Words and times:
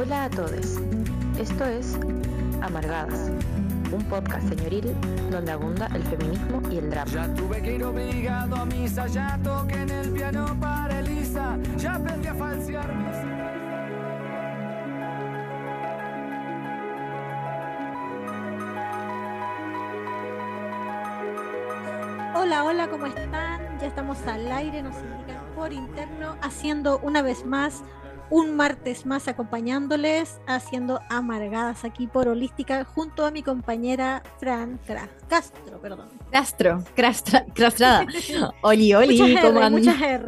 Hola 0.00 0.26
a 0.26 0.30
todos. 0.30 0.78
Esto 1.40 1.64
es 1.64 1.98
Amargadas, 2.62 3.32
un 3.90 4.00
podcast 4.04 4.48
señoril 4.48 4.94
donde 5.28 5.50
abunda 5.50 5.88
el 5.92 6.04
feminismo 6.04 6.62
y 6.70 6.78
el 6.78 6.88
drama. 6.88 7.10
Ya 7.10 7.34
tuve 7.34 7.60
que 7.60 7.74
ir 7.74 7.82
obligado 7.82 8.54
a 8.54 8.64
misa, 8.64 9.08
ya 9.08 9.36
toqué 9.42 9.74
en 9.74 9.90
el 9.90 10.12
piano 10.12 10.56
para 10.60 11.00
Elisa, 11.00 11.58
ya 11.78 11.96
aprendí 11.96 12.28
a 12.28 12.34
falsear 12.36 12.94
mis... 12.94 13.16
Hola, 22.36 22.62
hola, 22.62 22.88
¿cómo 22.88 23.06
están? 23.06 23.80
Ya 23.80 23.88
estamos 23.88 24.24
al 24.28 24.52
aire, 24.52 24.80
nos 24.80 24.94
indican 24.94 25.42
por 25.56 25.72
interno, 25.72 26.36
haciendo 26.40 27.00
una 27.00 27.20
vez 27.20 27.44
más, 27.44 27.82
un 28.30 28.56
martes 28.56 29.06
más 29.06 29.26
acompañándoles, 29.28 30.38
haciendo 30.46 31.00
amargadas 31.08 31.84
aquí 31.84 32.06
por 32.06 32.28
Holística, 32.28 32.84
junto 32.84 33.24
a 33.24 33.30
mi 33.30 33.42
compañera 33.42 34.22
Fran 34.38 34.78
Cra- 34.86 35.08
Castro, 35.28 35.80
perdón. 35.80 36.10
Castro, 36.30 36.84
crastra, 36.94 37.46
crastrada. 37.54 38.06
Oli, 38.62 38.92
oli, 38.94 39.18
Muchas 39.20 39.30
R, 39.30 39.40
¿cómo 39.40 39.58
andan? 39.60 39.72
muchas 39.72 40.02
R. 40.02 40.24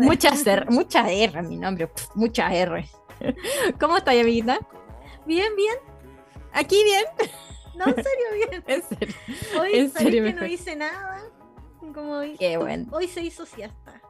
Muchas 0.71 1.09
R, 1.09 1.25
R, 1.25 1.43
mi 1.43 1.57
nombre, 1.57 1.87
pf, 1.89 2.09
mucha 2.15 2.55
R. 2.55 2.89
¿Cómo 3.81 3.99
estás, 3.99 4.15
amiguita? 4.17 4.59
Bien, 5.27 5.55
bien, 5.57 5.75
Aquí 6.53 6.83
bien, 6.83 7.05
no, 7.77 7.85
en 7.87 7.95
serio, 7.95 8.27
bien. 8.51 8.65
en 8.67 8.83
serio. 8.83 9.15
Hoy 9.61 9.71
En 9.75 9.91
serio, 9.91 10.25
que 10.25 10.33
no 10.33 10.47
hice 10.47 10.75
nada. 10.75 11.21
Como 11.95 12.13
hoy, 12.13 12.37
Qué 12.39 12.57
bueno. 12.57 12.87
hoy 12.93 13.09
se 13.09 13.23
hizo 13.23 13.45
siesta. 13.47 14.01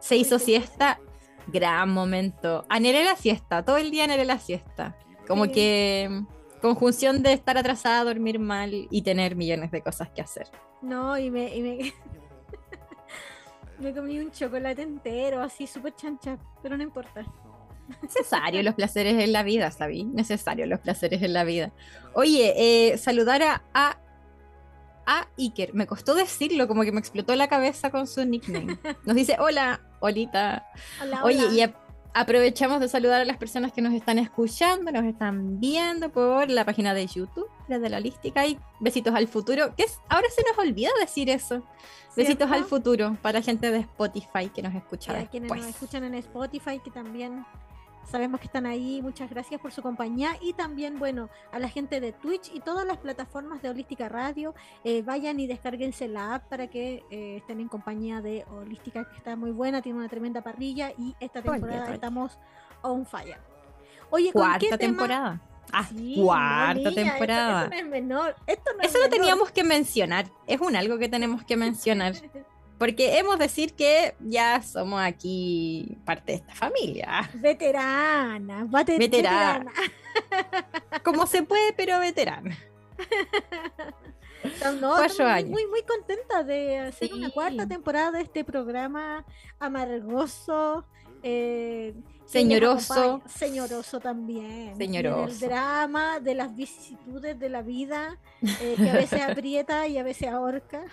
Se 0.00 0.16
hizo 0.16 0.38
siesta, 0.38 0.98
gran 1.46 1.90
momento. 1.90 2.64
Anhelé 2.68 3.04
la 3.04 3.16
siesta, 3.16 3.64
todo 3.64 3.76
el 3.76 3.90
día 3.90 4.04
anhelé 4.04 4.24
la 4.24 4.38
siesta. 4.38 4.96
Como 5.26 5.44
Sí. 5.46 5.52
que 5.52 6.08
mm, 6.10 6.26
conjunción 6.60 7.22
de 7.22 7.32
estar 7.32 7.56
atrasada, 7.58 8.04
dormir 8.04 8.38
mal 8.38 8.86
y 8.90 9.02
tener 9.02 9.36
millones 9.36 9.70
de 9.70 9.82
cosas 9.82 10.08
que 10.10 10.22
hacer. 10.22 10.46
No, 10.82 11.18
y 11.18 11.30
me, 11.30 11.54
y 11.54 11.62
me, 11.62 11.92
me 13.78 13.94
comí 13.94 14.18
un 14.18 14.30
chocolate 14.30 14.82
entero, 14.82 15.42
así 15.42 15.66
súper 15.66 15.94
chancha, 15.94 16.38
pero 16.62 16.76
no 16.76 16.82
importa. 16.82 17.24
Necesario 18.02 18.62
los 18.64 18.74
placeres 18.74 19.22
en 19.22 19.32
la 19.32 19.42
vida, 19.44 19.70
¿sabí? 19.70 20.04
Necesario 20.04 20.66
los 20.66 20.80
placeres 20.80 21.22
en 21.22 21.32
la 21.32 21.44
vida. 21.44 21.72
Oye, 22.14 22.54
eh, 22.56 22.98
saludar 22.98 23.42
a, 23.44 23.62
a, 23.74 23.96
a 25.06 25.28
Iker. 25.38 25.72
Me 25.74 25.86
costó 25.86 26.14
decirlo, 26.14 26.66
como 26.68 26.82
que 26.82 26.92
me 26.92 27.00
explotó 27.00 27.34
la 27.36 27.48
cabeza 27.48 27.90
con 27.90 28.06
su 28.06 28.24
nickname. 28.24 28.78
Nos 29.04 29.16
dice, 29.16 29.36
hola, 29.38 29.80
Olita. 30.00 30.66
Hola, 31.00 31.24
Oye, 31.24 31.44
hola. 31.44 31.54
y 31.54 31.60
ap- 31.62 31.76
aprovechamos 32.14 32.80
de 32.80 32.88
saludar 32.88 33.20
a 33.20 33.24
las 33.24 33.36
personas 33.36 33.72
que 33.72 33.82
nos 33.82 33.92
están 33.92 34.18
escuchando, 34.18 34.90
nos 34.90 35.04
están 35.04 35.60
viendo 35.60 36.10
por 36.10 36.48
la 36.50 36.64
página 36.64 36.94
de 36.94 37.06
YouTube, 37.06 37.46
desde 37.68 37.88
la 37.90 37.98
holística, 37.98 38.46
y 38.46 38.58
besitos 38.80 39.14
al 39.14 39.28
futuro. 39.28 39.74
Que 39.76 39.82
es, 39.84 39.98
ahora 40.08 40.26
se 40.34 40.42
nos 40.42 40.58
olvida 40.58 40.90
decir 41.00 41.28
eso. 41.30 41.62
Besitos 42.16 42.50
al 42.50 42.64
futuro 42.64 43.18
para 43.20 43.42
gente 43.42 43.70
de 43.70 43.80
Spotify 43.80 44.48
que 44.54 44.62
nos 44.62 44.74
escucha 44.74 45.12
Y 45.20 45.24
a 45.24 45.26
quienes 45.28 45.52
nos 45.54 45.66
escuchan 45.66 46.02
en 46.04 46.14
Spotify, 46.14 46.80
que 46.82 46.90
también 46.90 47.44
sabemos 48.06 48.40
que 48.40 48.46
están 48.46 48.66
ahí. 48.66 49.00
Muchas 49.02 49.28
gracias 49.30 49.60
por 49.60 49.72
su 49.72 49.82
compañía. 49.82 50.30
Y 50.40 50.52
también, 50.52 50.98
bueno, 50.98 51.28
a 51.52 51.58
la 51.58 51.68
gente 51.68 52.00
de 52.00 52.12
Twitch 52.12 52.50
y 52.54 52.60
todas 52.60 52.86
las 52.86 52.98
plataformas 52.98 53.62
de 53.62 53.70
Holística 53.70 54.08
Radio, 54.08 54.54
eh, 54.84 55.02
vayan 55.02 55.38
y 55.40 55.46
descarguense 55.46 56.08
la 56.08 56.34
app 56.36 56.48
para 56.48 56.68
que 56.68 57.04
eh, 57.10 57.36
estén 57.38 57.60
en 57.60 57.68
compañía 57.68 58.20
de 58.20 58.44
Holística, 58.50 59.08
que 59.08 59.16
está 59.16 59.36
muy 59.36 59.50
buena, 59.50 59.82
tiene 59.82 59.98
una 59.98 60.08
tremenda 60.08 60.40
parrilla 60.42 60.92
y 60.96 61.14
esta 61.20 61.42
temporada 61.42 61.84
oye. 61.84 61.94
estamos 61.94 62.38
on 62.82 63.04
fire. 63.06 63.38
Oye, 64.10 64.32
¿con 64.32 64.42
Cuarta 64.42 64.58
qué 64.60 64.66
tema? 64.68 64.78
temporada. 64.78 65.40
Ah, 65.72 65.84
Sí, 65.84 66.14
cuarta 66.22 66.74
niña, 66.90 66.94
temporada. 66.94 67.62
Esto, 67.64 67.70
no 67.74 67.76
es 67.80 67.86
menor. 67.88 68.36
Esto 68.46 68.70
no 68.76 68.80
es 68.82 68.88
Eso 68.88 68.98
lo 68.98 69.04
menor. 69.04 69.18
teníamos 69.18 69.50
que 69.50 69.64
mencionar. 69.64 70.26
Es 70.46 70.60
un 70.60 70.76
algo 70.76 70.96
que 70.96 71.08
tenemos 71.08 71.44
que 71.44 71.56
mencionar. 71.56 72.14
Porque 72.78 73.18
hemos 73.18 73.38
de 73.38 73.44
decir 73.44 73.74
que 73.74 74.14
ya 74.20 74.60
somos 74.62 75.00
aquí 75.00 75.96
parte 76.04 76.32
de 76.32 76.38
esta 76.38 76.54
familia. 76.54 77.30
Veterana, 77.34 78.64
Veterana. 78.70 78.98
veterana. 78.98 79.72
Como 81.02 81.26
se 81.26 81.42
puede, 81.42 81.72
pero 81.72 81.98
veterana. 82.00 82.56
No, 84.80 84.90
Cuatro 84.96 85.26
años. 85.26 85.50
muy, 85.50 85.66
muy 85.66 85.82
contenta 85.82 86.44
de 86.44 86.78
hacer 86.78 87.12
una 87.14 87.30
cuarta 87.30 87.66
temporada 87.66 88.12
de 88.12 88.22
este 88.22 88.44
programa 88.44 89.24
amargoso. 89.58 90.84
eh, 91.22 91.94
Señoroso. 92.26 93.22
Señoroso 93.26 94.00
también. 94.00 94.76
Señoroso. 94.76 95.26
Del 95.38 95.48
drama, 95.48 96.20
de 96.20 96.34
las 96.34 96.54
vicisitudes 96.54 97.38
de 97.38 97.48
la 97.48 97.62
vida, 97.62 98.18
eh, 98.60 98.74
que 98.76 98.90
a 98.90 98.94
veces 99.04 99.22
aprieta 99.22 99.86
y 99.88 99.96
a 99.98 100.02
veces 100.02 100.28
ahorca. 100.28 100.84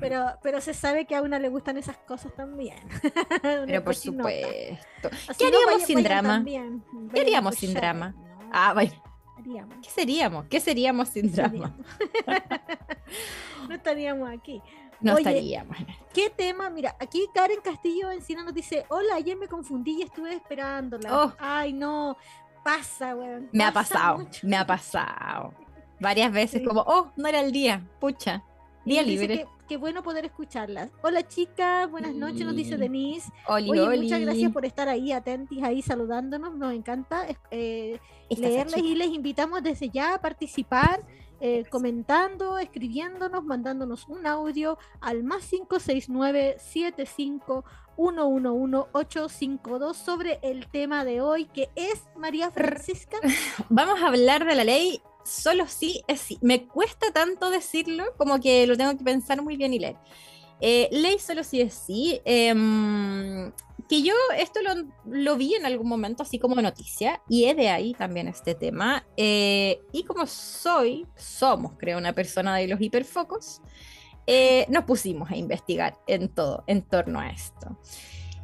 Pero, 0.00 0.26
pero 0.42 0.60
se 0.60 0.72
sabe 0.74 1.04
que 1.06 1.14
a 1.14 1.22
una 1.22 1.38
le 1.38 1.48
gustan 1.48 1.76
esas 1.76 1.96
cosas 1.98 2.34
también. 2.34 2.78
Pero 3.42 3.84
por 3.84 3.94
supuesto. 3.94 5.08
Así 5.28 5.44
¿Qué 5.44 5.50
no, 5.50 5.58
haríamos 5.58 5.82
sin 5.86 6.02
drama? 6.02 6.28
también. 6.28 6.84
¿Qué 7.12 7.20
haríamos 7.20 7.54
sin 7.56 7.74
drama? 7.74 8.14
No, 8.16 8.50
Ah, 8.52 8.74
haríamos. 9.38 9.76
¿Qué 9.82 9.90
seríamos? 9.90 10.46
¿Qué 10.46 10.60
seríamos 10.60 11.08
sin 11.08 11.30
drama? 11.32 11.76
no 13.68 13.74
estaríamos 13.74 14.28
aquí. 14.30 14.62
No 15.00 15.14
Oye, 15.14 15.20
estaríamos. 15.22 15.76
¿Qué 16.12 16.28
tema? 16.30 16.68
Mira, 16.68 16.94
aquí 17.00 17.26
Karen 17.34 17.60
Castillo 17.62 18.10
Encina 18.10 18.42
nos 18.42 18.52
dice, 18.54 18.84
hola, 18.88 19.14
ayer 19.14 19.36
me 19.36 19.48
confundí 19.48 19.98
y 19.98 20.02
estuve 20.02 20.34
esperándola. 20.34 21.24
Oh. 21.24 21.32
Ay, 21.38 21.72
no, 21.72 22.16
pasa, 22.62 23.16
weón. 23.16 23.48
Me 23.52 23.64
ha 23.64 23.72
pasa 23.72 23.94
pasado, 23.94 24.18
mucho. 24.18 24.46
me 24.46 24.56
ha 24.56 24.66
pasado. 24.66 25.54
Varias 26.00 26.32
veces 26.32 26.60
Sí. 26.60 26.66
como, 26.66 26.80
oh, 26.86 27.12
no 27.16 27.28
era 27.28 27.40
el 27.40 27.50
día, 27.52 27.82
pucha. 27.98 28.42
Día 28.84 29.02
dice 29.04 29.28
libre. 29.28 29.36
que, 29.38 29.46
qué 29.68 29.76
bueno 29.76 30.02
poder 30.02 30.24
escucharlas. 30.24 30.90
Hola, 31.02 31.26
chicas, 31.28 31.90
buenas 31.90 32.14
noches, 32.14 32.44
nos 32.46 32.56
dice 32.56 32.74
Sí. 32.74 32.80
Denise. 32.80 33.30
Oli, 33.46 33.70
Oye, 33.70 33.80
oli. 33.82 34.02
muchas 34.02 34.20
gracias 34.20 34.52
por 34.52 34.64
estar 34.64 34.88
ahí 34.88 35.12
atentis, 35.12 35.62
ahí 35.62 35.82
saludándonos. 35.82 36.56
Nos 36.56 36.72
encanta 36.72 37.26
eh, 37.50 37.98
leerles 38.30 38.78
y 38.78 38.94
les 38.94 39.08
invitamos 39.08 39.62
desde 39.62 39.90
ya 39.90 40.14
a 40.14 40.20
participar, 40.20 41.04
eh, 41.40 41.64
comentando, 41.70 42.58
escribiéndonos, 42.58 43.44
mandándonos 43.44 44.08
un 44.08 44.26
audio 44.26 44.78
al 45.00 45.24
más 45.24 45.44
569 45.48 46.56
75 46.58 47.64
111 47.96 48.88
852 48.92 49.96
sobre 49.96 50.38
el 50.42 50.68
tema 50.68 51.04
de 51.04 51.20
hoy 51.20 51.44
que 51.44 51.68
es 51.76 52.04
María 52.16 52.50
Francisca. 52.50 53.18
Vamos 53.68 54.00
a 54.02 54.06
hablar 54.08 54.46
de 54.46 54.54
la 54.54 54.64
ley 54.64 55.02
solo 55.24 55.66
sí 55.66 56.02
es 56.06 56.20
sí. 56.20 56.38
Me 56.40 56.66
cuesta 56.66 57.12
tanto 57.12 57.50
decirlo 57.50 58.04
como 58.16 58.40
que 58.40 58.66
lo 58.66 58.76
tengo 58.76 58.96
que 58.96 59.04
pensar 59.04 59.42
muy 59.42 59.56
bien 59.56 59.74
y 59.74 59.78
leer. 59.78 59.96
Eh, 60.60 60.88
ley 60.92 61.18
solo 61.18 61.42
sí 61.42 61.60
es 61.60 61.74
sí. 61.74 62.20
em, 62.24 63.50
que 63.88 64.02
yo 64.02 64.14
esto 64.36 64.60
lo, 64.62 64.86
lo 65.06 65.36
vi 65.36 65.54
en 65.54 65.66
algún 65.66 65.88
momento 65.88 66.22
así 66.22 66.38
como 66.38 66.54
noticia 66.62 67.20
y 67.28 67.46
he 67.46 67.54
de 67.54 67.70
ahí 67.70 67.92
también 67.94 68.28
este 68.28 68.54
tema. 68.54 69.04
eh, 69.16 69.80
y 69.92 70.04
como 70.04 70.26
soy, 70.26 71.06
somos 71.16 71.72
creo 71.78 71.98
una 71.98 72.12
persona 72.12 72.56
de 72.56 72.68
los 72.68 72.80
hiperfocos, 72.80 73.62
eh, 74.26 74.66
nos 74.68 74.84
pusimos 74.84 75.30
a 75.30 75.36
investigar 75.36 75.98
en 76.06 76.28
todo, 76.28 76.62
en 76.68 76.82
torno 76.82 77.18
a 77.18 77.30
esto. 77.30 77.78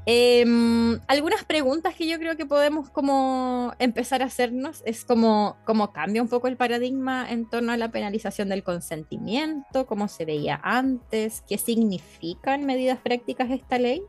Em, 0.09 1.01
algunas 1.09 1.45
preguntas 1.45 1.97
que 1.97 2.07
yo 2.07 2.21
creo 2.21 2.37
que 2.37 2.47
podemos 2.47 2.91
como 2.91 3.73
empezar 3.81 4.23
a 4.23 4.27
hacernos 4.27 4.85
es 4.87 5.05
como, 5.05 5.57
como 5.65 5.93
cambia 5.93 6.23
un 6.23 6.29
poco 6.29 6.47
el 6.47 6.57
paradigma 6.57 7.27
en 7.29 7.51
torno 7.51 7.73
a 7.73 7.77
la 7.77 7.91
penalización 7.91 8.49
del 8.49 8.63
consentimiento, 8.63 9.85
cómo 9.87 10.07
se 10.07 10.25
veía 10.25 10.61
antes, 10.63 11.43
qué 11.49 11.59
significan 11.59 12.65
medidas 12.65 13.01
prácticas 13.01 13.51
esta 13.51 13.79
ley 13.79 14.01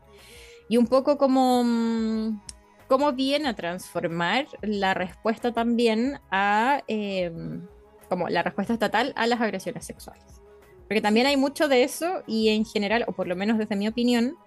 y 0.70 0.78
un 0.78 0.86
poco 0.86 1.18
como 1.18 1.64
mm, 1.64 2.42
cómo 2.88 3.14
viene 3.14 3.50
a 3.50 3.56
transformar 3.56 4.46
la 4.62 4.94
respuesta 4.94 5.52
también 5.52 6.20
a 6.30 6.84
em, 6.88 7.66
como 8.08 8.30
la 8.30 8.44
respuesta 8.44 8.74
estatal 8.74 9.14
a 9.16 9.26
las 9.26 9.42
agresiones 9.42 9.84
sexuales. 9.84 10.24
Porque 10.88 11.02
también 11.02 11.26
hay 11.26 11.38
mucho 11.38 11.68
de 11.68 11.84
eso 11.84 12.22
y 12.28 12.50
en 12.50 12.66
general, 12.66 13.04
o 13.08 13.14
por 13.14 13.28
lo 13.28 13.36
menos 13.36 13.58
desde 13.58 13.76
mi 13.76 13.88
opinión, 13.88 14.38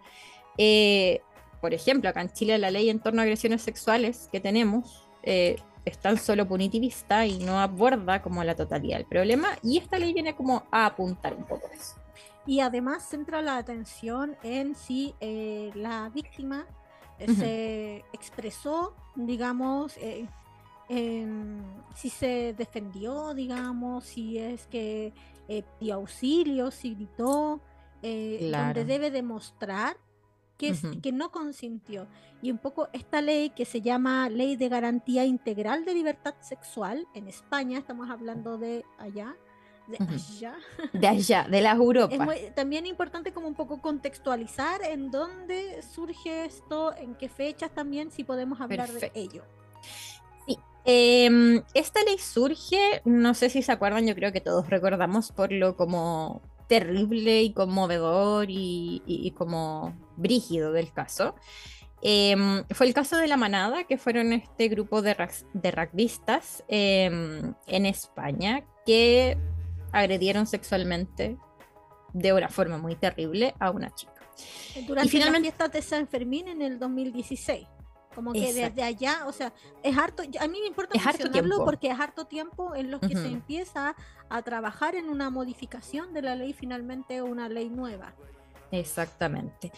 eh, 0.58 1.20
por 1.60 1.74
ejemplo, 1.74 2.08
acá 2.10 2.20
en 2.22 2.30
Chile 2.32 2.58
la 2.58 2.70
ley 2.70 2.88
en 2.90 3.00
torno 3.00 3.20
a 3.20 3.24
agresiones 3.24 3.62
sexuales 3.62 4.28
que 4.32 4.40
tenemos 4.40 5.06
eh, 5.22 5.56
es 5.84 5.98
tan 5.98 6.16
solo 6.18 6.46
punitivista 6.46 7.26
y 7.26 7.38
no 7.38 7.58
aborda 7.60 8.22
como 8.22 8.42
la 8.44 8.54
totalidad 8.54 8.98
del 8.98 9.06
problema 9.06 9.48
y 9.62 9.78
esta 9.78 9.98
ley 9.98 10.12
viene 10.12 10.34
como 10.34 10.64
a 10.70 10.86
apuntar 10.86 11.34
un 11.34 11.44
poco 11.44 11.68
eso. 11.74 11.96
Y 12.46 12.60
además 12.60 13.06
centra 13.08 13.42
la 13.42 13.58
atención 13.58 14.36
en 14.42 14.74
si 14.74 15.14
eh, 15.20 15.70
la 15.74 16.08
víctima 16.08 16.66
eh, 17.18 17.34
se 17.34 18.04
expresó, 18.12 18.94
digamos, 19.14 19.96
si 21.94 22.10
se 22.10 22.54
defendió, 22.56 23.34
digamos, 23.34 24.04
si 24.04 24.38
es 24.38 24.66
que 24.66 25.12
pidió 25.78 25.96
auxilio, 25.96 26.70
si 26.70 26.94
gritó, 26.94 27.60
Claro. 28.02 28.66
donde 28.68 28.84
debe 28.86 29.10
demostrar 29.10 29.98
que, 30.60 30.68
es, 30.68 30.82
que 31.02 31.10
no 31.10 31.32
consintió. 31.32 32.06
Y 32.42 32.50
un 32.50 32.58
poco 32.58 32.88
esta 32.92 33.22
ley 33.22 33.50
que 33.50 33.64
se 33.64 33.80
llama 33.80 34.28
Ley 34.28 34.56
de 34.56 34.68
Garantía 34.68 35.24
Integral 35.24 35.86
de 35.86 35.94
Libertad 35.94 36.34
Sexual, 36.40 37.06
en 37.14 37.28
España, 37.28 37.78
estamos 37.78 38.10
hablando 38.10 38.58
de 38.58 38.84
allá, 38.98 39.34
de 39.88 39.96
allá. 40.04 40.54
De 40.92 41.08
allá, 41.08 41.46
de 41.50 41.60
la 41.62 41.72
Europa. 41.72 42.14
Es 42.36 42.54
también 42.54 42.86
importante 42.86 43.32
como 43.32 43.48
un 43.48 43.54
poco 43.54 43.80
contextualizar 43.80 44.82
en 44.84 45.10
dónde 45.10 45.82
surge 45.82 46.44
esto, 46.44 46.94
en 46.94 47.14
qué 47.14 47.28
fechas 47.28 47.70
también, 47.74 48.10
si 48.10 48.22
podemos 48.22 48.60
hablar 48.60 48.90
de 48.90 49.10
ello. 49.14 49.42
Em, 50.84 51.62
esta 51.74 52.02
ley 52.04 52.18
surge, 52.18 53.02
no 53.04 53.34
sé 53.34 53.50
si 53.50 53.62
se 53.62 53.72
acuerdan, 53.72 54.06
yo 54.06 54.14
creo 54.14 54.32
que 54.32 54.40
todos 54.40 54.68
recordamos 54.70 55.30
por 55.30 55.52
lo 55.52 55.76
como 55.76 56.40
terrible 56.70 57.42
y 57.42 57.52
conmovedor 57.52 58.46
y, 58.48 59.34
como 59.36 59.92
brígido 60.16 60.72
del 60.72 60.92
caso. 60.92 61.34
Em, 62.00 62.64
fue 62.70 62.86
el 62.86 62.94
caso 62.94 63.16
de 63.16 63.26
la 63.26 63.36
manada, 63.36 63.82
que 63.84 63.98
fueron 63.98 64.32
este 64.32 64.68
grupo 64.68 65.02
de, 65.02 65.16
de 65.52 65.70
rugbyistas 65.72 66.62
em, 66.68 67.54
en 67.66 67.86
España 67.86 68.64
que 68.86 69.36
agredieron 69.90 70.46
sexualmente 70.46 71.36
de 72.12 72.32
una 72.32 72.48
forma 72.48 72.78
muy 72.78 72.94
terrible 72.94 73.52
a 73.58 73.72
una 73.72 73.92
chica. 73.92 74.12
Durante 74.86 75.08
y 75.08 75.10
finalmente, 75.10 75.48
las 75.48 75.56
fiestas 75.56 75.72
de 75.72 75.82
San 75.82 76.06
Fermín 76.06 76.46
en 76.46 76.62
el 76.62 76.78
2016. 76.78 77.66
Como 78.14 78.32
que 78.32 78.52
desde 78.52 78.82
allá, 78.82 79.26
o 79.26 79.32
sea, 79.32 79.52
es 79.82 79.96
harto, 79.96 80.22
a 80.22 80.48
mí 80.48 80.60
me 80.60 80.66
importa 80.66 80.98
es 80.98 81.04
mencionarlo 81.04 81.64
porque 81.64 81.90
es 81.90 82.00
harto 82.00 82.24
tiempo 82.24 82.74
en 82.74 82.90
los 82.90 83.00
que 83.00 83.16
se 83.16 83.26
empieza 83.26 83.94
a 84.28 84.42
trabajar 84.42 84.96
en 84.96 85.08
una 85.08 85.30
modificación 85.30 86.12
de 86.12 86.22
la 86.22 86.34
ley, 86.34 86.52
finalmente 86.52 87.22
una 87.22 87.48
ley 87.48 87.68
nueva. 87.68 88.12
Exactamente. 88.72 89.72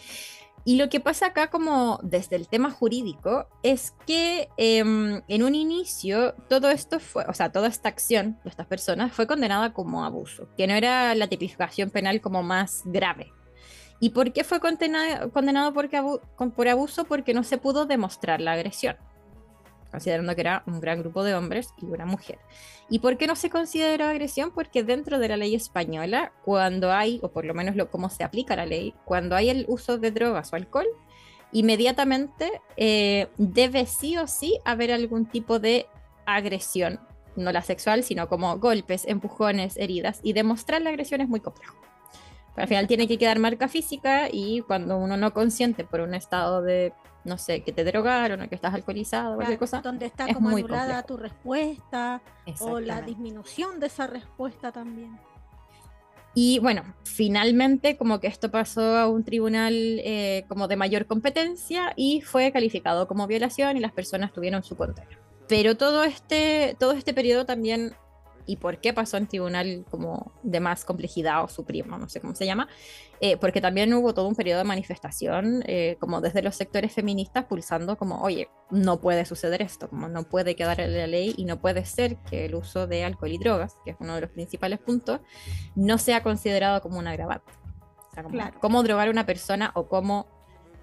Y 0.65 0.77
lo 0.77 0.87
que 0.87 1.01
pasa 1.01 1.27
acá 1.27 1.49
como 1.49 1.99
desde 2.03 2.37
el 2.37 2.47
tema 2.47 2.71
jurídico 2.71 3.47
es 3.63 3.93
que 4.07 4.49
em, 4.55 5.21
en 5.27 5.43
un 5.43 5.55
inicio 5.55 6.35
todo 6.47 6.69
esto 6.69 7.01
fue, 7.01 7.25
o 7.27 7.33
sea, 7.33 7.51
toda 7.51 7.67
esta 7.67 7.89
acción 7.89 8.39
de 8.43 8.49
estas 8.49 8.67
personas 8.67 9.11
fue 9.11 9.27
condenada 9.27 9.73
como 9.73 10.05
abuso, 10.05 10.47
que 10.55 10.65
no 10.65 10.73
era 10.73 11.15
la 11.15 11.27
tipificación 11.27 11.89
penal 11.89 12.21
como 12.21 12.43
más 12.43 12.83
grave, 12.85 13.33
¿Y 14.03 14.09
por 14.09 14.33
qué 14.33 14.43
fue 14.43 14.59
condenado, 14.59 15.31
por 15.71 16.67
abuso? 16.67 17.05
Porque 17.05 17.33
no 17.33 17.45
se 17.45 17.57
pudo 17.57 17.85
demostrar 17.85 18.41
la 18.41 18.51
agresión, 18.51 18.97
considerando 19.91 20.35
que 20.35 20.41
era 20.41 20.61
un 20.67 20.81
gran 20.81 20.99
grupo 20.99 21.23
de 21.23 21.33
hombres 21.33 21.69
y 21.81 21.85
una 21.85 22.05
mujer. 22.05 22.37
¿Y 22.89 22.99
por 22.99 23.17
qué 23.17 23.27
no 23.27 23.37
se 23.37 23.49
consideró 23.49 24.03
agresión? 24.03 24.51
Porque 24.51 24.83
dentro 24.83 25.19
de 25.19 25.29
la 25.29 25.37
ley 25.37 25.55
española, 25.55 26.33
cuando 26.43 26.91
hay, 26.91 27.21
o 27.23 27.29
por 27.29 27.45
lo 27.45 27.53
menos 27.53 27.77
lo, 27.77 27.89
cómo 27.89 28.09
se 28.09 28.25
aplica 28.25 28.57
la 28.57 28.65
ley, 28.65 28.93
cuando 29.05 29.37
hay 29.37 29.49
el 29.49 29.63
uso 29.69 29.97
de 29.97 30.11
drogas 30.11 30.51
o 30.51 30.57
alcohol, 30.57 30.87
inmediatamente 31.53 32.61
eh, 32.75 33.29
debe 33.37 33.85
sí 33.85 34.17
o 34.17 34.27
sí 34.27 34.59
haber 34.65 34.91
algún 34.91 35.27
tipo 35.27 35.59
de 35.59 35.87
agresión, 36.25 36.99
no 37.37 37.53
la 37.53 37.61
sexual, 37.61 38.03
sino 38.03 38.27
como 38.27 38.59
golpes, 38.59 39.05
empujones, 39.07 39.77
heridas, 39.77 40.19
y 40.23 40.33
demostrar 40.33 40.81
la 40.81 40.89
agresión 40.89 41.21
es 41.21 41.29
muy 41.29 41.39
complejo 41.39 41.77
al 42.55 42.67
final 42.67 42.87
tiene 42.87 43.07
que 43.07 43.17
quedar 43.17 43.39
marca 43.39 43.67
física 43.67 44.27
y 44.31 44.61
cuando 44.61 44.97
uno 44.97 45.17
no 45.17 45.33
consiente 45.33 45.83
por 45.83 46.01
un 46.01 46.13
estado 46.13 46.61
de, 46.61 46.93
no 47.23 47.37
sé, 47.37 47.63
que 47.63 47.71
te 47.71 47.83
drogaron 47.83 48.41
o 48.41 48.49
que 48.49 48.55
estás 48.55 48.73
alcoholizado 48.73 49.33
o 49.33 49.35
cualquier 49.35 49.59
cosa. 49.59 49.81
Donde 49.81 50.05
está 50.05 50.31
como 50.33 50.49
anulada 50.49 51.03
tu 51.03 51.17
respuesta 51.17 52.21
o 52.59 52.79
la 52.79 53.01
disminución 53.01 53.79
de 53.79 53.87
esa 53.87 54.07
respuesta 54.07 54.71
también. 54.71 55.17
Y 56.35 56.59
bueno, 56.59 56.83
finalmente 57.03 57.95
como 57.95 58.19
que 58.19 58.27
esto 58.27 58.49
pasó 58.49 58.97
a 58.97 59.07
un 59.07 59.23
tribunal 59.23 59.73
eh, 59.75 60.45
como 60.47 60.67
de 60.67 60.75
mayor 60.75 61.05
competencia 61.05 61.93
y 61.95 62.21
fue 62.21 62.51
calificado 62.51 63.07
como 63.07 63.27
violación 63.27 63.77
y 63.77 63.79
las 63.79 63.91
personas 63.91 64.33
tuvieron 64.33 64.63
su 64.63 64.75
condena. 64.75 65.07
Pero 65.47 65.77
todo 65.77 66.03
este, 66.03 66.75
todo 66.79 66.93
este 66.93 67.13
periodo 67.13 67.45
también 67.45 67.93
y 68.45 68.57
por 68.57 68.79
qué 68.79 68.93
pasó 68.93 69.17
en 69.17 69.27
tribunal 69.27 69.85
como 69.89 70.33
de 70.43 70.59
más 70.59 70.85
complejidad 70.85 71.43
o 71.43 71.47
supremo, 71.47 71.97
no 71.97 72.09
sé 72.09 72.19
cómo 72.21 72.35
se 72.35 72.45
llama, 72.45 72.67
eh, 73.19 73.37
porque 73.37 73.61
también 73.61 73.93
hubo 73.93 74.13
todo 74.13 74.27
un 74.27 74.35
periodo 74.35 74.59
de 74.59 74.63
manifestación, 74.65 75.63
eh, 75.65 75.97
como 75.99 76.21
desde 76.21 76.41
los 76.41 76.55
sectores 76.55 76.93
feministas 76.93 77.45
pulsando 77.45 77.97
como, 77.97 78.21
oye, 78.21 78.49
no 78.69 78.99
puede 78.99 79.25
suceder 79.25 79.61
esto, 79.61 79.89
como 79.89 80.07
no 80.07 80.23
puede 80.23 80.55
quedar 80.55 80.79
en 80.81 80.97
la 80.97 81.07
ley 81.07 81.33
y 81.37 81.45
no 81.45 81.59
puede 81.59 81.85
ser 81.85 82.17
que 82.29 82.45
el 82.45 82.55
uso 82.55 82.87
de 82.87 83.03
alcohol 83.03 83.31
y 83.31 83.37
drogas, 83.37 83.77
que 83.85 83.91
es 83.91 83.97
uno 83.99 84.15
de 84.15 84.21
los 84.21 84.29
principales 84.31 84.79
puntos, 84.79 85.21
no 85.75 85.97
sea 85.97 86.23
considerado 86.23 86.81
como 86.81 86.99
un 86.99 87.07
agravante. 87.07 87.51
O 88.11 88.13
sea, 88.13 88.23
como, 88.23 88.37
cómo 88.59 88.83
drogar 88.83 89.07
a 89.07 89.11
una 89.11 89.25
persona 89.25 89.71
o 89.75 89.87
cómo, 89.87 90.27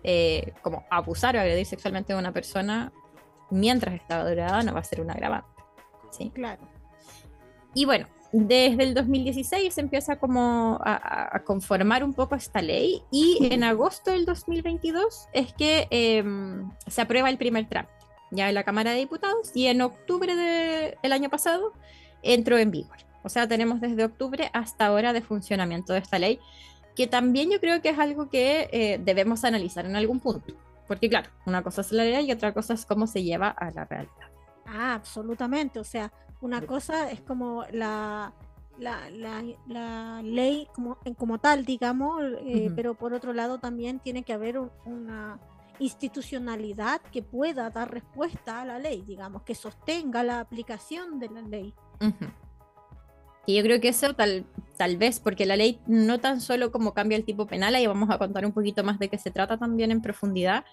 eh, 0.02 0.54
como 0.62 0.84
abusar 0.90 1.36
o 1.36 1.40
agredir 1.40 1.66
sexualmente 1.66 2.12
a 2.12 2.16
una 2.16 2.32
persona 2.32 2.92
mientras 3.50 3.94
está 3.94 4.24
drogada 4.24 4.62
no 4.62 4.72
va 4.72 4.80
a 4.80 4.84
ser 4.84 5.00
un 5.00 5.10
agravante. 5.10 5.48
¿sí? 6.10 6.30
Claro. 6.34 6.79
Y 7.74 7.84
bueno, 7.84 8.06
desde 8.32 8.82
el 8.82 8.94
2016 8.94 9.74
se 9.74 9.80
empieza 9.80 10.16
como 10.16 10.78
a, 10.84 11.42
conformar 11.44 12.04
un 12.04 12.14
poco 12.14 12.34
esta 12.34 12.62
ley 12.62 13.02
y 13.10 13.48
en 13.50 13.64
agosto 13.64 14.10
del 14.12 14.24
2022 14.24 15.28
es 15.32 15.52
que 15.54 15.88
em, 15.90 16.70
se 16.86 17.00
aprueba 17.00 17.28
el 17.28 17.38
primer 17.38 17.68
trámite 17.68 18.00
ya 18.30 18.48
en 18.48 18.54
la 18.54 18.64
Cámara 18.64 18.92
de 18.92 18.98
Diputados 18.98 19.50
y 19.54 19.66
en 19.66 19.80
octubre 19.82 20.34
del 20.36 21.12
año 21.12 21.28
pasado 21.28 21.72
entró 22.22 22.58
en 22.58 22.70
vigor. 22.70 22.96
O 23.22 23.28
sea, 23.28 23.46
tenemos 23.46 23.80
desde 23.80 24.04
octubre 24.04 24.50
hasta 24.52 24.86
ahora 24.86 25.12
de 25.12 25.20
funcionamiento 25.20 25.92
de 25.92 25.98
esta 25.98 26.18
ley, 26.18 26.38
que 26.96 27.06
también 27.06 27.50
yo 27.50 27.60
creo 27.60 27.82
que 27.82 27.90
es 27.90 27.98
algo 27.98 28.30
que 28.30 28.68
eh, 28.72 29.00
debemos 29.02 29.44
analizar 29.44 29.84
en 29.84 29.96
algún 29.96 30.20
punto. 30.20 30.54
Porque 30.86 31.08
claro, 31.08 31.30
una 31.46 31.62
cosa 31.62 31.82
es 31.82 31.92
la 31.92 32.04
ley 32.04 32.28
y 32.28 32.32
otra 32.32 32.52
cosa 32.52 32.74
es 32.74 32.86
cómo 32.86 33.06
se 33.06 33.22
lleva 33.22 33.48
a 33.48 33.70
la 33.70 33.84
realidad. 33.84 34.30
Ah, 34.66 34.94
absolutamente. 34.94 35.78
O 35.78 35.84
sea, 35.84 36.12
una 36.40 36.62
cosa 36.66 37.10
es 37.10 37.20
como 37.20 37.64
la, 37.72 38.32
la, 38.78 39.10
la, 39.66 40.22
ley 40.22 40.66
como, 40.74 40.98
como 41.16 41.38
tal, 41.38 41.64
digamos, 41.64 42.22
eh, 42.44 42.70
pero 42.74 42.94
por 42.94 43.12
otro 43.12 43.32
lado 43.32 43.58
también 43.58 44.00
tiene 44.00 44.22
que 44.22 44.32
haber 44.32 44.58
una 44.58 45.38
institucionalidad 45.78 47.00
que 47.00 47.22
pueda 47.22 47.70
dar 47.70 47.90
respuesta 47.90 48.60
a 48.60 48.64
la 48.64 48.78
ley, 48.78 49.02
digamos, 49.06 49.42
que 49.42 49.54
sostenga 49.54 50.22
la 50.22 50.40
aplicación 50.40 51.18
de 51.18 51.28
la 51.28 51.42
ley. 51.42 51.74
Y 53.46 53.56
yo 53.56 53.62
creo 53.62 53.80
que 53.80 53.88
eso 53.88 54.14
tal, 54.14 54.44
tal 54.76 54.96
vez, 54.96 55.20
porque 55.20 55.46
la 55.46 55.56
ley 55.56 55.80
no 55.86 56.20
tan 56.20 56.40
solo 56.40 56.70
como 56.70 56.92
cambia 56.92 57.16
el 57.16 57.24
tipo 57.24 57.46
penal, 57.46 57.74
ahí 57.74 57.86
vamos 57.86 58.10
a 58.10 58.18
contar 58.18 58.44
un 58.44 58.52
poquito 58.52 58.84
más 58.84 58.98
de 58.98 59.08
qué 59.08 59.18
se 59.18 59.30
trata 59.30 59.58
también 59.58 59.90
en 59.90 60.02
profundidad, 60.02 60.64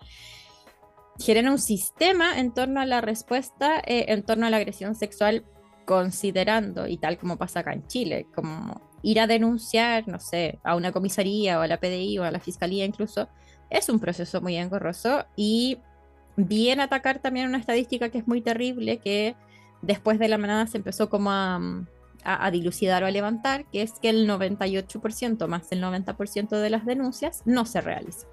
genera 1.17 1.51
un 1.51 1.59
sistema 1.59 2.37
en 2.37 2.53
torno 2.53 2.81
a 2.81 2.85
la 2.85 3.01
respuesta, 3.01 3.79
eh, 3.79 4.05
en 4.09 4.23
torno 4.23 4.45
a 4.45 4.49
la 4.49 4.57
agresión 4.57 4.93
sexual 4.95 5.45
considerando, 5.87 6.85
y 6.85 6.97
tal 6.97 7.17
como 7.17 7.37
pasa 7.37 7.61
acá 7.61 7.71
en 7.71 7.87
Chile, 7.87 8.27
como 8.35 8.81
ir 9.03 9.21
a 9.21 9.25
denunciar, 9.25 10.05
no 10.05 10.19
sé, 10.19 10.59
a 10.65 10.75
una 10.75 10.91
comisaría 10.91 11.57
o 11.57 11.61
a 11.61 11.67
la 11.67 11.79
PDI 11.79 12.19
o 12.19 12.23
a 12.25 12.31
la 12.31 12.41
fiscalía 12.41 12.83
incluso, 12.83 13.29
es 13.69 13.87
un 13.87 13.97
proceso 13.97 14.41
muy 14.41 14.57
engorroso 14.57 15.25
y 15.37 15.77
bien 16.35 16.81
atacar 16.81 17.19
también 17.19 17.47
una 17.47 17.57
estadística 17.57 18.09
que 18.09 18.17
es 18.17 18.27
muy 18.27 18.41
terrible, 18.41 18.97
que 18.97 19.37
después 19.81 20.19
de 20.19 20.27
la 20.27 20.37
manada 20.37 20.67
se 20.67 20.75
empezó 20.75 21.09
como 21.09 21.31
a, 21.31 21.57
a, 22.25 22.51
dilucidar 22.51 23.03
o 23.03 23.05
a 23.05 23.11
levantar, 23.11 23.63
que 23.71 23.81
es 23.81 23.93
que 23.93 24.09
el 24.09 24.29
98% 24.29 25.47
más 25.47 25.69
del 25.69 25.81
90% 25.81 26.49
de 26.49 26.69
las 26.69 26.85
denuncias 26.85 27.43
no 27.45 27.65
se 27.65 27.79
realizan. 27.79 28.29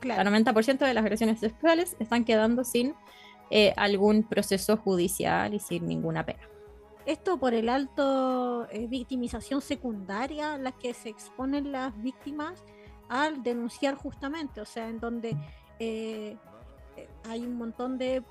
Claro. 0.00 0.34
El 0.34 0.44
90% 0.44 0.78
de 0.78 0.94
las 0.94 1.04
agresiones 1.04 1.38
sexuales 1.38 1.96
están 2.00 2.24
quedando 2.24 2.64
sin 2.64 2.94
eh, 3.50 3.72
algún 3.76 4.24
proceso 4.24 4.76
judicial 4.76 5.54
y 5.54 5.60
sin 5.60 5.86
ninguna 5.86 6.26
pena. 6.26 6.48
Esto 7.08 7.38
por 7.38 7.54
el 7.54 7.70
alto 7.70 8.68
eh, 8.70 8.86
victimización 8.86 9.62
secundaria 9.62 10.52
a 10.52 10.58
la 10.58 10.72
que 10.72 10.92
se 10.92 11.08
exponen 11.08 11.72
las 11.72 11.98
víctimas 12.02 12.62
al 13.08 13.42
denunciar 13.42 13.94
justamente, 13.94 14.60
o 14.60 14.66
sea, 14.66 14.90
en 14.90 15.00
donde 15.00 15.30
eh, 15.78 16.36
eh, 16.96 17.08
hay 17.26 17.46
un 17.46 17.56
montón 17.56 17.96
de, 17.96 18.22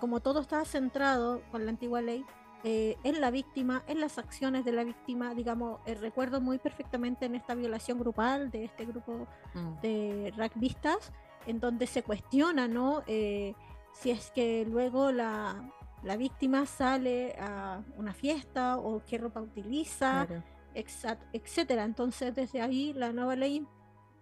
como 0.00 0.18
todo 0.18 0.40
está 0.40 0.64
centrado 0.64 1.42
con 1.52 1.64
la 1.64 1.70
antigua 1.70 2.02
ley, 2.02 2.26
en 2.64 3.20
la 3.20 3.30
víctima, 3.30 3.84
en 3.86 4.00
las 4.00 4.18
acciones 4.18 4.64
de 4.64 4.72
la 4.72 4.82
víctima, 4.82 5.34
digamos, 5.34 5.80
recuerdo 6.00 6.40
muy 6.40 6.58
perfectamente 6.58 7.26
en 7.26 7.36
esta 7.36 7.54
violación 7.54 7.98
grupal 8.00 8.50
de 8.50 8.64
este 8.64 8.84
grupo 8.84 9.28
mm. 9.54 9.80
de 9.80 10.34
rugbyistas, 10.36 11.12
en 11.46 11.60
donde 11.60 11.86
se 11.88 12.02
cuestiona, 12.02 12.66
¿no? 12.66 13.02
si 13.06 14.10
es 14.10 14.30
que 14.30 14.64
luego 14.64 15.10
la, 15.10 15.72
la 16.02 16.16
víctima 16.16 16.66
sale 16.66 17.36
a 17.38 17.82
una 17.96 18.12
fiesta 18.12 18.76
o 18.78 19.02
qué 19.06 19.18
ropa 19.18 19.40
utiliza, 19.40 20.26
etcétera. 20.74 21.84
Entonces, 21.84 22.34
desde 22.34 22.60
ahí 22.60 22.92
la 22.92 23.12
nueva 23.12 23.36
ley 23.36 23.66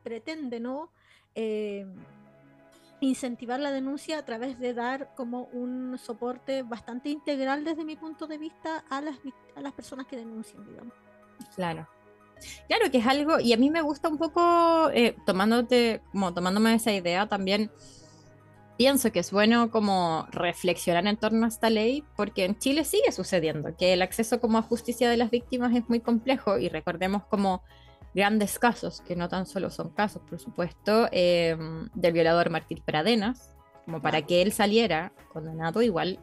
pretende 0.02 0.60
no 0.60 0.90
eh, 1.34 1.86
incentivar 3.00 3.60
la 3.60 3.70
denuncia 3.70 4.18
a 4.18 4.24
través 4.24 4.58
de 4.58 4.74
dar 4.74 5.14
como 5.14 5.44
un 5.52 5.98
soporte 5.98 6.62
bastante 6.62 7.08
integral 7.08 7.64
desde 7.64 7.84
mi 7.84 7.96
punto 7.96 8.26
de 8.26 8.38
vista 8.38 8.84
a 8.90 9.00
las, 9.00 9.16
a 9.56 9.60
las 9.60 9.72
personas 9.72 10.06
que 10.06 10.16
denuncian, 10.16 10.66
digamos. 10.66 10.94
Claro. 11.54 11.88
Claro 12.68 12.90
que 12.90 12.98
es 12.98 13.06
algo, 13.06 13.38
y 13.38 13.52
a 13.52 13.58
mí 13.58 13.70
me 13.70 13.82
gusta 13.82 14.08
un 14.08 14.16
poco, 14.16 14.90
eh, 14.94 15.14
tomándote, 15.26 16.02
como 16.10 16.32
tomándome 16.32 16.74
esa 16.74 16.92
idea 16.92 17.28
también, 17.28 17.70
pienso 18.80 19.12
que 19.12 19.18
es 19.18 19.30
bueno 19.30 19.70
como 19.70 20.26
reflexionar 20.30 21.06
en 21.06 21.18
torno 21.18 21.44
a 21.44 21.48
esta 21.48 21.68
ley, 21.68 22.02
porque 22.16 22.46
en 22.46 22.58
Chile 22.58 22.86
sigue 22.86 23.12
sucediendo, 23.12 23.76
que 23.76 23.92
el 23.92 24.00
acceso 24.00 24.40
como 24.40 24.56
a 24.56 24.62
justicia 24.62 25.10
de 25.10 25.18
las 25.18 25.30
víctimas 25.30 25.76
es 25.76 25.86
muy 25.90 26.00
complejo, 26.00 26.56
y 26.56 26.70
recordemos 26.70 27.24
como 27.24 27.62
grandes 28.14 28.58
casos, 28.58 29.02
que 29.02 29.16
no 29.16 29.28
tan 29.28 29.44
solo 29.44 29.68
son 29.68 29.90
casos, 29.90 30.22
por 30.26 30.40
supuesto, 30.40 31.10
eh, 31.12 31.58
del 31.92 32.12
violador 32.14 32.48
Martín 32.48 32.80
Pradenas, 32.82 33.54
como 33.84 34.00
para 34.00 34.22
que 34.22 34.40
él 34.40 34.50
saliera 34.50 35.12
condenado 35.30 35.82
igual 35.82 36.18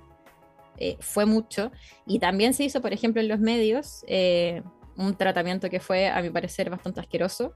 eh, 0.78 0.98
fue 1.00 1.28
mucho. 1.28 1.72
Y 2.08 2.18
también 2.18 2.56
se 2.56 2.64
hizo, 2.64 2.82
por 2.82 2.92
ejemplo, 2.92 3.22
en 3.22 3.28
los 3.28 3.40
medios 3.40 4.04
eh, 4.08 4.64
un 4.96 5.16
tratamiento 5.16 5.70
que 5.70 5.80
fue, 5.80 6.10
a 6.10 6.24
mi 6.24 6.32
parecer, 6.32 6.72
bastante 6.72 7.02
asqueroso 7.02 7.54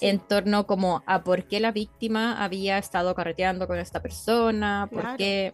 en 0.00 0.18
torno 0.20 0.66
como 0.66 1.02
a 1.06 1.22
por 1.22 1.44
qué 1.46 1.60
la 1.60 1.72
víctima 1.72 2.42
había 2.42 2.78
estado 2.78 3.14
carreteando 3.14 3.66
con 3.66 3.78
esta 3.78 4.00
persona, 4.00 4.88
por 4.90 5.16
qué... 5.16 5.52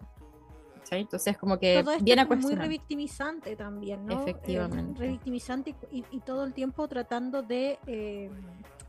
Entonces 0.91 1.37
como 1.37 1.59
que 1.59 1.83
todo 1.85 1.99
viene 2.01 2.23
a 2.23 2.25
muy 2.25 2.55
revictimizante 2.55 3.55
también, 3.57 4.07
¿no? 4.07 4.23
Efectivamente. 4.23 4.99
revictimizante 4.99 5.77
y, 5.91 6.03
todo 6.21 6.45
el 6.45 6.55
tiempo 6.55 6.89
tratando 6.89 7.43
de 7.43 7.79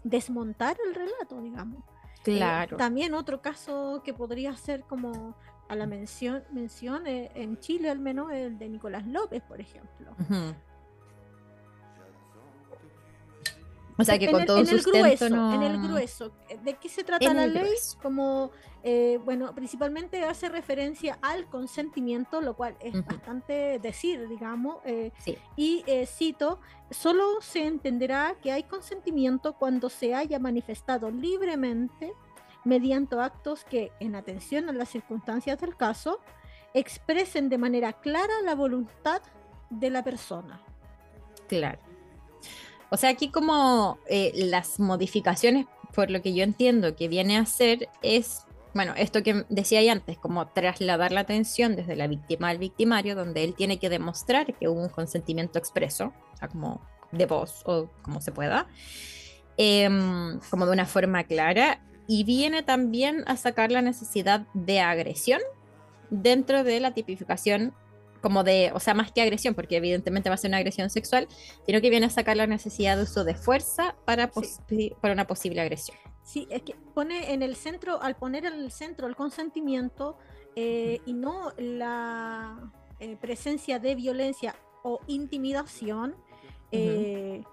desmontar 0.04 0.78
el 0.88 0.96
relato, 0.96 1.42
digamos. 1.42 1.84
Eh, 2.26 2.36
claro. 2.38 2.78
también 2.78 3.14
otro 3.14 3.42
caso 3.42 4.02
que 4.04 4.14
podría 4.14 4.56
ser 4.56 4.82
como 4.82 5.36
a 5.68 5.76
la 5.76 5.88
mención, 5.88 6.44
mención 6.52 7.08
eh, 7.08 7.32
en 7.34 7.60
Chile 7.60 7.90
al 7.90 8.00
menos 8.00 8.32
el 8.32 8.58
de 8.60 8.70
Nicolás 8.70 9.08
López, 9.08 9.42
por 9.44 9.62
ejemplo. 9.62 10.16
O 14.00 14.04
sea 14.06 14.18
que 14.18 14.32
con 14.32 14.46
todo 14.46 14.60
en 14.60 14.70
el 14.70 14.82
grueso, 14.82 15.26
En 15.26 15.62
el 15.62 15.82
grueso. 15.82 16.32
¿De 16.64 16.76
qué 16.76 16.88
se 16.88 17.04
trata 17.04 17.34
la 17.34 17.48
ley? 17.48 17.70
Como, 18.02 18.52
eh, 18.82 19.20
bueno, 19.26 19.54
principalmente 19.54 20.24
hace 20.24 20.48
referencia 20.48 21.20
al 21.22 21.48
consentimiento, 21.48 22.40
lo 22.40 22.56
cual 22.56 22.78
es 22.80 22.94
bastante 23.06 23.78
decir, 23.80 24.30
digamos. 24.30 24.78
Eh, 24.86 25.12
y 25.58 25.84
eh, 25.86 26.06
cito, 26.06 26.62
solo 26.90 27.42
se 27.42 27.66
entenderá 27.66 28.36
que 28.42 28.54
hay 28.54 28.64
consentimiento 28.64 29.54
cuando 29.54 29.90
se 29.90 30.16
haya 30.16 30.40
manifestado 30.40 31.12
libremente 31.12 32.14
mediante 32.64 33.20
actos 33.20 33.66
que, 33.66 33.92
en 34.00 34.16
atención 34.16 34.70
a 34.70 34.72
las 34.72 34.88
circunstancias 34.88 35.60
del 35.60 35.76
caso, 35.76 36.22
expresen 36.74 37.50
de 37.50 37.58
manera 37.58 37.94
clara 37.94 38.34
la 38.44 38.56
voluntad 38.56 39.22
de 39.70 39.90
la 39.90 40.04
persona. 40.04 40.62
Claro. 41.48 41.89
O 42.90 42.98
sea, 42.98 43.10
aquí 43.10 43.30
como 43.30 44.00
eh, 44.08 44.32
las 44.36 44.80
modificaciones, 44.80 45.68
por 45.94 46.10
lo 46.10 46.22
que 46.22 46.34
yo 46.34 46.44
entiendo 46.44 46.96
que 46.96 47.08
viene 47.08 47.38
a 47.38 47.42
hacer, 47.42 47.90
es, 48.02 48.46
bueno, 48.74 48.94
esto 48.98 49.22
que 49.24 49.46
decía 49.50 49.80
ahí 49.80 49.90
antes, 49.90 50.18
como 50.18 50.48
trasladar 50.48 51.12
la 51.12 51.22
atención 51.22 51.76
desde 51.76 51.96
la 51.96 52.08
víctima 52.08 52.50
al 52.50 52.58
victimario, 52.58 53.16
donde 53.16 53.44
él 53.44 53.54
tiene 53.54 53.78
que 53.78 53.90
demostrar 53.90 54.54
que 54.56 54.68
hubo 54.68 54.82
un 54.82 54.90
consentimiento 54.90 55.60
expreso, 55.60 56.14
o 56.34 56.38
sea, 56.38 56.48
como 56.48 56.82
de 57.12 57.26
voz 57.26 57.62
o 57.66 57.90
como 58.02 58.22
se 58.22 58.32
pueda, 58.32 58.68
em, 59.58 60.40
como 60.50 60.66
de 60.66 60.72
una 60.72 60.86
forma 60.86 61.24
clara, 61.24 61.82
y 62.08 62.24
viene 62.24 62.64
también 62.64 63.24
a 63.28 63.38
sacar 63.38 63.72
la 63.72 63.84
necesidad 63.84 64.48
de 64.56 64.80
agresión 64.80 65.42
dentro 66.10 66.64
de 66.64 66.80
la 66.80 66.94
tipificación 66.94 67.74
como 68.22 68.44
de, 68.44 68.72
o 68.74 68.80
sea, 68.80 68.94
más 68.94 69.12
que 69.12 69.22
agresión, 69.22 69.54
porque 69.56 69.78
evidentemente 69.78 70.30
va 70.30 70.36
a 70.36 70.38
ser 70.38 70.50
una 70.50 70.58
agresión 70.58 70.90
sexual, 70.90 71.28
sino 71.66 71.82
que 71.82 71.90
viene 71.90 72.06
a 72.06 72.10
sacar 72.10 72.38
la 72.38 72.48
necesidad 72.48 72.98
de 72.98 73.04
uso 73.04 73.24
de 73.24 73.36
fuerza 73.36 73.96
para, 74.06 74.32
para 75.02 75.14
una 75.14 75.28
posible 75.28 75.62
agresión. 75.62 75.98
Sí, 76.24 76.48
es 76.52 76.62
que 76.62 76.76
pone 76.94 77.34
en 77.34 77.42
el 77.42 77.56
centro, 77.56 78.02
al 78.02 78.16
poner 78.16 78.46
en 78.46 78.54
el 78.54 78.72
centro 78.72 79.08
el 79.08 79.16
consentimiento 79.16 80.18
eh, 80.56 81.02
y 81.06 81.14
no 81.14 81.54
la 81.58 82.72
eh, 83.00 83.16
presencia 83.16 83.80
de 83.80 83.96
violencia 83.96 84.56
o 84.84 85.00
intimidación, 85.08 86.16
eh, 86.72 87.44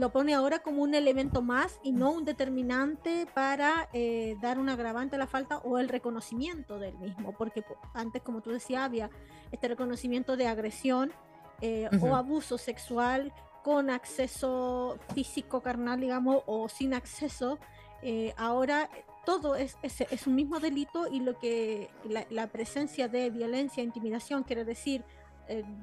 lo 0.00 0.10
pone 0.10 0.32
ahora 0.32 0.60
como 0.60 0.82
un 0.82 0.94
elemento 0.94 1.42
más 1.42 1.78
y 1.82 1.92
no 1.92 2.10
un 2.10 2.24
determinante 2.24 3.26
para 3.34 3.90
eh, 3.92 4.34
dar 4.40 4.58
un 4.58 4.70
agravante 4.70 5.16
a 5.16 5.18
la 5.18 5.26
falta 5.26 5.58
o 5.58 5.78
el 5.78 5.90
reconocimiento 5.90 6.78
del 6.78 6.96
mismo, 6.96 7.32
porque 7.36 7.62
antes, 7.92 8.22
como 8.22 8.40
tú 8.40 8.50
decías, 8.50 8.82
había 8.82 9.10
este 9.52 9.68
reconocimiento 9.68 10.38
de 10.38 10.48
agresión 10.48 11.12
eh, 11.60 11.90
o 12.00 12.16
abuso 12.16 12.56
sexual 12.56 13.30
con 13.62 13.90
acceso 13.90 14.98
físico, 15.14 15.60
carnal, 15.60 16.00
digamos, 16.00 16.42
o 16.46 16.70
sin 16.70 16.94
acceso. 16.94 17.58
Eh, 18.00 18.32
ahora 18.38 18.88
todo 19.26 19.54
es, 19.54 19.76
es, 19.82 20.26
un 20.26 20.34
mismo 20.34 20.60
delito 20.60 21.08
y 21.12 21.20
lo 21.20 21.38
que 21.38 21.90
la, 22.08 22.24
la 22.30 22.46
presencia 22.46 23.06
de 23.06 23.28
violencia, 23.28 23.82
intimidación, 23.82 24.44
quiere 24.44 24.64
decir, 24.64 25.04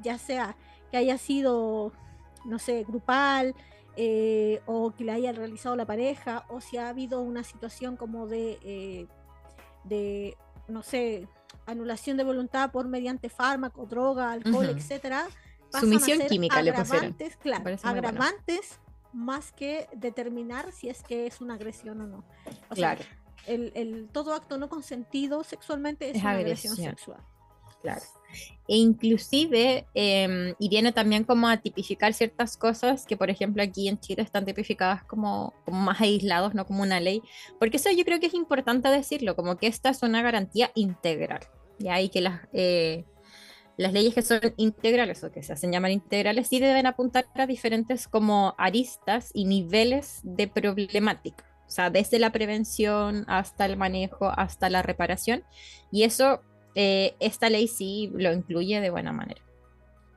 ya 0.02 0.18
sea 0.18 0.56
que 0.90 0.98
haya 0.98 1.18
sido, 1.18 1.92
no 2.46 2.58
sé, 2.58 2.84
grupal, 2.84 3.54
eh, 4.00 4.62
o 4.68 4.92
que 4.92 5.04
le 5.04 5.12
haya 5.12 5.32
realizado 5.32 5.76
la 5.76 5.88
pareja, 5.88 6.46
o 6.50 6.62
si 6.62 6.78
ha 6.78 6.90
habido 6.90 7.22
una 7.22 7.44
situación 7.44 7.98
como 7.98 8.28
de, 8.28 8.60
eh, 8.64 9.08
de 9.86 10.38
no 10.68 10.84
sé, 10.84 11.28
anulación 11.66 12.16
de 12.16 12.24
voluntad 12.24 12.72
por 12.72 12.88
mediante 12.88 13.30
fármaco, 13.30 13.88
droga, 13.88 14.32
alcohol, 14.32 14.70
etcétera. 14.70 15.28
Sumisión 15.80 16.20
química 16.30 16.62
le 16.62 16.70
agravantes, 16.70 17.38
claro, 17.38 17.76
agravantes 17.82 18.80
más 19.14 19.52
que 19.52 19.88
determinar 19.96 20.72
si 20.72 20.90
es 20.90 21.02
que 21.02 21.26
es 21.26 21.42
una 21.42 21.56
agresión 21.56 22.00
o 22.02 22.06
no. 22.06 22.24
claro. 22.70 23.02
el, 23.48 23.72
el, 23.74 24.10
todo 24.10 24.34
acto 24.34 24.60
no 24.60 24.70
consentido 24.70 25.44
sexualmente 25.44 26.12
es, 26.12 26.22
una 26.22 26.32
agresión 26.32 26.76
sexual. 26.76 27.20
Claro 27.94 28.18
e 28.68 28.78
inclusive, 28.78 29.86
em, 29.94 30.54
y 30.60 30.70
viene 30.70 30.92
también 30.92 31.24
como 31.24 31.48
a 31.48 31.58
tipificar 31.58 32.14
ciertas 32.14 32.58
cosas 32.58 33.06
que, 33.06 33.16
por 33.16 33.30
ejemplo, 33.30 33.64
aquí 33.64 33.88
en 33.88 34.00
Chile 34.00 34.24
están 34.24 34.46
tipificadas 34.46 35.04
como, 35.04 35.54
más 35.68 36.02
aislados, 36.02 36.54
no 36.54 36.66
como 36.66 36.84
una 36.84 37.00
ley, 37.00 37.22
porque 37.60 37.78
eso 37.78 37.90
yo 37.92 38.04
creo 38.04 38.20
que 38.20 38.28
es 38.28 38.34
importante 38.34 38.90
decirlo, 38.90 39.36
como 39.36 39.58
que 39.58 39.68
esta 39.68 39.90
es 39.90 40.04
una 40.04 40.22
garantía 40.22 40.72
integral, 40.76 41.42
ya 41.80 42.02
y 42.02 42.10
que 42.10 42.22
las, 42.22 42.42
eh, 42.52 43.06
las 43.78 43.94
leyes 43.94 44.14
que 44.14 44.22
son 44.22 44.42
integrales 44.58 45.24
o 45.24 45.32
que 45.32 45.44
se 45.44 45.54
hacen 45.54 45.72
llamar 45.72 45.92
integrales 45.92 46.48
sí 46.48 46.60
deben 46.60 46.88
apuntar 46.88 47.26
a 47.36 47.48
diferentes 47.48 48.08
como 48.08 48.54
aristas 48.58 49.32
y 49.34 49.46
niveles 49.46 50.20
de 50.24 50.48
problemática. 50.48 51.46
O 51.68 51.70
sea, 51.70 51.90
desde 51.90 52.18
la 52.18 52.32
prevención 52.32 53.26
hasta 53.28 53.66
el 53.66 53.76
manejo, 53.76 54.30
hasta 54.30 54.70
la 54.70 54.82
reparación. 54.84 55.44
Y 55.92 56.04
eso 56.04 56.42
eh, 56.80 57.16
esta 57.20 57.50
ley 57.50 57.68
sí 57.68 58.12
lo 58.14 58.32
incluye 58.32 58.80
de 58.80 58.92
buena 58.92 59.12
manera. 59.12 59.42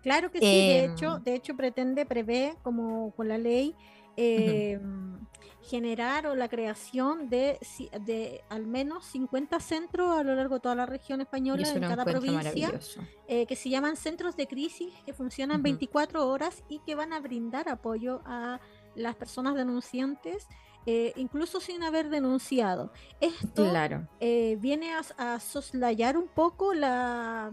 Claro 0.02 0.30
que 0.30 0.40
sí, 0.40 0.44
de 0.44 0.84
hecho, 0.84 1.16
em, 1.16 1.24
de 1.24 1.34
hecho 1.34 1.56
pretende, 1.56 2.04
prevé, 2.04 2.54
como 2.62 3.12
con 3.12 3.28
la 3.28 3.38
ley, 3.38 3.74
em, 4.16 5.18
generar 5.62 6.26
o 6.26 6.34
la 6.34 6.48
creación 6.48 7.30
de, 7.30 7.58
de, 8.04 8.42
al 8.50 8.66
menos 8.66 9.06
50 9.06 9.58
centros 9.60 10.10
a 10.18 10.22
lo 10.22 10.34
largo 10.34 10.56
de 10.56 10.60
toda 10.60 10.74
la 10.74 10.84
región 10.84 11.22
española, 11.22 11.66
en 11.66 11.80
cada 11.80 12.04
provincia, 12.04 12.78
eh, 13.26 13.46
que 13.46 13.56
se 13.56 13.70
llaman 13.70 13.96
centros 13.96 14.36
de 14.36 14.46
crisis, 14.46 14.92
que 15.06 15.14
funcionan 15.14 15.62
24 15.62 16.28
horas 16.28 16.62
y 16.68 16.80
que 16.80 16.94
van 16.94 17.14
a 17.14 17.20
brindar 17.20 17.70
apoyo 17.70 18.20
a 18.26 18.60
las 18.94 19.16
personas 19.16 19.54
denunciantes 19.54 20.46
eh, 20.86 21.12
incluso 21.16 21.60
sin 21.60 21.82
haber 21.82 22.08
denunciado. 22.08 22.90
Esto 23.20 23.70
eh, 24.18 24.56
viene 24.60 24.92
a, 25.18 25.38
soslayar 25.38 26.16
un 26.16 26.26
poco 26.26 26.72
la, 26.72 27.52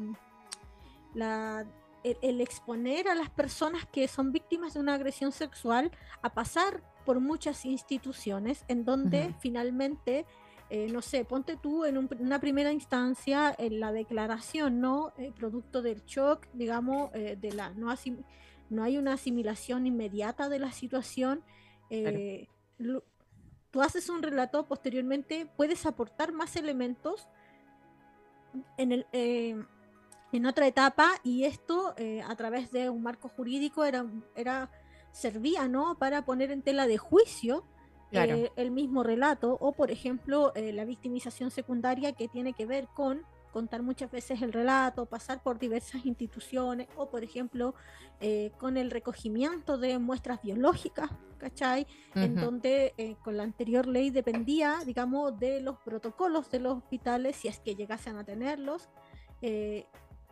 el, 2.03 2.41
exponer 2.41 3.09
a 3.09 3.15
las 3.15 3.29
personas 3.29 3.85
que 3.85 4.07
son 4.07 4.31
víctimas 4.31 4.75
de 4.75 4.79
una 4.79 4.93
agresión 4.93 5.33
sexual 5.33 5.91
a 6.21 6.33
pasar 6.33 6.81
por 7.05 7.19
muchas 7.19 7.65
instituciones 7.65 8.63
en 8.67 8.85
donde 8.85 9.33
finalmente... 9.39 10.25
Eh, 10.69 10.89
no 10.91 11.01
sé, 11.01 11.23
ponte 11.23 11.55
tú 11.55 11.85
en 11.85 11.97
una 11.97 12.41
primera 12.41 12.73
instancia 12.73 13.55
en 13.57 13.79
la 13.79 13.93
declaración, 13.93 14.81
¿no? 14.81 15.13
producto 15.39 15.81
del 15.81 16.03
shock, 16.03 16.45
digamos, 16.51 17.09
de 17.13 17.53
la 17.55 17.69
no, 17.69 17.95
no 18.69 18.83
hay 18.83 18.97
una 18.97 19.13
asimilación 19.13 19.87
inmediata 19.87 20.49
de 20.49 20.59
la 20.59 20.73
situación 20.73 21.41
tú 23.71 23.81
haces 23.81 24.09
un 24.09 24.21
relato, 24.21 24.65
posteriormente 24.67 25.47
puedes 25.57 25.85
aportar 25.85 26.31
más 26.31 26.55
elementos 26.55 27.27
en, 28.77 28.91
el, 28.91 29.07
eh, 29.11 29.55
en 30.31 30.45
otra 30.45 30.67
etapa 30.67 31.11
y 31.23 31.43
esto 31.43 31.93
eh, 31.97 32.21
a 32.27 32.35
través 32.35 32.71
de 32.71 32.89
un 32.89 33.03
marco 33.03 33.29
jurídico 33.29 33.83
era, 33.83 34.05
era, 34.35 34.71
servía 35.11 35.67
¿no? 35.67 35.97
para 35.97 36.25
poner 36.25 36.51
en 36.51 36.61
tela 36.61 36.87
de 36.87 36.97
juicio 36.97 37.63
eh, 38.11 38.51
el 38.55 38.71
mismo 38.71 39.03
relato 39.03 39.57
o 39.59 39.73
por 39.73 39.91
ejemplo 39.91 40.53
la 40.55 40.85
victimización 40.85 41.51
secundaria 41.51 42.13
que 42.13 42.29
tiene 42.29 42.53
que 42.53 42.65
ver 42.65 42.87
con 42.93 43.25
contar 43.51 43.81
muchas 43.83 44.11
veces 44.11 44.41
el 44.41 44.53
relato, 44.53 45.05
pasar 45.05 45.41
por 45.41 45.59
diversas 45.59 46.05
instituciones 46.05 46.87
o, 46.95 47.09
por 47.09 47.23
ejemplo, 47.23 47.75
eh, 48.19 48.51
con 48.57 48.77
el 48.77 48.91
recogimiento 48.91 49.77
de 49.77 49.99
muestras 49.99 50.41
biológicas, 50.41 51.09
¿cachai? 51.37 51.87
En 52.15 52.35
donde 52.35 52.93
eh, 52.97 53.15
con 53.23 53.37
la 53.37 53.43
anterior 53.43 53.87
ley 53.87 54.09
dependía, 54.09 54.79
digamos, 54.85 55.37
de 55.39 55.61
los 55.61 55.77
protocolos 55.79 56.49
de 56.49 56.59
los 56.59 56.77
hospitales, 56.77 57.35
si 57.35 57.47
es 57.47 57.59
que 57.59 57.75
llegasen 57.75 58.17
a 58.17 58.23
tenerlos. 58.23 58.89
Eh, 59.41 59.85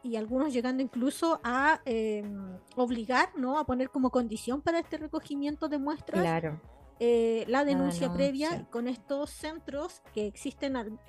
y 0.04 0.18
algunos 0.18 0.54
llegando 0.54 0.84
incluso 0.84 1.40
a 1.44 1.82
em, 1.86 2.60
obligar, 2.76 3.30
¿no? 3.36 3.58
A 3.58 3.66
poner 3.66 3.90
como 3.90 4.12
condición 4.12 4.62
para 4.62 4.78
este 4.78 4.98
recogimiento 4.98 5.68
de 5.68 5.80
muestras 5.80 6.22
claro. 6.22 6.62
La, 7.00 7.66
denuncia 7.66 8.14
previa 8.14 8.68
con 8.70 8.88
estos 8.88 9.30
centros 9.30 10.02
que 10.14 10.28
existen, 10.28 11.00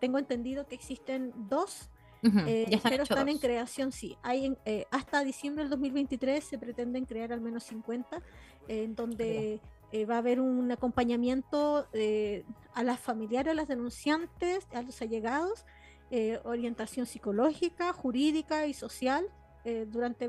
tengo 0.00 0.18
entendido 0.18 0.66
que 0.66 0.74
existen 0.74 1.32
dos 1.48 1.90
eh, 2.46 2.80
pero 2.82 3.02
están 3.02 3.28
en 3.28 3.38
creación, 3.38 3.92
sí. 3.92 4.16
Hay 4.22 4.56
eh, 4.64 4.86
hasta 4.90 5.22
diciembre 5.24 5.64
del 5.64 5.70
2023 5.70 6.42
se 6.42 6.58
pretenden 6.58 7.04
crear 7.04 7.32
al 7.32 7.40
menos 7.40 7.64
50, 7.64 8.22
en 8.68 8.94
donde 8.94 9.60
eh, 9.92 10.06
va 10.06 10.16
a 10.16 10.18
haber 10.18 10.40
un 10.40 10.70
acompañamiento 10.72 11.86
a 12.74 12.82
las 12.82 13.00
familiares, 13.00 13.52
a 13.52 13.54
las 13.54 13.68
denunciantes, 13.68 14.66
a 14.72 14.82
los 14.82 15.00
allegados, 15.02 15.64
orientación 16.44 17.06
psicológica, 17.06 17.92
jurídica 17.92 18.66
y 18.66 18.74
social, 18.74 19.26
durante 19.88 20.28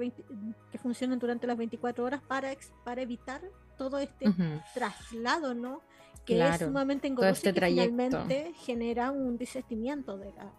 que 0.72 0.78
funcionen 0.78 1.20
durante 1.20 1.46
las 1.46 1.58
24 1.58 2.06
horas 2.06 2.22
para, 2.22 2.56
para 2.84 3.02
evitar 3.02 3.42
todo 3.78 4.00
este 4.00 4.32
traslado, 4.74 5.54
¿no? 5.54 5.82
Que 6.26 6.42
es 6.48 6.60
sumamente 6.60 7.08
engorroso 7.08 7.50
este 7.50 7.50
y 7.50 7.74
finalmente 7.74 8.54
genera 8.58 9.12
un 9.12 9.38
desistimiento 9.38 10.18
de 10.18 10.32
la, 10.34 10.52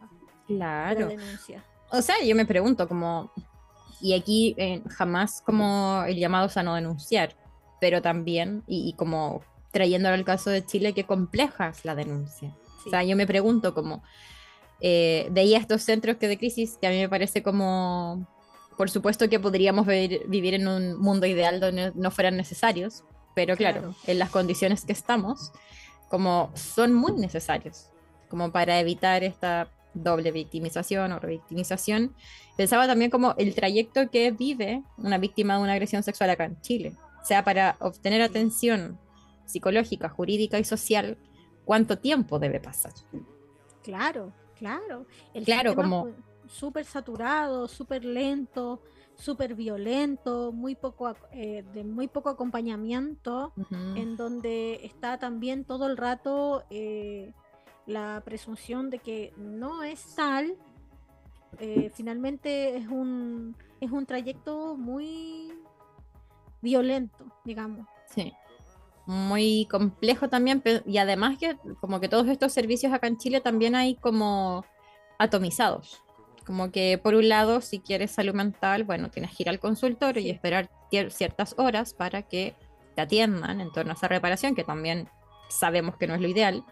Claro. 0.46 1.08
O 1.90 2.02
sea, 2.02 2.16
yo 2.24 2.34
me 2.34 2.46
pregunto 2.46 2.88
como, 2.88 3.32
y 4.00 4.14
aquí 4.14 4.54
eh, 4.58 4.82
jamás 4.88 5.40
como 5.40 6.04
el 6.06 6.16
llamado 6.16 6.48
a 6.54 6.62
no 6.62 6.74
denunciar, 6.74 7.36
pero 7.80 8.02
también, 8.02 8.62
y, 8.66 8.94
como 8.94 9.42
trayéndolo 9.72 10.14
al 10.14 10.24
caso 10.24 10.50
de 10.50 10.64
Chile, 10.64 10.94
qué 10.94 11.04
compleja 11.04 11.68
es 11.68 11.84
la 11.84 11.94
denuncia. 11.94 12.56
O 12.86 12.90
sea, 12.90 13.02
yo 13.02 13.16
me 13.16 13.26
pregunto 13.26 13.74
como, 13.74 14.02
eh, 14.80 15.28
veía 15.30 15.58
estos 15.58 15.82
centros 15.82 16.16
que 16.16 16.28
de 16.28 16.38
crisis 16.38 16.78
que 16.80 16.86
a 16.86 16.90
mí 16.90 16.98
me 16.98 17.08
parece 17.08 17.42
como, 17.42 18.26
por 18.76 18.90
supuesto 18.90 19.28
que 19.28 19.40
podríamos 19.40 19.86
vivir, 19.86 20.54
en 20.54 20.68
un 20.68 20.98
mundo 20.98 21.26
ideal 21.26 21.60
donde 21.60 21.92
no 21.94 22.10
fueran 22.10 22.36
necesarios, 22.36 23.04
pero 23.34 23.56
claro, 23.56 23.94
en 24.06 24.18
las 24.18 24.30
condiciones 24.30 24.84
que 24.84 24.92
estamos, 24.92 25.52
como 26.08 26.50
son 26.54 26.94
muy 26.94 27.12
necesarios, 27.12 27.90
como 28.28 28.52
para 28.52 28.80
evitar 28.80 29.24
esta 29.24 29.70
doble 29.94 30.30
victimización 30.30 31.12
o 31.12 31.18
revictimización, 31.18 32.14
pensaba 32.56 32.86
también 32.86 33.10
como 33.10 33.34
el 33.38 33.54
trayecto 33.54 34.10
que 34.10 34.30
vive 34.30 34.82
una 34.98 35.18
víctima 35.18 35.56
de 35.56 35.62
una 35.62 35.72
agresión 35.72 36.02
sexual 36.02 36.30
acá 36.30 36.44
en 36.44 36.60
Chile. 36.60 36.94
O 37.22 37.24
sea, 37.24 37.44
para 37.44 37.76
obtener 37.80 38.22
atención 38.22 38.98
psicológica, 39.46 40.08
jurídica 40.08 40.58
y 40.58 40.64
social, 40.64 41.18
¿cuánto 41.64 41.98
tiempo 41.98 42.38
debe 42.38 42.60
pasar? 42.60 42.92
Claro, 43.82 44.32
claro. 44.56 45.06
El 45.34 45.44
claro, 45.44 45.74
como... 45.74 46.08
Súper 46.48 46.84
saturado, 46.84 47.68
súper 47.68 48.04
lento, 48.04 48.80
súper 49.14 49.54
violento, 49.54 50.52
muy 50.52 50.74
poco, 50.74 51.14
eh, 51.32 51.64
de 51.74 51.84
muy 51.84 52.08
poco 52.08 52.28
acompañamiento, 52.28 53.52
en 53.70 54.16
donde 54.16 54.80
está 54.84 55.18
también 55.18 55.64
todo 55.64 55.86
el 55.86 55.96
rato... 55.96 56.64
Eh, 56.70 57.32
la 57.86 58.20
presunción 58.24 58.90
de 58.90 58.98
que 58.98 59.32
no 59.36 59.82
es 59.82 60.14
tal, 60.16 60.56
eh, 61.58 61.90
finalmente 61.94 62.76
es 62.76 62.88
un, 62.88 63.56
es 63.80 63.90
un 63.90 64.04
trayecto 64.04 64.76
muy 64.76 65.52
violento, 66.60 67.24
digamos. 67.44 67.86
Sí, 68.06 68.32
muy 69.06 69.68
complejo 69.70 70.28
también, 70.28 70.62
y 70.84 70.98
además 70.98 71.38
que 71.38 71.56
como 71.80 72.00
que 72.00 72.08
todos 72.08 72.26
estos 72.26 72.52
servicios 72.52 72.92
acá 72.92 73.06
en 73.06 73.18
Chile 73.18 73.40
también 73.40 73.74
hay 73.74 73.94
como 73.94 74.64
atomizados. 75.18 76.02
Como 76.46 76.70
que 76.70 76.98
por 77.02 77.14
un 77.14 77.28
lado, 77.28 77.60
si 77.60 77.80
quieres 77.80 78.12
salud 78.12 78.34
mental, 78.34 78.84
bueno, 78.84 79.10
tienes 79.10 79.36
que 79.36 79.42
ir 79.42 79.48
al 79.48 79.58
consultorio 79.58 80.22
y 80.22 80.30
esperar 80.30 80.70
ciertas 81.10 81.54
horas 81.58 81.92
para 81.92 82.22
que 82.22 82.54
te 82.94 83.02
atiendan 83.02 83.60
en 83.60 83.72
torno 83.72 83.92
a 83.92 83.94
esa 83.94 84.08
reparación, 84.08 84.54
que 84.54 84.64
también 84.64 85.08
sabemos 85.48 85.96
que 85.96 86.06
no 86.06 86.14
es 86.14 86.20
lo 86.20 86.28
ideal. 86.28 86.64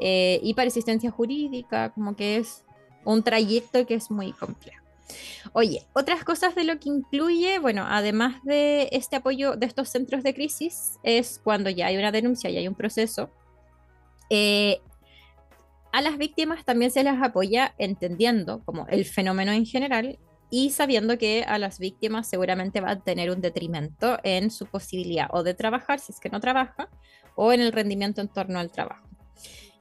Eh, 0.00 0.40
y 0.42 0.54
para 0.54 0.68
asistencia 0.68 1.10
jurídica, 1.10 1.90
como 1.90 2.16
que 2.16 2.38
es 2.38 2.64
un 3.04 3.22
trayecto 3.22 3.86
que 3.86 3.94
es 3.94 4.10
muy 4.10 4.32
complejo. 4.32 4.82
Oye, 5.52 5.86
otras 5.92 6.24
cosas 6.24 6.54
de 6.54 6.64
lo 6.64 6.78
que 6.78 6.88
incluye, 6.88 7.58
bueno, 7.58 7.84
además 7.86 8.42
de 8.44 8.88
este 8.92 9.16
apoyo 9.16 9.56
de 9.56 9.66
estos 9.66 9.90
centros 9.90 10.22
de 10.22 10.34
crisis, 10.34 10.98
es 11.02 11.40
cuando 11.42 11.68
ya 11.68 11.86
hay 11.86 11.96
una 11.96 12.12
denuncia 12.12 12.48
y 12.48 12.56
hay 12.56 12.66
un 12.66 12.74
proceso. 12.74 13.30
Eh, 14.30 14.80
a 15.92 16.00
las 16.00 16.16
víctimas 16.16 16.64
también 16.64 16.90
se 16.90 17.04
les 17.04 17.20
apoya 17.22 17.74
entendiendo 17.78 18.64
como 18.64 18.86
el 18.88 19.04
fenómeno 19.04 19.52
en 19.52 19.66
general 19.66 20.18
y 20.50 20.70
sabiendo 20.70 21.18
que 21.18 21.44
a 21.46 21.58
las 21.58 21.78
víctimas 21.78 22.28
seguramente 22.28 22.80
va 22.80 22.90
a 22.92 23.00
tener 23.00 23.30
un 23.30 23.40
detrimento 23.40 24.18
en 24.22 24.50
su 24.50 24.66
posibilidad 24.66 25.28
o 25.32 25.42
de 25.42 25.54
trabajar 25.54 26.00
si 26.00 26.12
es 26.12 26.20
que 26.20 26.30
no 26.30 26.40
trabaja 26.40 26.88
o 27.36 27.52
en 27.52 27.60
el 27.60 27.72
rendimiento 27.72 28.20
en 28.20 28.28
torno 28.28 28.58
al 28.58 28.70
trabajo. 28.70 29.06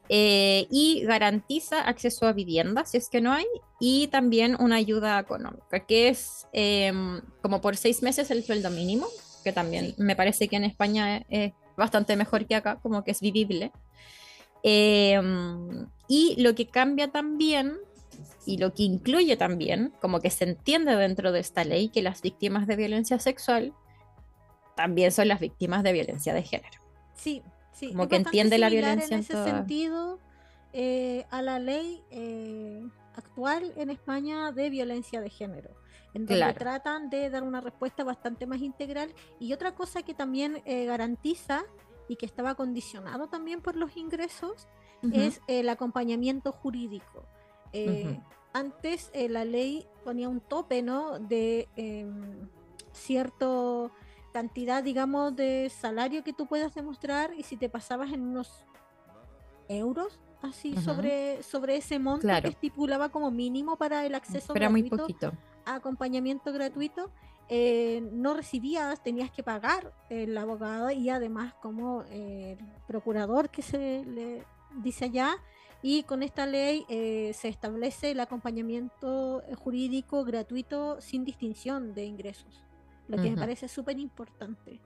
Eh, 0.10 0.68
y 0.70 1.04
garantiza 1.06 1.82
acceso 1.82 2.28
a 2.28 2.34
vivienda 2.34 2.84
si 2.84 2.98
es 2.98 3.08
que 3.10 3.22
no 3.22 3.32
hay 3.32 3.46
y 3.80 4.08
también 4.08 4.58
una 4.60 4.76
ayuda 4.76 5.18
económica 5.18 5.86
que 5.86 6.10
es 6.10 6.48
em, 6.52 7.22
como 7.42 7.62
por 7.62 7.78
seis 7.78 8.04
meses 8.04 8.30
el 8.30 8.44
sueldo 8.44 8.70
mínimo 8.72 9.08
que 9.46 9.54
también 9.54 9.94
me 9.98 10.18
parece 10.18 10.50
que 10.50 10.58
en 10.58 10.66
España 10.66 11.24
es 11.30 11.54
bastante 11.78 12.18
mejor 12.18 12.46
que 12.46 12.56
acá 12.56 12.80
como 12.82 13.06
que 13.06 13.12
es 13.12 13.22
vivible 13.22 13.72
em, 14.64 15.88
y 16.08 16.42
lo 16.42 16.56
que 16.56 16.68
cambia 16.68 17.12
también 17.12 17.78
y 18.46 18.58
lo 18.58 18.74
que 18.74 18.84
incluye 18.84 19.38
también 19.38 19.94
como 20.02 20.20
que 20.20 20.30
se 20.30 20.46
entiende 20.46 20.96
dentro 20.96 21.32
de 21.32 21.40
esta 21.40 21.64
ley 21.64 21.90
que 21.90 22.02
las 22.02 22.22
víctimas 22.22 22.68
de 22.68 22.76
violencia 22.76 23.20
sexual 23.20 23.74
también 24.76 25.12
son 25.12 25.28
las 25.28 25.40
víctimas 25.40 25.84
de 25.84 25.94
violencia 25.94 26.34
de 26.34 26.44
género 26.44 26.80
sí 27.14 27.44
como 27.90 28.08
que 28.08 28.18
entiende 28.18 28.58
la 28.58 28.70
violencia 28.70 29.16
en, 29.16 29.22
ese 29.22 29.44
sentido 29.44 30.20
eh, 30.74 31.26
a 31.32 31.42
la 31.42 31.60
ley 31.60 32.04
eh, 32.12 32.82
actual 33.16 33.74
en 33.76 33.90
España 33.90 34.52
de 34.52 34.70
violencia 34.70 35.20
de 35.20 35.30
género, 35.30 35.70
en 36.14 36.26
donde 36.26 36.54
tratan 36.54 37.10
de 37.10 37.30
dar 37.30 37.44
una 37.44 37.60
respuesta 37.60 38.04
bastante 38.04 38.46
más 38.46 38.62
integral. 38.62 39.14
Y 39.40 39.52
otra 39.54 39.76
cosa 39.76 40.02
que 40.04 40.14
también 40.14 40.62
eh, 40.66 40.86
garantiza 40.86 41.64
y 42.08 42.16
que 42.16 42.26
estaba 42.26 42.56
condicionado 42.56 43.28
también 43.28 43.62
por 43.62 43.76
los 43.76 43.96
ingresos 43.98 44.68
es 45.14 45.42
el 45.48 45.70
acompañamiento 45.70 46.52
jurídico. 46.52 47.26
Antes 48.54 49.12
la 49.16 49.46
ley 49.46 49.88
ponía 50.04 50.30
un 50.30 50.42
tope, 50.42 50.82
¿no? 50.82 51.20
De 51.20 51.68
em, 51.76 52.50
cierto 52.92 53.92
cantidad, 54.32 54.84
digamos, 54.84 55.36
de 55.36 55.70
salario 55.70 56.24
que 56.24 56.34
tú 56.34 56.48
puedas 56.48 56.74
demostrar 56.74 57.34
y 57.38 57.44
si 57.44 57.58
te 57.58 57.70
pasabas 57.70 58.12
en 58.12 58.22
unos 58.22 58.66
euros, 59.68 60.20
así 60.42 60.76
sobre, 60.78 61.44
sobre 61.44 61.78
ese 61.78 62.00
monto 62.00 62.28
que 62.42 62.48
estipulaba 62.48 63.10
como 63.10 63.32
mínimo 63.32 63.78
para 63.78 64.06
el 64.06 64.16
acceso 64.16 64.54
Pero 64.54 64.70
muy 64.72 64.90
poquito. 64.90 65.34
a 65.66 65.76
acompañamiento 65.76 66.52
gratuito, 66.52 67.12
eh, 67.50 68.08
no 68.12 68.34
recibías, 68.34 69.02
tenías 69.04 69.32
que 69.32 69.44
pagar 69.44 69.94
el 70.10 70.38
abogado 70.38 70.92
y 70.92 71.10
además 71.10 71.54
como 71.62 72.04
el 72.04 72.58
procurador 72.88 73.50
que 73.50 73.62
se 73.62 74.06
le 74.06 74.44
dice 74.82 75.06
allá. 75.06 75.36
Y 75.84 76.04
con 76.04 76.22
esta 76.22 76.46
ley 76.46 76.86
eh, 76.90 77.32
se 77.34 77.48
establece 77.50 78.12
el 78.12 78.20
acompañamiento 78.20 79.42
jurídico 79.58 80.24
gratuito 80.24 81.02
sin 81.02 81.26
distinción 81.26 81.96
de 81.96 82.06
ingresos 82.06 82.64
lo 83.12 83.22
que 83.22 83.30
me 83.30 83.38
parece 83.38 83.68
súper 83.68 84.00
importante. 84.00 84.80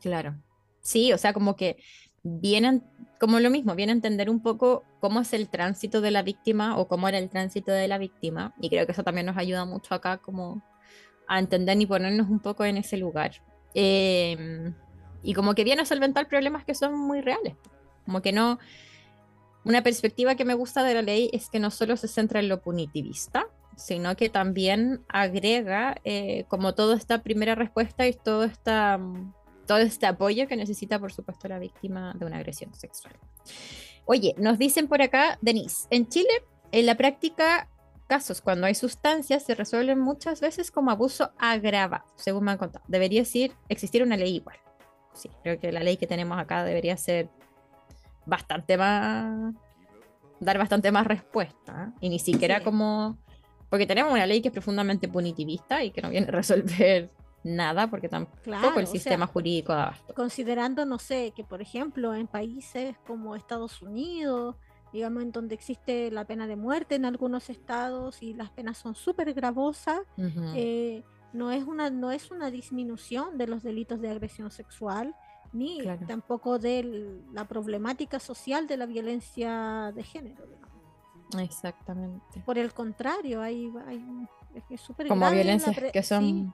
Claro. 0.00 0.36
Sí, 0.80 1.12
o 1.12 1.18
sea, 1.18 1.32
como 1.32 1.56
que 1.56 1.78
vienen, 2.22 2.84
como 3.18 3.40
lo 3.40 3.50
mismo, 3.50 3.74
viene 3.74 3.92
a 3.92 3.94
entender 3.94 4.28
un 4.28 4.40
poco 4.40 4.84
cómo 5.00 5.20
es 5.20 5.32
el 5.32 5.48
tránsito 5.48 6.00
de 6.00 6.10
la 6.10 6.22
víctima 6.22 6.76
o 6.76 6.86
cómo 6.88 7.08
era 7.08 7.18
el 7.18 7.30
tránsito 7.30 7.72
de 7.72 7.88
la 7.88 7.98
víctima. 7.98 8.54
Y 8.60 8.68
creo 8.68 8.84
que 8.84 8.92
eso 8.92 9.02
también 9.02 9.26
nos 9.26 9.38
ayuda 9.38 9.64
mucho 9.64 9.94
acá 9.94 10.18
como 10.18 10.62
a 11.28 11.38
entender 11.38 11.80
y 11.80 11.86
ponernos 11.86 12.28
un 12.28 12.40
poco 12.40 12.64
en 12.64 12.76
ese 12.76 12.96
lugar. 12.96 13.32
Em, 13.74 14.74
y 15.22 15.34
como 15.34 15.54
que 15.54 15.64
viene 15.64 15.82
a 15.82 15.86
solventar 15.86 16.28
problemas 16.28 16.64
que 16.64 16.74
son 16.74 16.98
muy 16.98 17.20
reales. 17.20 17.54
Como 18.04 18.22
que 18.22 18.32
no... 18.32 18.58
Una 19.64 19.82
perspectiva 19.82 20.34
que 20.34 20.44
me 20.44 20.52
gusta 20.52 20.82
de 20.82 20.92
la 20.92 21.00
ley 21.00 21.30
es 21.32 21.48
que 21.48 21.58
no 21.58 21.70
solo 21.70 21.96
se 21.96 22.06
centra 22.06 22.40
en 22.40 22.48
lo 22.48 22.60
punitivista, 22.60 23.46
sino 23.76 24.14
que 24.14 24.28
también 24.28 25.02
agrega 25.08 25.96
eh, 26.04 26.44
como 26.48 26.74
toda 26.74 26.96
esta 26.96 27.22
primera 27.22 27.54
respuesta 27.54 28.06
y 28.06 28.12
todo, 28.12 28.44
esta, 28.44 29.00
todo 29.66 29.78
este 29.78 30.06
apoyo 30.06 30.46
que 30.46 30.56
necesita, 30.56 30.98
por 30.98 31.12
supuesto, 31.12 31.48
la 31.48 31.58
víctima 31.58 32.14
de 32.18 32.26
una 32.26 32.36
agresión 32.36 32.74
sexual. 32.74 33.14
Oye, 34.04 34.34
nos 34.36 34.58
dicen 34.58 34.86
por 34.86 35.00
acá, 35.00 35.38
Denise, 35.40 35.86
en 35.90 36.08
Chile, 36.08 36.44
en 36.72 36.86
la 36.86 36.96
práctica, 36.96 37.68
casos 38.06 38.40
cuando 38.40 38.66
hay 38.66 38.74
sustancias 38.74 39.42
se 39.44 39.54
resuelven 39.54 39.98
muchas 39.98 40.40
veces 40.40 40.70
como 40.70 40.90
abuso 40.90 41.32
agravado, 41.38 42.04
según 42.16 42.44
me 42.44 42.52
han 42.52 42.58
contado. 42.58 42.84
Debería 42.88 43.20
decir, 43.22 43.52
existir 43.68 44.02
una 44.02 44.16
ley 44.16 44.36
igual. 44.36 44.56
Sí, 45.14 45.30
creo 45.42 45.58
que 45.60 45.72
la 45.72 45.80
ley 45.80 45.96
que 45.96 46.06
tenemos 46.06 46.38
acá 46.38 46.64
debería 46.64 46.96
ser 46.96 47.28
bastante 48.26 48.76
más, 48.76 49.54
dar 50.40 50.58
bastante 50.58 50.90
más 50.92 51.06
respuesta. 51.06 51.88
¿eh? 51.92 51.98
Y 52.00 52.08
ni 52.08 52.18
siquiera 52.18 52.58
Sí. 52.58 52.64
como, 52.64 53.18
porque 53.70 53.86
tenemos 53.86 54.12
una 54.12 54.26
ley 54.26 54.40
que 54.42 54.48
es 54.48 54.52
profundamente 54.52 55.08
punitivista 55.08 55.82
y 55.84 55.90
que 55.90 56.02
no 56.02 56.10
viene 56.10 56.26
a 56.28 56.30
resolver 56.30 57.10
nada, 57.44 57.88
porque 57.88 58.08
tampoco 58.08 58.38
Claro, 58.42 58.68
el 58.78 58.84
o 58.84 58.86
sea, 58.86 58.86
sistema 58.86 59.26
jurídico 59.26 59.72
da 59.74 59.84
abasto. 59.84 60.14
considerando, 60.14 60.84
no 60.86 60.98
sé, 60.98 61.32
que 61.36 61.44
por 61.44 61.60
ejemplo 61.60 62.14
en 62.14 62.26
países 62.26 62.96
como 63.06 63.36
Estados 63.36 63.82
Unidos, 63.82 64.56
digamos, 64.94 65.24
en 65.24 65.32
donde 65.32 65.54
existe 65.56 66.10
la 66.12 66.24
pena 66.24 66.46
de 66.46 66.54
muerte 66.56 66.94
en 66.94 67.04
algunos 67.04 67.50
estados 67.50 68.22
y 68.22 68.32
las 68.32 68.48
penas 68.50 68.78
son 68.78 68.94
súper 68.94 69.34
gravosas, 69.34 70.00
eh, 70.54 71.02
no, 71.32 71.50
es 71.50 71.64
una, 71.64 71.90
no 71.90 72.12
es 72.12 72.30
una 72.30 72.50
disminución 72.52 73.36
de 73.36 73.48
los 73.48 73.62
delitos 73.64 74.00
de 74.00 74.08
agresión 74.08 74.50
sexual, 74.52 75.14
ni 75.52 75.80
Claro. 75.80 76.06
tampoco 76.06 76.58
de 76.60 77.20
la 77.32 77.44
problemática 77.46 78.20
social 78.20 78.66
de 78.68 78.76
la 78.76 78.86
violencia 78.86 79.92
de 79.94 80.02
género. 80.04 80.46
digamos. 80.46 81.42
Exactamente. 81.42 82.40
Por 82.46 82.56
el 82.56 82.72
contrario, 82.72 83.42
hay, 83.42 83.72
hay 83.86 84.00
es 84.70 84.80
súper 84.80 85.08
Como 85.08 85.28
violencias 85.30 85.76
que 85.92 86.02
son, 86.04 86.22
sí. 86.24 86.50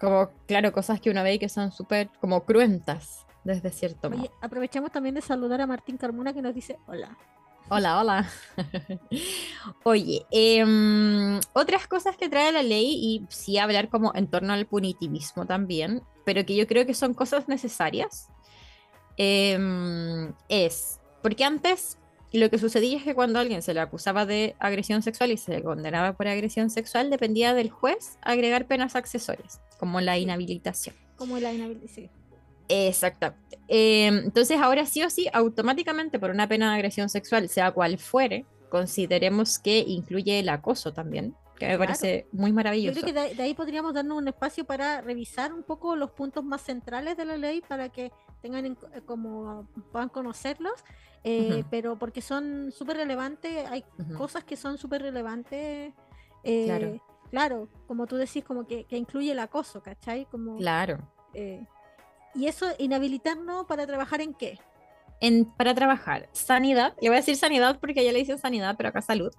como, 0.00 0.30
claro, 0.48 0.72
cosas 0.72 1.00
que 1.00 1.10
uno 1.10 1.22
ve 1.22 1.34
y 1.34 1.38
que 1.38 1.48
son 1.48 1.70
súper 1.70 2.10
como 2.20 2.44
cruentas 2.44 3.24
desde 3.44 3.70
cierto 3.70 4.10
modo. 4.10 4.22
Oye, 4.22 4.30
aprovechamos 4.42 4.90
también 4.90 5.14
de 5.14 5.20
saludar 5.20 5.60
a 5.60 5.66
Martín 5.68 5.96
Carmona 5.96 6.32
que 6.32 6.42
nos 6.42 6.52
dice 6.54 6.76
hola. 6.88 7.16
Hola, 7.70 8.00
hola. 8.00 8.30
Oye, 9.84 10.24
em, 10.30 11.38
otras 11.52 11.86
cosas 11.86 12.16
que 12.16 12.30
trae 12.30 12.50
la 12.50 12.62
ley 12.62 12.94
y 12.94 13.26
sí 13.28 13.58
hablar 13.58 13.90
como 13.90 14.12
en 14.14 14.26
torno 14.26 14.54
al 14.54 14.66
punitivismo 14.66 15.44
también, 15.44 16.02
pero 16.24 16.46
que 16.46 16.56
yo 16.56 16.66
creo 16.66 16.86
que 16.86 16.94
son 16.94 17.12
cosas 17.12 17.46
necesarias, 17.46 18.28
em, 19.18 20.32
es, 20.48 20.98
porque 21.22 21.44
antes 21.44 21.98
lo 22.32 22.48
que 22.48 22.58
sucedía 22.58 22.96
es 22.96 23.04
que 23.04 23.14
cuando 23.14 23.38
alguien 23.38 23.60
se 23.60 23.74
le 23.74 23.80
acusaba 23.80 24.24
de 24.24 24.56
agresión 24.58 25.02
sexual 25.02 25.30
y 25.32 25.36
se 25.36 25.52
le 25.52 25.62
condenaba 25.62 26.14
por 26.14 26.26
agresión 26.26 26.70
sexual, 26.70 27.10
dependía 27.10 27.52
del 27.52 27.70
juez 27.70 28.18
agregar 28.22 28.66
penas 28.66 28.96
accesorias, 28.96 29.60
como 29.78 30.00
la 30.00 30.16
inhabilitación. 30.16 30.96
Como 31.16 31.38
la 31.38 31.52
inhabilitación. 31.52 32.17
Exactamente. 32.68 33.58
Eh, 33.68 34.06
entonces, 34.06 34.58
ahora 34.60 34.84
sí 34.86 35.02
o 35.02 35.10
sí, 35.10 35.28
automáticamente 35.32 36.18
por 36.18 36.30
una 36.30 36.46
pena 36.48 36.70
de 36.70 36.76
agresión 36.76 37.08
sexual, 37.08 37.48
sea 37.48 37.72
cual 37.72 37.98
fuere, 37.98 38.46
consideremos 38.70 39.58
que 39.58 39.78
incluye 39.86 40.38
el 40.40 40.48
acoso 40.48 40.92
también, 40.92 41.34
que 41.58 41.66
me 41.66 41.76
Claro. 41.76 41.78
parece 41.88 42.26
muy 42.32 42.50
Yo 42.50 42.54
maravilloso. 42.54 43.00
creo 43.00 43.14
que 43.14 43.20
de, 43.30 43.34
de 43.34 43.42
ahí 43.42 43.54
podríamos 43.54 43.92
darnos 43.94 44.18
un 44.18 44.28
espacio 44.28 44.64
para 44.64 45.00
revisar 45.00 45.52
un 45.52 45.62
poco 45.62 45.96
los 45.96 46.10
puntos 46.12 46.44
más 46.44 46.62
centrales 46.62 47.16
de 47.16 47.24
la 47.24 47.36
ley 47.36 47.62
para 47.66 47.88
que 47.88 48.12
tengan 48.42 48.64
en 48.66 48.72
eh, 48.94 49.00
como 49.04 49.66
puedan 49.90 50.08
conocerlos, 50.08 50.72
eh, 51.24 51.64
pero 51.70 51.98
porque 51.98 52.20
son 52.20 52.70
súper 52.70 52.96
relevantes, 52.98 53.66
hay 53.68 53.84
cosas 54.16 54.44
que 54.44 54.56
son 54.56 54.78
súper 54.78 55.02
relevantes. 55.02 55.92
eh, 56.44 56.64
Claro. 56.66 57.00
claro, 57.30 57.68
como 57.88 58.06
tú 58.06 58.16
decís, 58.16 58.44
como 58.44 58.66
que, 58.66 58.84
que 58.84 58.96
incluye 58.96 59.32
el 59.32 59.38
acoso, 59.40 59.82
¿cachai? 59.82 60.26
Como, 60.26 60.56
Claro. 60.58 60.98
eh, 61.34 61.66
y 62.34 62.46
eso, 62.46 62.66
inhabilitarnos 62.78 63.66
para 63.66 63.86
trabajar 63.86 64.20
en 64.20 64.34
qué? 64.34 64.58
En, 65.20 65.44
para 65.44 65.74
trabajar, 65.74 66.28
sanidad, 66.32 66.94
le 67.00 67.08
voy 67.08 67.16
a 67.16 67.20
decir 67.20 67.36
sanidad 67.36 67.78
porque 67.80 68.04
ya 68.04 68.12
le 68.12 68.20
dicen 68.20 68.38
sanidad, 68.38 68.76
pero 68.76 68.90
acá 68.90 69.02
salud. 69.02 69.32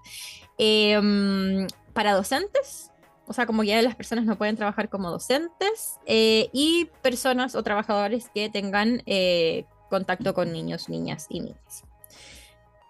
Mm, 0.58 1.68
para 1.94 2.14
docentes, 2.14 2.92
o 3.28 3.34
sea, 3.34 3.46
como 3.46 3.64
ya 3.64 3.82
las 3.82 3.96
personas 3.96 4.26
no 4.26 4.38
pueden 4.38 4.58
trabajar 4.58 4.90
como 4.90 5.10
docentes, 5.10 5.98
eh, 6.06 6.50
y 6.52 6.90
personas 7.02 7.56
o 7.56 7.64
trabajadores 7.64 8.30
que 8.34 8.50
tengan 8.50 9.04
eh, 9.06 9.66
contacto 9.90 10.34
con 10.34 10.52
niños, 10.52 10.90
niñas 10.90 11.28
y 11.30 11.40
niñas. 11.42 11.84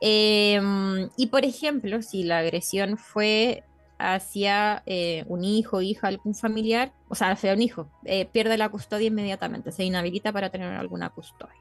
Mm, 0.01 1.11
y 1.17 1.27
por 1.27 1.45
ejemplo, 1.45 2.01
si 2.01 2.23
la 2.23 2.39
agresión 2.39 2.97
fue 2.97 3.63
hacia 3.99 4.81
eh, 4.85 5.25
un 5.27 5.43
hijo, 5.43 5.81
hija, 5.81 6.07
algún 6.07 6.33
familiar, 6.33 6.93
o 7.09 7.15
sea, 7.15 7.31
hacia 7.31 7.53
un 7.53 7.61
hijo, 7.61 7.91
eh, 8.05 8.25
pierde 8.25 8.57
la 8.57 8.69
custodia 8.69 9.07
inmediatamente, 9.07 9.71
se 9.71 9.83
inhabilita 9.83 10.31
para 10.31 10.49
tener 10.49 10.73
alguna 10.73 11.09
custodia. 11.09 11.53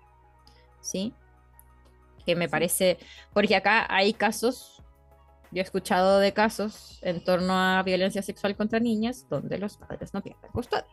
¿Sí? 0.80 1.12
Que 2.24 2.36
me 2.36 2.48
parece, 2.48 2.98
porque 3.34 3.56
acá 3.56 3.86
hay 3.90 4.12
casos, 4.14 4.82
yo 5.50 5.60
he 5.60 5.64
escuchado 5.64 6.20
de 6.20 6.32
casos 6.32 7.00
en 7.02 7.22
torno 7.24 7.54
a 7.54 7.82
violencia 7.82 8.22
sexual 8.22 8.56
contra 8.56 8.78
niñas 8.80 9.26
donde 9.28 9.58
los 9.58 9.76
padres 9.76 10.14
no 10.14 10.22
pierden 10.22 10.50
custodia. 10.52 10.86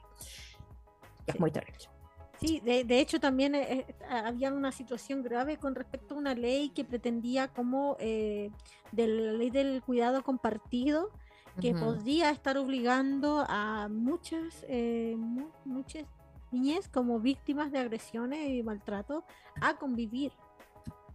Es 1.28 1.40
muy 1.40 1.52
terrible. 1.52 1.96
Sí, 2.40 2.62
de, 2.64 2.84
de 2.84 3.00
hecho 3.00 3.20
también 3.20 3.56
eh, 3.56 3.86
eh, 3.88 3.96
había 4.10 4.52
una 4.52 4.72
situación 4.72 5.24
grave 5.24 5.58
con 5.58 5.74
respecto 5.74 6.16
a 6.16 6.18
una 6.18 6.36
ley 6.36 6.70
que 6.70 6.84
pretendía 6.84 7.48
como 7.48 7.96
eh, 8.00 8.52
de 8.92 9.08
la 9.08 9.34
ley 9.34 9.50
del 9.50 9.82
cuidado 9.82 10.22
compartido 10.22 11.12
que 11.62 11.72
Ujú. 11.72 11.80
podría 11.80 12.30
estar 12.32 12.58
obligando 12.58 13.46
a 13.48 13.88
muchas 13.90 14.66
eh, 14.68 15.16
mu- 15.18 15.50
muchas 15.64 16.04
niñas 16.52 16.88
como 16.88 17.20
víctimas 17.20 17.72
de 17.72 17.80
agresiones 17.80 18.50
y 18.50 18.64
maltrato 18.64 19.24
a 19.62 19.78
convivir 19.78 20.32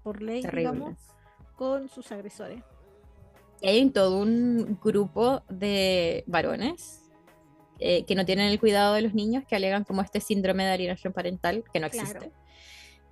por 0.02 0.22
ley, 0.22 0.42
Terrible. 0.42 0.60
digamos, 0.70 0.98
con 1.56 1.88
sus 1.88 2.10
agresores. 2.12 2.62
Y 3.60 3.68
hay 3.68 3.90
todo 3.90 4.18
un 4.18 4.78
grupo 4.82 5.42
de 5.50 6.24
varones 6.26 7.10
eh, 7.78 8.04
que 8.06 8.14
no 8.14 8.24
tienen 8.24 8.46
el 8.50 8.58
cuidado 8.60 8.94
de 8.94 9.02
los 9.02 9.12
niños, 9.14 9.44
que 9.46 9.56
alegan 9.56 9.84
como 9.84 10.00
este 10.02 10.20
síndrome 10.20 10.64
de 10.64 10.72
alienación 10.72 11.12
parental, 11.12 11.64
que 11.72 11.80
no 11.80 11.88
Claro. 11.90 12.08
existe, 12.08 12.32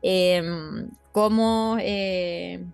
em, 0.03 0.91
como, 1.13 1.77
eh, 1.81 2.65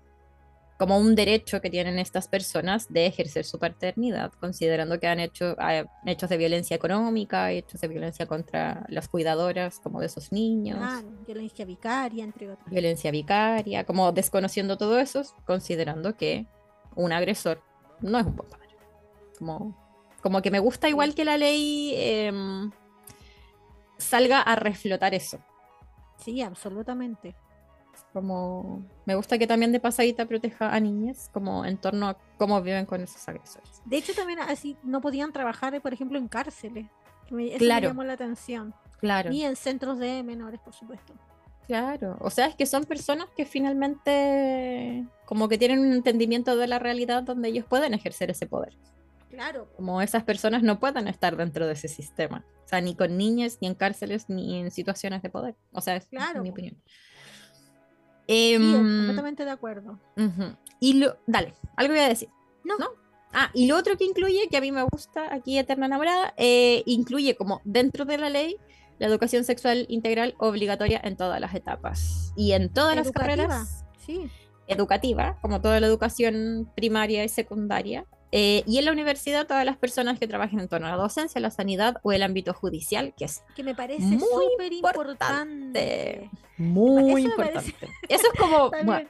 como 0.84 0.98
un 0.98 1.14
derecho 1.14 1.62
que 1.62 1.70
tienen 1.70 1.98
estas 1.98 2.28
personas 2.28 2.92
de 2.92 3.06
ejercer 3.06 3.46
su 3.46 3.58
paternidad, 3.58 4.30
considerando 4.32 5.00
que 5.00 5.06
han 5.06 5.18
hecho 5.18 5.54
hay 5.56 5.82
hechos 6.04 6.28
de 6.28 6.36
violencia 6.36 6.76
económica, 6.76 7.50
hechos 7.52 7.80
de 7.80 7.88
violencia 7.88 8.26
contra 8.26 8.84
las 8.90 9.08
cuidadoras, 9.08 9.80
como 9.80 10.00
de 10.00 10.06
esos 10.06 10.30
niños, 10.30 10.76
Claro, 10.76 11.08
violencia 11.26 11.64
vicaria, 11.64 12.22
entre 12.22 12.50
otras. 12.50 12.68
violencia 12.68 13.10
vicaria, 13.10 13.84
como 13.84 14.12
desconociendo 14.12 14.76
todo 14.76 14.98
eso, 14.98 15.22
considerando 15.46 16.18
que 16.18 16.44
un 16.96 17.12
agresor 17.12 17.62
no 18.02 18.18
es 18.18 18.26
un 18.26 18.36
buen 18.36 18.50
padre. 18.50 18.76
Como, 19.38 19.74
como 20.20 20.42
que 20.42 20.50
me 20.50 20.58
gusta 20.58 20.90
igual 20.90 21.14
que 21.14 21.24
la 21.24 21.38
ley 21.38 21.94
em, 21.96 22.70
salga 23.96 24.42
a 24.42 24.54
reflotar 24.54 25.14
eso. 25.14 25.38
Sí, 26.18 26.42
absolutamente. 26.42 27.34
Como 28.14 28.86
me 29.06 29.16
gusta 29.16 29.38
que 29.38 29.46
también 29.48 29.72
de 29.72 29.80
pasadita 29.80 30.24
proteja 30.26 30.72
a 30.72 30.78
niñas, 30.78 31.28
como 31.34 31.64
en 31.66 31.76
torno 31.76 32.06
a 32.08 32.16
cómo 32.38 32.62
viven 32.62 32.86
con 32.86 33.00
esos 33.02 33.28
agresores. 33.28 33.82
De 33.84 33.96
hecho, 33.96 34.14
también 34.14 34.38
así 34.38 34.76
no 34.84 35.00
podían 35.00 35.32
trabajar, 35.32 35.74
eh, 35.74 35.80
por 35.80 35.92
ejemplo, 35.92 36.16
en 36.16 36.28
cárceles. 36.28 36.86
que 37.26 37.34
me- 37.34 37.46
eso 37.48 37.56
Claro. 37.58 37.80
me 37.80 37.88
llamó 37.88 38.04
la 38.04 38.12
atención. 38.12 38.74
Claro, 39.00 39.30
Ni 39.30 39.44
en 39.44 39.56
centros 39.56 39.98
de 39.98 40.22
menores, 40.22 40.60
por 40.60 40.74
supuesto. 40.74 41.14
claro. 41.66 42.18
O 42.20 42.28
sea, 42.28 42.46
es 42.48 42.54
que 42.54 42.66
son 42.66 42.84
personas 42.84 43.28
que 43.34 43.46
finalmente 43.46 45.06
como 45.24 45.48
que 45.48 45.56
tienen 45.56 45.78
un 45.80 45.92
entendimiento 45.94 46.54
de 46.56 46.66
la 46.66 46.78
realidad 46.78 47.22
donde 47.22 47.48
ellos 47.48 47.64
pueden 47.64 47.94
ejercer 47.94 48.30
ese 48.30 48.46
poder. 48.46 48.76
Claro, 49.30 49.68
como 49.74 50.02
esas 50.02 50.22
personas 50.22 50.62
no 50.62 50.78
puedan 50.78 51.08
estar 51.08 51.34
dentro 51.36 51.66
de 51.66 51.72
ese 51.72 51.88
sistema. 51.88 52.44
O 52.64 52.68
sea, 52.68 52.80
ni 52.82 52.94
con 52.94 53.16
niñas, 53.16 53.56
ni 53.62 53.68
en 53.68 53.74
cárceles, 53.74 54.28
ni 54.28 54.60
en 54.60 54.70
situaciones 54.70 55.22
de 55.22 55.30
poder. 55.30 55.56
O 55.72 55.80
sea, 55.80 55.96
es 55.96 56.06
Claro, 56.06 56.42
mi 56.42 56.50
po. 56.50 56.56
Sí, 58.26 58.54
Em, 58.54 58.72
completamente 58.72 59.44
de 59.44 59.50
acuerdo. 59.50 59.98
ujú. 60.16 60.56
Y 60.80 60.94
lo, 60.94 61.16
dale, 61.26 61.54
algo 61.76 61.94
voy 61.94 62.02
a 62.02 62.08
decir. 62.08 62.28
No. 62.64 62.76
¿No? 62.78 62.88
Ah, 63.32 63.50
y 63.52 63.66
lo 63.66 63.76
otro 63.76 63.96
que 63.96 64.04
incluye, 64.04 64.48
que 64.48 64.56
a 64.56 64.60
mí 64.60 64.70
me 64.70 64.82
gusta 64.84 65.34
aquí 65.34 65.58
Eterna 65.58 65.86
Enamorada, 65.86 66.34
eh, 66.36 66.82
incluye 66.86 67.34
como 67.36 67.60
dentro 67.64 68.04
de 68.04 68.16
la 68.18 68.30
ley 68.30 68.56
la 69.00 69.08
educación 69.08 69.42
sexual 69.44 69.86
integral 69.88 70.34
obligatoria 70.38 71.00
en 71.02 71.16
todas 71.16 71.40
las 71.40 71.52
etapas 71.54 72.32
y 72.36 72.52
en 72.52 72.72
todas 72.72 72.94
las 72.94 73.06
Educativa, 73.06 73.36
carreras 73.36 73.84
Sí, 73.98 74.30
educativa, 74.68 75.38
como 75.42 75.60
toda 75.60 75.80
la 75.80 75.86
educación 75.88 76.70
primaria 76.76 77.24
y 77.24 77.28
secundaria, 77.28 78.06
eh, 78.36 78.64
y 78.66 78.78
en 78.78 78.84
la 78.86 78.90
universidad 78.92 79.46
todas 79.46 79.64
las 79.64 79.76
personas 79.76 80.18
que 80.18 80.26
trabajen 80.26 80.58
en 80.58 80.66
torno 80.68 80.88
a 80.88 80.90
la 80.90 80.96
docencia, 80.96 81.40
la 81.40 81.50
sanidad 81.52 81.98
o 82.02 82.10
el 82.10 82.22
ámbito 82.24 82.52
judicial, 82.52 83.14
que 83.16 83.26
es 83.26 83.44
que 83.54 83.62
me 83.62 83.74
parece 83.76 84.02
Muy 84.02 84.18
súper 84.18 84.72
importante. 84.72 86.24
importante. 86.26 86.30
muy 86.58 87.10
Eso 87.10 87.18
importante. 87.30 87.72
parece- 87.72 87.74
Eso 88.08 88.26
es 88.32 88.38
como, 88.40 88.70
bueno, 88.70 89.08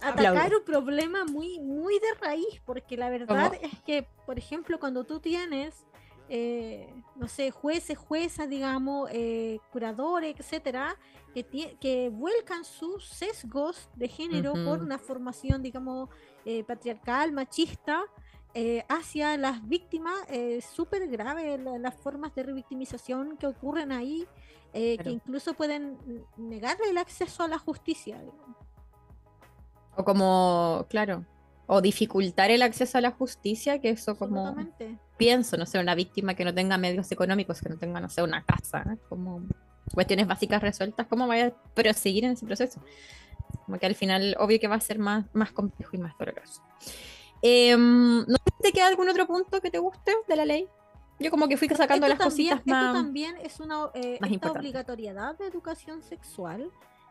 atacar 0.00 0.26
aplaudo. 0.36 0.58
un 0.58 0.64
problema 0.64 1.24
muy, 1.26 1.60
muy 1.60 1.98
de 1.98 2.14
raíz, 2.20 2.60
porque 2.64 2.96
la 2.96 3.10
verdad 3.10 3.52
es 3.60 3.78
que, 3.84 4.06
por 4.26 4.38
ejemplo, 4.38 4.80
cuando 4.80 5.04
tú 5.04 5.20
tienes, 5.20 5.84
eh, 6.28 6.88
no 7.16 7.28
sé, 7.28 7.50
jueces, 7.50 7.98
juezas, 7.98 8.48
digamos, 8.48 9.10
eh, 9.12 9.58
curadores, 9.70 10.34
etcétera, 10.38 10.96
que, 11.34 11.44
que 11.78 12.08
vuelcan 12.10 12.64
sus 12.64 13.06
sesgos 13.08 13.88
de 13.96 14.08
género 14.08 14.52
por 14.64 14.80
una 14.82 14.98
formación, 14.98 15.62
digamos, 15.62 16.08
eh, 16.44 16.64
patriarcal, 16.64 17.32
machista, 17.32 18.02
eh, 18.54 18.84
hacia 18.88 19.36
las 19.38 19.66
víctimas, 19.66 20.14
eh, 20.28 20.60
súper 20.60 21.08
grave 21.08 21.56
la- 21.58 21.78
las 21.78 21.94
formas 21.94 22.34
de 22.34 22.42
revictimización 22.42 23.36
que 23.38 23.46
ocurren 23.46 23.92
ahí, 23.92 24.26
eh, 24.74 24.96
Claro. 24.96 25.04
que 25.04 25.14
incluso 25.14 25.54
pueden 25.54 25.98
negarle 26.36 26.90
el 26.90 26.98
acceso 26.98 27.42
a 27.42 27.48
la 27.48 27.58
justicia. 27.58 28.18
digamos. 28.20 28.56
O 29.96 30.04
como, 30.04 30.86
claro, 30.88 31.24
o 31.66 31.80
dificultar 31.80 32.50
el 32.50 32.62
acceso 32.62 32.98
a 32.98 33.00
la 33.00 33.10
justicia, 33.12 33.80
que 33.80 33.90
eso 33.90 34.16
como 34.16 34.54
pienso, 35.16 35.56
no 35.56 35.66
sé, 35.66 35.78
una 35.78 35.94
víctima 35.94 36.34
que 36.34 36.44
no 36.44 36.52
tenga 36.54 36.76
medios 36.78 37.10
económicos, 37.12 37.60
que 37.60 37.68
no 37.68 37.78
tenga, 37.78 38.00
no 38.00 38.08
sé, 38.08 38.22
una 38.22 38.42
casa, 38.44 38.84
¿eh? 38.92 38.98
como 39.08 39.42
cuestiones 39.94 40.26
básicas 40.26 40.60
resueltas, 40.62 41.06
¿cómo 41.06 41.26
vaya 41.26 41.46
a 41.48 41.50
proseguir 41.74 42.24
en 42.24 42.32
ese 42.32 42.46
proceso? 42.46 42.80
Como 43.66 43.78
que 43.78 43.86
al 43.86 43.94
final, 43.94 44.34
obvio 44.38 44.58
que 44.58 44.66
va 44.68 44.76
a 44.76 44.80
ser 44.80 44.98
más, 44.98 45.26
más 45.34 45.52
complejo 45.52 45.94
y 45.94 45.98
más 45.98 46.16
doloroso. 46.18 46.62
Em, 47.42 48.18
¿No 48.20 48.36
sé 48.36 48.44
si 48.56 48.62
te 48.62 48.72
queda 48.72 48.86
algún 48.86 49.08
otro 49.08 49.26
punto 49.26 49.60
que 49.60 49.70
te 49.70 49.78
guste 49.78 50.14
de 50.28 50.36
la 50.36 50.44
ley? 50.44 50.68
Yo 51.18 51.30
como 51.30 51.48
que 51.48 51.56
fui 51.56 51.68
sacando 51.68 52.06
Esto 52.06 52.08
las 52.08 52.18
también, 52.18 52.48
cositas 52.50 52.58
esto 52.60 52.70
más... 52.70 52.94
también 52.94 53.36
es 53.42 53.60
una 53.60 53.90
eh, 53.94 54.18
esta 54.30 54.50
obligatoriedad 54.50 55.36
de 55.36 55.46
educación 55.46 56.02
sexual, 56.02 56.70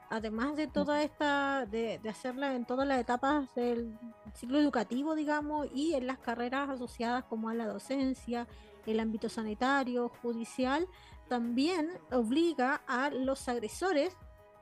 además 0.09 0.55
de 0.55 0.67
toda 0.67 1.03
esta, 1.03 1.65
de, 1.65 1.99
de 1.99 2.09
hacerla 2.09 2.55
en 2.55 2.65
todas 2.65 2.87
las 2.87 2.99
etapas 2.99 3.53
del 3.55 3.97
ciclo 4.33 4.59
educativo, 4.59 5.15
digamos, 5.15 5.67
y 5.73 5.93
en 5.93 6.07
las 6.07 6.17
carreras 6.17 6.69
asociadas 6.69 7.23
como 7.25 7.49
a 7.49 7.53
la 7.53 7.67
docencia, 7.67 8.47
el 8.85 8.99
ámbito 8.99 9.29
sanitario, 9.29 10.09
judicial, 10.21 10.87
también 11.27 11.89
obliga 12.11 12.81
a 12.87 13.09
los 13.09 13.47
agresores, 13.47 14.17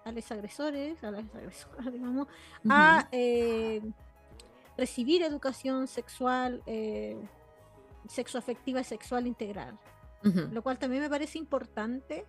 a 0.06 0.12
los 0.12 0.32
agresores, 0.32 1.04
a 1.04 1.12
las 1.12 1.26
agresoras, 1.34 1.86
digamos, 1.92 2.28
a 2.70 3.08
eh, 3.12 3.82
recibir 4.80 5.22
educación 5.22 5.88
sexual, 5.88 6.64
eh, 6.66 7.18
sexoafectiva 8.08 8.82
y 8.82 8.84
sexual 8.84 9.28
integral 9.28 9.78
lo 10.52 10.62
cual 10.62 10.78
también 10.78 11.02
me 11.02 11.10
parece 11.10 11.38
importante. 11.38 12.26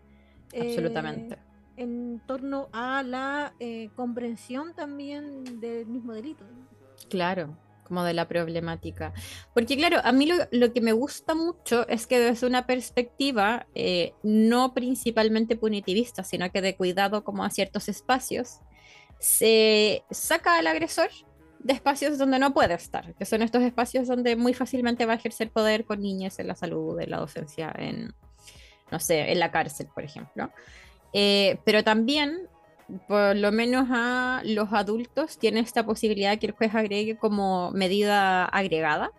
eh, 0.52 0.68
Absolutamente. 0.68 1.38
en 1.76 2.20
torno 2.26 2.68
a 2.72 3.02
la 3.02 3.54
eh, 3.60 3.90
comprensión 3.94 4.74
también 4.74 5.60
del 5.60 5.86
mismo 5.86 6.12
delito. 6.12 6.44
¿no? 6.44 6.66
Claro, 7.08 7.56
como 7.84 8.02
de 8.02 8.12
la 8.12 8.28
problemática. 8.28 9.12
Porque 9.54 9.76
claro, 9.76 9.98
a 10.02 10.12
mí 10.12 10.26
lo, 10.26 10.34
lo 10.50 10.72
que 10.72 10.80
me 10.80 10.92
gusta 10.92 11.34
mucho 11.34 11.86
es 11.88 12.06
que 12.06 12.18
desde 12.18 12.46
una 12.46 12.66
perspectiva 12.66 13.66
eh, 13.74 14.12
no 14.22 14.74
principalmente 14.74 15.56
punitivista, 15.56 16.24
sino 16.24 16.50
que 16.50 16.60
de 16.60 16.76
cuidado 16.76 17.24
como 17.24 17.44
a 17.44 17.50
ciertos 17.50 17.88
espacios, 17.88 18.58
se 19.18 20.04
saca 20.10 20.58
al 20.58 20.66
agresor 20.66 21.10
de 21.62 21.74
espacios 21.74 22.18
donde 22.18 22.38
no 22.38 22.54
puede 22.54 22.74
estar, 22.74 23.14
que 23.14 23.24
son 23.24 23.42
estos 23.42 23.62
espacios 23.62 24.08
donde 24.08 24.34
muy 24.36 24.54
fácilmente 24.54 25.06
va 25.06 25.12
a 25.12 25.16
ejercer 25.16 25.50
poder 25.50 25.84
con 25.84 26.00
niñas 26.00 26.38
en 26.38 26.48
la 26.48 26.54
salud, 26.54 26.98
en 27.00 27.10
la 27.10 27.18
docencia, 27.18 27.72
en, 27.76 28.14
no 28.90 28.98
sé, 28.98 29.30
en 29.30 29.38
la 29.38 29.50
cárcel, 29.50 29.88
por 29.94 30.04
ejemplo. 30.04 30.50
Eh, 31.12 31.58
pero 31.64 31.84
también 31.84 32.48
por 33.06 33.36
lo 33.36 33.52
menos 33.52 33.88
a 33.90 34.42
los 34.44 34.72
adultos 34.72 35.38
tiene 35.38 35.60
esta 35.60 35.84
posibilidad 35.84 36.38
que 36.38 36.46
el 36.46 36.52
juez 36.52 36.74
agregue 36.74 37.16
como 37.16 37.70
medida 37.70 38.44
agregada 38.46 39.12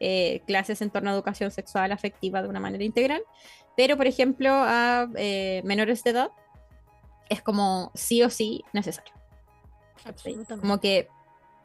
eh, 0.00 0.40
clases 0.46 0.80
en 0.82 0.90
torno 0.90 1.10
a 1.10 1.12
educación 1.12 1.50
sexual 1.50 1.92
afectiva 1.92 2.42
de 2.42 2.48
una 2.48 2.58
manera 2.58 2.84
integral, 2.84 3.22
pero 3.76 3.96
por 3.96 4.06
ejemplo 4.06 4.50
a 4.50 5.08
eh, 5.16 5.62
menores 5.64 6.02
de 6.04 6.10
edad 6.10 6.30
es 7.28 7.42
como 7.42 7.90
sí 7.94 8.22
o 8.22 8.30
sí 8.30 8.64
necesario. 8.72 9.12
Como 10.60 10.80
que 10.80 11.08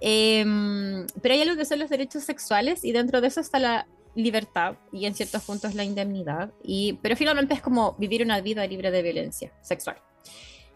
Em, 0.00 1.06
pero 1.22 1.34
hay 1.34 1.42
algo 1.42 1.56
que 1.56 1.64
son 1.64 1.78
los 1.78 1.88
derechos 1.88 2.24
sexuales 2.24 2.84
y 2.84 2.92
dentro 2.92 3.20
de 3.20 3.28
eso 3.28 3.40
está 3.40 3.58
la 3.58 3.86
libertad 4.16 4.76
y 4.92 5.06
en 5.06 5.14
ciertos 5.14 5.44
puntos 5.44 5.74
la 5.74 5.84
indemnidad. 5.84 6.50
Y, 6.64 6.94
pero 6.94 7.14
finalmente 7.14 7.54
es 7.54 7.60
como 7.60 7.92
vivir 7.98 8.22
una 8.22 8.40
vida 8.40 8.66
libre 8.66 8.90
de 8.90 9.02
violencia 9.02 9.52
sexual. 9.60 9.96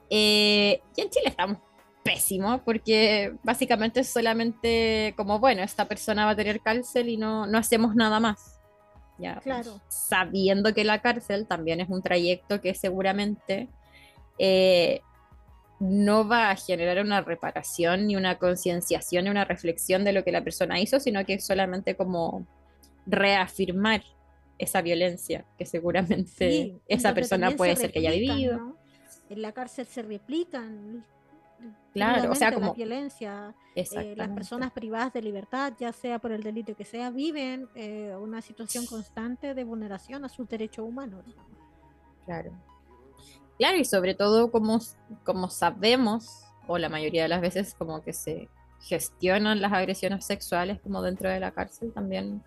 Eh, 0.09 0.81
y 0.97 1.01
en 1.01 1.11
Chile 1.11 1.29
estamos 1.29 1.59
pésimos 2.05 2.61
porque 2.63 3.35
básicamente 3.43 4.01
es 4.01 4.09
solamente 4.09 5.15
como, 5.17 5.39
bueno, 5.39 5.63
esta 5.63 5.87
persona 5.87 6.25
va 6.25 6.33
a 6.33 6.37
tener 6.37 6.61
cárcel 6.61 7.09
y 7.09 7.17
no, 7.17 7.47
no 7.47 7.59
hacemos 7.59 7.95
nada 7.97 8.21
más. 8.21 8.59
Ya, 9.19 9.37
Claro. 9.41 9.81
Sabiendo 9.89 10.73
que 10.73 10.85
la 10.85 11.03
cárcel 11.03 11.47
también 11.47 11.81
es 11.81 11.89
un 11.91 12.03
trayecto 12.03 12.61
que 12.61 12.75
seguramente 12.75 13.69
eh, 14.39 15.03
no 15.79 16.27
va 16.27 16.51
a 16.51 16.57
generar 16.57 17.05
una 17.05 17.21
reparación, 17.21 18.07
ni 18.07 18.17
una 18.17 18.39
concienciación, 18.39 19.25
ni 19.25 19.31
una 19.31 19.45
reflexión 19.45 20.05
de 20.05 20.13
lo 20.13 20.25
que 20.25 20.33
la 20.33 20.43
persona 20.43 20.81
hizo, 20.81 21.01
sino 21.01 21.25
que 21.27 21.35
es 21.35 21.47
solamente 21.47 21.97
como 21.97 22.47
reafirmar 23.07 24.03
esa 24.59 24.83
violencia 24.83 25.47
que 25.57 25.65
seguramente 25.67 26.31
Sí, 26.31 26.81
esa 26.87 27.15
persona 27.15 27.51
puede 27.53 27.77
se 27.77 27.83
ser 27.83 27.93
que 27.93 28.01
haya 28.01 28.11
vivido. 28.13 28.57
¿no? 28.59 28.77
En 29.29 29.43
la 29.43 29.53
cárcel 29.53 29.87
se 29.87 30.03
replican. 30.03 31.05
Claro, 31.93 32.31
o 32.31 32.35
sea, 32.35 32.53
como- 32.53 32.69
La 32.69 32.73
violencia, 32.73 33.55
eh, 33.75 34.15
las 34.17 34.29
personas 34.31 34.73
privadas 34.73 35.13
de 35.13 35.23
libertad, 35.23 35.73
ya 35.79 35.93
sea 35.93 36.19
por 36.19 36.33
el 36.33 36.43
delito 36.43 36.75
que 36.75 36.85
sea, 36.85 37.11
viven 37.11 37.69
eh, 37.75 38.15
una 38.19 38.41
situación 38.41 38.87
constante 38.87 39.55
de 39.55 39.65
vulneración 39.65 40.25
a 40.25 40.29
sus 40.29 40.49
derechos 40.49 40.87
humanos. 40.87 41.25
Claro. 42.25 42.53
Claro, 43.59 43.77
y 43.77 43.85
sobre 43.85 44.15
todo 44.15 44.51
como, 44.51 44.79
como 45.25 45.51
sabemos, 45.51 46.45
o 46.67 46.79
la 46.79 46.89
mayoría 46.89 47.23
de 47.25 47.29
las 47.29 47.41
veces 47.43 47.75
como 47.75 48.01
que 48.03 48.13
se 48.15 48.49
gestionan 48.81 49.61
las 49.61 49.73
agresiones 49.73 50.25
sexuales 50.25 50.81
como 50.81 51.03
dentro 51.03 51.29
de 51.29 51.41
la 51.41 51.51
cárcel, 51.51 51.93
también 51.93 52.43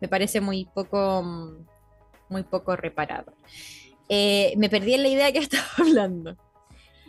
me 0.00 0.08
parece 0.08 0.40
muy 0.40 0.66
poco, 0.66 1.22
muy 2.28 2.42
poco 2.42 2.76
reparado. 2.76 3.32
Eh, 4.08 4.54
me 4.56 4.68
perdí 4.68 4.94
en 4.94 5.02
la 5.02 5.08
idea 5.08 5.32
que 5.32 5.38
estaba 5.40 5.66
hablando. 5.78 6.36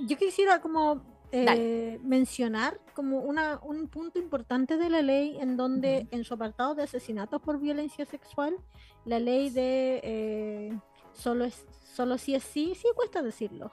Yo 0.08 0.17
quisiera 0.17 0.62
como 0.62 1.02
eh, 1.32 2.00
mencionar 2.04 2.80
como 2.93 3.19
una, 3.19 3.60
un 3.62 3.88
punto 3.88 4.19
importante 4.19 4.78
de 4.78 4.89
la 4.89 5.02
ley 5.02 5.38
en 5.39 5.58
donde 5.58 6.08
en 6.12 6.23
su 6.23 6.34
apartado 6.34 6.76
de 6.76 6.84
asesinatos 6.84 7.41
por 7.41 7.60
violencia 7.60 8.06
sexual, 8.06 8.56
la 9.06 9.19
ley 9.19 9.50
de 9.50 10.00
eh, 10.04 10.80
solo 11.17 11.45
es 11.45 11.65
solo 11.97 12.19
si 12.19 12.36
es 12.36 12.43
sí, 12.43 12.75
sí 12.75 12.88
cuesta 12.95 13.23
decirlo. 13.23 13.71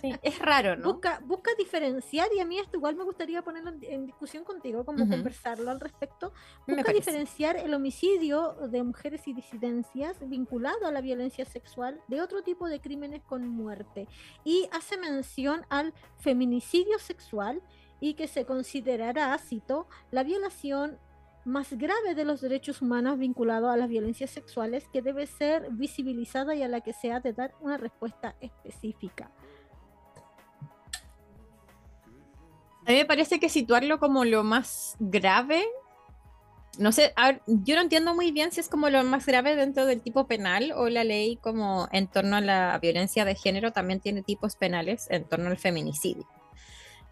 Sí, 0.00 0.14
es 0.22 0.38
raro, 0.38 0.76
¿no? 0.76 0.92
Busca, 0.92 1.20
busca 1.24 1.50
diferenciar 1.58 2.28
y 2.32 2.38
a 2.38 2.44
mí 2.44 2.56
esto 2.56 2.76
igual 2.76 2.94
me 2.94 3.02
gustaría 3.02 3.42
ponerlo 3.42 3.70
en, 3.70 3.82
en 3.82 4.06
discusión 4.06 4.44
contigo, 4.44 4.84
como 4.84 5.08
conversarlo 5.08 5.72
al 5.72 5.80
respecto. 5.80 6.32
Busca 6.68 6.92
diferenciar 6.92 7.56
el 7.56 7.74
homicidio 7.74 8.54
de 8.70 8.84
mujeres 8.84 9.26
y 9.26 9.32
disidencias 9.32 10.16
vinculado 10.28 10.86
a 10.86 10.92
la 10.92 11.00
violencia 11.00 11.44
sexual 11.44 12.00
de 12.06 12.22
otro 12.22 12.44
tipo 12.44 12.68
de 12.68 12.80
crímenes 12.80 13.24
con 13.24 13.48
muerte 13.48 14.06
y 14.44 14.68
hace 14.70 14.96
mención 14.96 15.66
al 15.68 15.92
feminicidio 16.18 17.00
sexual 17.00 17.60
y 17.98 18.14
que 18.14 18.28
se 18.28 18.44
considerará, 18.44 19.36
cito, 19.38 19.88
la 20.12 20.22
violación 20.22 20.98
más 21.44 21.72
grave 21.72 22.14
de 22.14 22.24
los 22.24 22.40
derechos 22.40 22.82
humanos 22.82 23.18
vinculado 23.18 23.70
a 23.70 23.76
las 23.76 23.88
violencias 23.88 24.30
sexuales 24.30 24.88
que 24.92 25.02
debe 25.02 25.26
ser 25.26 25.70
visibilizada 25.70 26.54
y 26.54 26.62
a 26.62 26.68
la 26.68 26.80
que 26.80 26.92
se 26.92 27.12
ha 27.12 27.20
de 27.20 27.32
dar 27.32 27.54
una 27.60 27.76
respuesta 27.76 28.34
específica. 28.40 29.30
A 32.86 32.90
mí 32.90 32.96
me 32.96 33.06
parece 33.06 33.40
que 33.40 33.48
situarlo 33.48 33.98
como 33.98 34.24
lo 34.24 34.44
más 34.44 34.96
grave, 34.98 35.64
no 36.78 36.92
sé, 36.92 37.14
yo 37.46 37.76
no 37.76 37.82
entiendo 37.82 38.14
muy 38.14 38.30
bien 38.30 38.52
si 38.52 38.60
es 38.60 38.68
como 38.68 38.90
lo 38.90 39.02
más 39.04 39.24
grave 39.26 39.56
dentro 39.56 39.86
del 39.86 40.00
tipo 40.00 40.26
penal 40.26 40.72
o 40.76 40.88
la 40.88 41.04
ley 41.04 41.36
como 41.36 41.88
en 41.92 42.08
torno 42.08 42.36
a 42.36 42.40
la 42.40 42.78
violencia 42.78 43.24
de 43.24 43.36
género 43.36 43.72
también 43.72 44.00
tiene 44.00 44.22
tipos 44.22 44.56
penales 44.56 45.06
en 45.10 45.24
torno 45.24 45.48
al 45.48 45.56
feminicidio. 45.56 46.26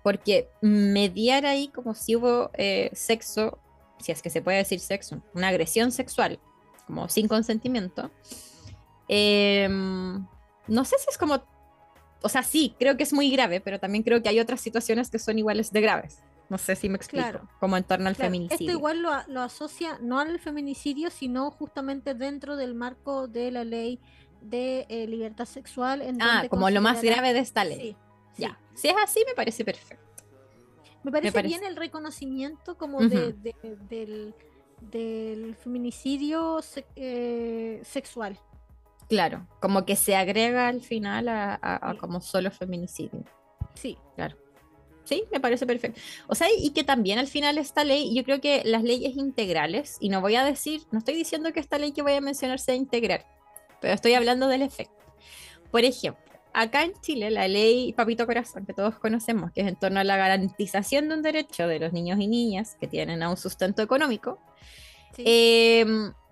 Porque 0.02 0.48
mediar 0.60 1.46
ahí 1.46 1.68
como 1.68 1.94
si 1.94 2.16
hubo 2.16 2.50
eh, 2.54 2.90
sexo, 2.92 3.58
si 4.02 4.12
es 4.12 4.22
que 4.22 4.30
se 4.30 4.42
puede 4.42 4.58
decir 4.58 4.80
sexo, 4.80 5.22
una 5.34 5.48
agresión 5.48 5.92
sexual, 5.92 6.38
como 6.86 7.08
sin 7.08 7.28
consentimiento, 7.28 8.10
em, 9.08 10.26
no 10.68 10.84
sé 10.84 10.96
si 10.98 11.06
es 11.08 11.18
como 11.18 11.42
o 12.22 12.28
sea, 12.28 12.42
sí, 12.42 12.74
creo 12.78 12.96
que 12.96 13.02
es 13.02 13.12
muy 13.12 13.30
grave, 13.30 13.60
pero 13.60 13.78
también 13.80 14.04
creo 14.04 14.22
que 14.22 14.28
hay 14.28 14.40
otras 14.40 14.60
situaciones 14.60 15.10
que 15.10 15.18
son 15.18 15.38
iguales 15.38 15.72
de 15.72 15.80
graves. 15.80 16.18
No 16.48 16.58
sé 16.58 16.76
si 16.76 16.88
me 16.88 16.96
explico, 16.96 17.48
como 17.60 17.76
en 17.76 17.84
torno 17.84 18.08
al 18.08 18.14
feminicidio. 18.14 18.66
Esto 18.66 18.78
igual 18.78 19.02
lo, 19.02 19.40
asocia 19.40 19.98
no 20.02 20.20
al 20.20 20.38
feminicidio, 20.38 21.10
sino 21.10 21.50
justamente 21.50 22.14
dentro 22.14 22.56
del 22.56 22.74
marco 22.74 23.26
de 23.26 23.50
la 23.50 23.64
ley 23.64 23.98
de 24.42 24.86
eh, 24.88 25.06
libertad 25.06 25.46
sexual. 25.46 26.02
ah, 26.20 26.44
como 26.50 26.68
lo 26.68 26.82
más 26.82 27.02
grave 27.02 27.32
de 27.32 27.38
esta 27.40 27.64
ley. 27.64 27.96
Sí, 28.36 28.42
ya. 28.42 28.58
Si 28.74 28.88
es 28.88 28.94
así, 29.02 29.24
me 29.26 29.34
parece 29.34 29.64
perfecto. 29.64 30.11
Me 31.02 31.10
parece, 31.10 31.42
bien 31.42 31.64
el 31.64 31.76
reconocimiento 31.76 32.76
como 32.76 33.00
de, 33.00 33.34
del, 33.88 34.34
del, 34.80 35.56
feminicidio 35.56 36.60
eh, 36.96 37.80
sexual. 37.84 38.38
Claro, 39.08 39.46
como 39.60 39.84
que 39.84 39.96
se 39.96 40.16
agrega 40.16 40.68
al 40.68 40.80
final 40.80 41.28
a, 41.28 41.96
como 42.00 42.20
solo 42.20 42.50
feminicidio. 42.50 43.24
Sí. 43.74 43.98
Claro. 44.14 44.36
Sí, 45.04 45.24
me 45.32 45.40
parece 45.40 45.66
perfecto. 45.66 46.00
O 46.28 46.34
sea, 46.34 46.46
y 46.56 46.70
que 46.70 46.84
también 46.84 47.18
al 47.18 47.26
final 47.26 47.58
esta 47.58 47.84
ley, 47.84 48.14
yo 48.14 48.22
creo 48.22 48.40
que 48.40 48.62
las 48.64 48.84
leyes 48.84 49.16
integrales, 49.16 49.96
y 50.00 50.08
no 50.08 50.20
voy 50.20 50.36
a 50.36 50.44
decir, 50.44 50.82
no 50.92 51.00
estoy 51.00 51.14
diciendo 51.14 51.52
que 51.52 51.60
esta 51.60 51.78
ley 51.78 51.92
que 51.92 52.02
voy 52.02 52.12
a 52.12 52.20
mencionar 52.20 52.60
sea 52.60 52.76
integral, 52.76 53.24
pero 53.80 53.92
estoy 53.94 54.14
hablando 54.14 54.46
del 54.46 54.62
efecto. 54.62 55.04
Por 55.72 55.84
ejemplo, 55.84 56.31
acá 56.54 56.84
en 56.84 56.92
Chile, 57.00 57.30
la 57.30 57.48
ley 57.48 57.92
Papito 57.92 58.26
Corazón, 58.26 58.66
que 58.66 58.72
todos 58.72 58.98
conocemos, 58.98 59.52
que 59.52 59.62
es 59.62 59.68
en 59.68 59.76
torno 59.76 60.00
a 60.00 60.04
la 60.04 60.16
garantización 60.16 61.08
de 61.08 61.14
un 61.14 61.22
derecho 61.22 61.66
de 61.66 61.78
los 61.78 61.92
niños 61.92 62.18
y 62.20 62.26
niñas 62.26 62.76
que 62.80 62.88
tienen 62.88 63.22
a 63.22 63.30
un 63.30 63.36
sustento 63.36 63.82
económico, 63.82 64.38
sí. 65.16 65.22
eh, 65.26 65.86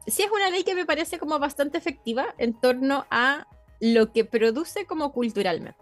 sí 0.07 0.23
es 0.23 0.31
una 0.31 0.51
ley 0.51 0.65
que 0.65 0.75
me 0.75 0.87
parece 0.87 1.19
como 1.19 1.39
bastante 1.39 1.79
efectiva 1.79 2.35
en 2.39 2.59
torno 2.59 3.07
a 3.11 3.47
lo 3.81 4.13
que 4.13 4.25
produce 4.25 4.87
como 4.87 5.13
culturalmente. 5.13 5.79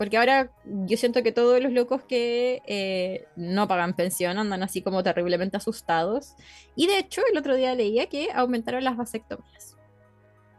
Porque 0.00 0.16
ahora 0.16 0.50
yo 0.64 0.96
siento 0.96 1.22
que 1.22 1.30
todos 1.30 1.60
los 1.60 1.72
locos 1.72 2.02
que 2.04 2.62
eh, 2.66 3.26
no 3.36 3.68
pagan 3.68 3.94
pensión 3.94 4.38
andan 4.38 4.62
así 4.62 4.80
como 4.80 5.02
terriblemente 5.02 5.58
asustados. 5.58 6.36
Y 6.74 6.86
de 6.86 6.98
hecho, 6.98 7.20
el 7.30 7.36
otro 7.36 7.54
día 7.54 7.74
leía 7.74 8.06
que 8.06 8.30
aumentaron 8.32 8.82
las 8.82 8.96
vasectomías. 8.96 9.76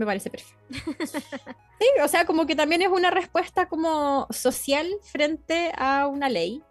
Me 0.02 0.08
parece 0.08 0.32
perfecto. 0.32 0.66
sí, 1.80 1.86
o 2.04 2.08
sea, 2.08 2.26
como 2.26 2.48
que 2.48 2.56
también 2.56 2.82
es 2.82 2.88
una 2.88 3.12
respuesta 3.12 3.68
como 3.68 4.26
social 4.32 4.90
frente 5.04 5.72
a 5.78 6.08
una 6.08 6.28
ley 6.28 6.64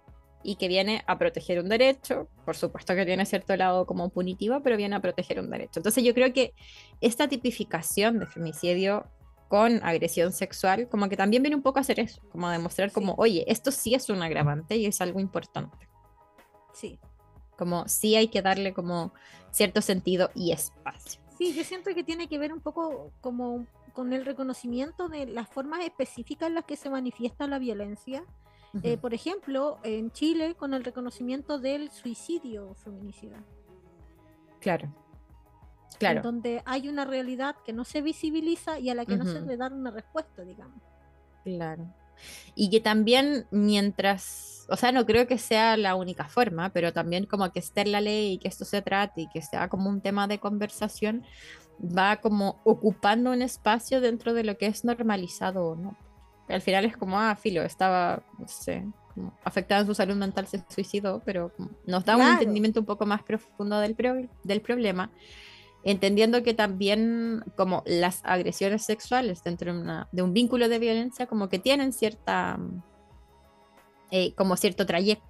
y 0.43 0.57
que 0.57 0.67
viene 0.67 1.05
a 1.07 1.17
proteger 1.17 1.61
un 1.61 1.69
derecho, 1.69 2.27
por 2.45 2.57
supuesto 2.57 2.93
que 2.97 3.07
tiene 3.07 3.25
cierto 3.25 3.55
lado 3.55 3.87
como 3.87 4.09
punitivo, 4.09 4.65
pero 4.65 4.77
viene 4.77 4.97
a 4.97 5.01
proteger 5.01 5.39
un 5.39 5.49
derecho. 5.49 5.79
Entonces 5.79 6.03
yo 6.03 6.13
creo 6.13 6.33
que 6.33 6.55
esta 7.01 7.29
tipificación 7.29 8.19
de 8.19 8.27
femicidio 8.27 9.07
con 9.47 9.81
agresión 9.85 10.33
sexual, 10.33 10.89
como 10.89 11.09
que 11.09 11.17
también 11.17 11.45
viene 11.45 11.55
un 11.55 11.63
poco 11.63 11.79
a 11.79 11.83
hacer 11.83 12.01
eso, 12.01 12.21
como 12.33 12.49
a 12.49 12.53
demostrar 12.53 12.91
como, 12.91 13.15
oye, 13.17 13.45
esto 13.47 13.71
sí 13.71 13.95
es 13.95 14.11
un 14.11 14.25
agravante 14.25 14.77
y 14.77 14.87
es 14.87 15.01
algo 15.01 15.21
importante. 15.21 15.89
Sí. 16.73 16.99
Como 17.57 17.87
sí 17.87 18.17
hay 18.17 18.27
que 18.27 18.43
darle 18.43 18.75
como 18.75 19.15
cierto 19.53 19.83
sentido 19.83 20.33
y 20.35 20.51
espacio. 20.51 21.30
Sí, 21.41 21.55
yo 21.55 21.65
siento 21.65 21.95
que 21.95 22.05
tiene 22.05 22.29
que 22.29 22.39
ver 22.39 22.53
un 22.53 22.61
poco 22.61 23.13
como 23.23 23.67
con 23.95 24.13
el 24.13 24.27
reconocimiento 24.27 25.09
de 25.09 25.27
las 25.27 25.49
formas 25.49 25.83
específicas 25.83 26.49
en 26.49 26.55
las 26.55 26.65
que 26.65 26.77
se 26.77 26.91
manifiesta 26.91 27.47
la 27.47 27.59
violencia 27.59 28.25
eh, 28.83 28.97
por 28.97 29.15
ejemplo, 29.15 29.79
en 29.83 30.13
Chile, 30.13 30.55
con 30.55 30.75
el 30.75 30.85
reconocimiento 30.85 31.59
del 31.59 31.91
suicidio 31.91 32.75
feminicida. 32.75 33.43
Claro. 34.61 34.95
Claro. 35.99 36.23
donde 36.23 36.63
hay 36.65 36.89
una 36.89 37.05
realidad 37.05 37.57
que 37.65 37.75
no 37.75 37.85
se 37.85 38.01
visibiliza 38.01 38.79
y 38.79 38.89
a 38.89 38.95
la 38.95 39.05
que 39.05 39.19
no 39.19 39.27
se 39.27 39.43
le 39.43 39.59
da 39.59 39.67
una 39.67 39.91
respuesta, 39.91 40.45
digamos. 40.45 40.81
Claro. 41.45 41.93
Y 42.55 42.71
que 42.71 42.81
también 42.81 43.47
mientras, 43.51 44.67
o 44.69 44.77
sea, 44.77 44.93
no 44.93 45.07
creo 45.07 45.27
que 45.27 45.39
sea 45.39 45.77
la 45.77 45.95
única 45.95 46.25
forma, 46.29 46.71
pero 46.71 46.93
también 46.93 47.27
como 47.27 47.51
que 47.53 47.61
esté 47.61 47.83
en 47.83 47.93
la 47.93 48.01
ley 48.01 48.33
y 48.33 48.39
que 48.39 48.49
esto 48.49 48.65
se 48.65 48.83
trate 48.83 49.23
y 49.23 49.29
que 49.29 49.43
sea 49.43 49.69
como 49.69 49.89
un 49.89 50.01
tema 50.01 50.27
de 50.27 50.39
conversación, 50.39 51.25
va 51.81 52.17
como 52.17 52.61
ocupando 52.65 53.31
un 53.33 53.43
espacio 53.43 54.01
dentro 54.01 54.35
de 54.35 54.45
lo 54.45 54.59
que 54.59 54.67
es 54.67 54.85
normalizado 54.85 55.69
o 55.69 55.77
no. 55.77 55.97
Al 56.49 56.61
final 56.61 56.85
es 56.85 56.97
como, 56.97 57.19
ah, 57.19 57.37
filo, 57.37 57.63
estaba, 57.63 58.23
no 58.39 58.49
sé, 58.49 58.85
afectada 59.45 59.83
en 59.83 59.87
su 59.87 59.95
salud 59.95 60.17
mental, 60.17 60.47
se 60.47 60.63
suicidó, 60.69 61.23
pero 61.25 61.53
nos 61.87 62.05
da 62.05 62.17
un 62.17 62.27
entendimiento 62.27 62.81
un 62.81 62.87
poco 62.87 63.07
más 63.07 63.23
profundo 63.23 63.79
del, 63.79 63.97
del 64.45 64.61
problema, 64.61 65.11
entendiendo 65.85 66.43
que 66.43 66.55
también 66.55 67.45
como 67.57 67.83
las 67.87 68.21
agresiones 68.25 68.85
sexuales 68.85 69.43
dentro 69.43 69.73
de, 70.13 70.23
un 70.23 70.33
vínculo 70.33 70.69
de 70.69 70.79
violencia 70.79 71.27
como 71.27 71.49
que 71.49 71.59
tienen 71.59 71.93
cierta, 71.93 72.59
eh, 74.11 74.35
como 74.35 74.57
cierto 74.57 74.87
trayecto. 74.87 75.27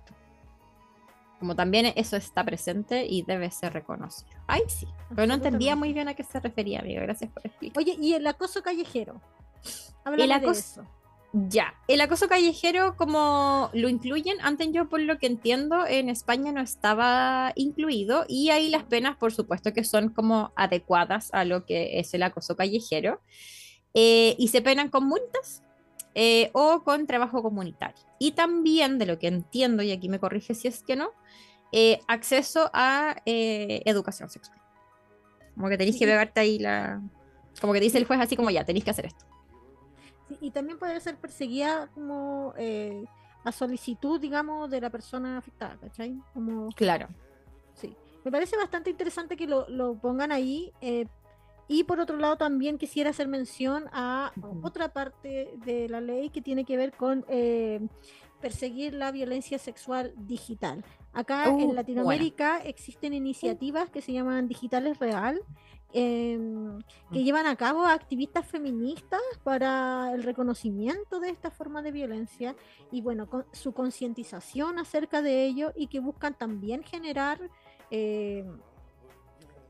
Como 1.38 1.56
también 1.56 1.92
eso 1.96 2.16
está 2.16 2.44
presente 2.44 3.06
y 3.06 3.22
debe 3.22 3.50
ser 3.50 3.72
reconocido. 3.72 4.30
Ay, 4.46 4.60
sí. 4.68 4.86
Pero 5.08 5.26
no 5.26 5.34
entendía 5.34 5.74
muy 5.74 5.94
bien 5.94 6.06
a 6.08 6.14
qué 6.14 6.22
se 6.22 6.38
refería, 6.38 6.80
amigo. 6.80 7.00
Gracias 7.00 7.30
por 7.30 7.46
explicar. 7.46 7.78
Oye, 7.78 7.96
¿y 7.98 8.12
el 8.12 8.26
acoso 8.26 8.62
callejero? 8.62 9.22
Háblame 10.04 10.24
el 10.24 10.32
acoso, 10.32 10.84
ya, 11.32 11.74
el 11.86 12.00
acoso 12.00 12.26
callejero, 12.26 12.96
como 12.96 13.70
lo 13.72 13.88
incluyen, 13.88 14.36
antes 14.40 14.68
yo 14.72 14.88
por 14.88 15.00
lo 15.00 15.18
que 15.18 15.28
entiendo, 15.28 15.86
en 15.86 16.08
España 16.08 16.50
no 16.50 16.60
estaba 16.60 17.52
incluido 17.54 18.24
y 18.26 18.50
ahí 18.50 18.68
las 18.68 18.82
penas, 18.82 19.16
por 19.16 19.32
supuesto, 19.32 19.72
que 19.72 19.84
son 19.84 20.08
como 20.08 20.52
adecuadas 20.56 21.32
a 21.32 21.44
lo 21.44 21.64
que 21.66 22.00
es 22.00 22.12
el 22.14 22.24
acoso 22.24 22.56
callejero 22.56 23.20
eh, 23.94 24.34
y 24.38 24.48
se 24.48 24.60
penan 24.60 24.88
con 24.88 25.06
multas 25.06 25.62
eh, 26.16 26.50
o 26.52 26.82
con 26.82 27.06
trabajo 27.06 27.44
comunitario. 27.44 28.02
Y 28.18 28.32
también, 28.32 28.98
de 28.98 29.06
lo 29.06 29.20
que 29.20 29.28
entiendo, 29.28 29.84
y 29.84 29.92
aquí 29.92 30.08
me 30.08 30.18
corrige 30.18 30.54
si 30.54 30.66
es 30.66 30.82
que 30.82 30.96
no, 30.96 31.10
eh, 31.70 32.00
acceso 32.08 32.70
a 32.74 33.14
educación 33.24 34.30
sexual. 34.30 34.58
Como 35.54 35.68
que 35.68 35.78
tenéis 35.78 35.96
que 35.96 36.06
pegarte 36.06 36.40
ahí 36.40 36.58
la... 36.58 37.00
Como 37.60 37.72
que 37.72 37.80
dice 37.80 37.98
el 37.98 38.04
juez 38.04 38.18
así 38.18 38.34
como 38.34 38.50
ya, 38.50 38.64
tenéis 38.64 38.84
que 38.84 38.90
hacer 38.90 39.06
esto 39.06 39.30
y 40.40 40.50
también 40.50 40.78
puede 40.78 40.98
ser 41.00 41.16
perseguida 41.16 41.88
como 41.94 42.54
eh, 42.56 43.04
a 43.44 43.52
solicitud, 43.52 44.20
digamos, 44.20 44.70
de 44.70 44.80
la 44.80 44.90
persona 44.90 45.38
afectada, 45.38 45.76
¿cachai? 45.80 46.20
Como, 46.34 46.68
claro. 46.72 47.08
Sí. 47.74 47.96
Me 48.24 48.30
parece 48.30 48.56
bastante 48.56 48.90
interesante 48.90 49.36
que 49.36 49.46
lo, 49.46 49.68
lo 49.68 49.94
pongan 49.94 50.32
ahí. 50.32 50.72
Eh, 50.80 51.06
y 51.68 51.84
por 51.84 52.00
otro 52.00 52.16
lado, 52.16 52.36
también 52.36 52.78
quisiera 52.78 53.10
hacer 53.10 53.28
mención 53.28 53.84
a 53.92 54.32
otra 54.62 54.92
parte 54.92 55.54
de 55.64 55.88
la 55.88 56.00
ley 56.00 56.30
que 56.30 56.42
tiene 56.42 56.64
que 56.64 56.76
ver 56.76 56.92
con 56.92 57.24
eh, 57.28 57.80
perseguir 58.40 58.92
la 58.94 59.12
violencia 59.12 59.56
sexual 59.58 60.12
digital. 60.16 60.84
Acá 61.12 61.48
en 61.48 61.70
uh, 61.70 61.72
Latinoamérica 61.72 62.58
existen 62.58 63.14
iniciativas 63.14 63.88
que 63.88 64.00
se 64.00 64.12
llaman 64.12 64.48
Digitales 64.48 64.98
Real, 64.98 65.40
Em, 65.92 66.79
que 67.12 67.18
mm. 67.18 67.24
llevan 67.24 67.46
a 67.46 67.57
cabo 67.57 67.85
activistas 67.85 68.46
feministas 68.46 69.20
para 69.42 70.12
el 70.14 70.22
reconocimiento 70.22 71.18
de 71.18 71.31
esta 71.31 71.51
forma 71.51 71.82
de 71.82 71.91
violencia 71.91 72.55
y 72.93 73.01
bueno, 73.01 73.28
con 73.28 73.45
su 73.53 73.72
concientización 73.72 74.78
acerca 74.78 75.20
de 75.20 75.45
ello 75.45 75.72
y 75.74 75.88
que 75.88 75.99
buscan 75.99 76.38
también 76.38 76.84
generar 76.84 77.41
eh, 77.91 78.45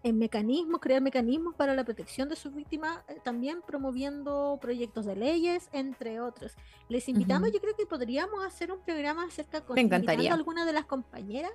en 0.03 0.18
mecanismos, 0.18 0.81
crear 0.81 1.01
mecanismos 1.01 1.55
para 1.55 1.75
la 1.75 1.85
protección 1.85 2.29
de 2.29 2.37
sus 2.37 2.55
víctimas, 2.55 3.03
eh, 3.09 3.18
también 3.23 3.62
promoviendo 3.62 4.59
proyectos 4.61 5.07
de 5.07 5.16
leyes, 5.16 5.71
entre 5.73 6.21
otros. 6.21 6.55
Les 6.91 7.09
invitamos, 7.09 7.51
yo 7.51 7.61
creo 7.61 7.75
que 7.77 7.87
podríamos 7.87 8.45
hacer 8.45 8.73
un 8.73 8.81
programa 8.81 9.25
acerca 9.25 9.62
con 9.62 9.79
a 9.79 10.35
alguna 10.35 10.66
de 10.66 10.73
las 10.75 10.85
compañeras 10.85 11.53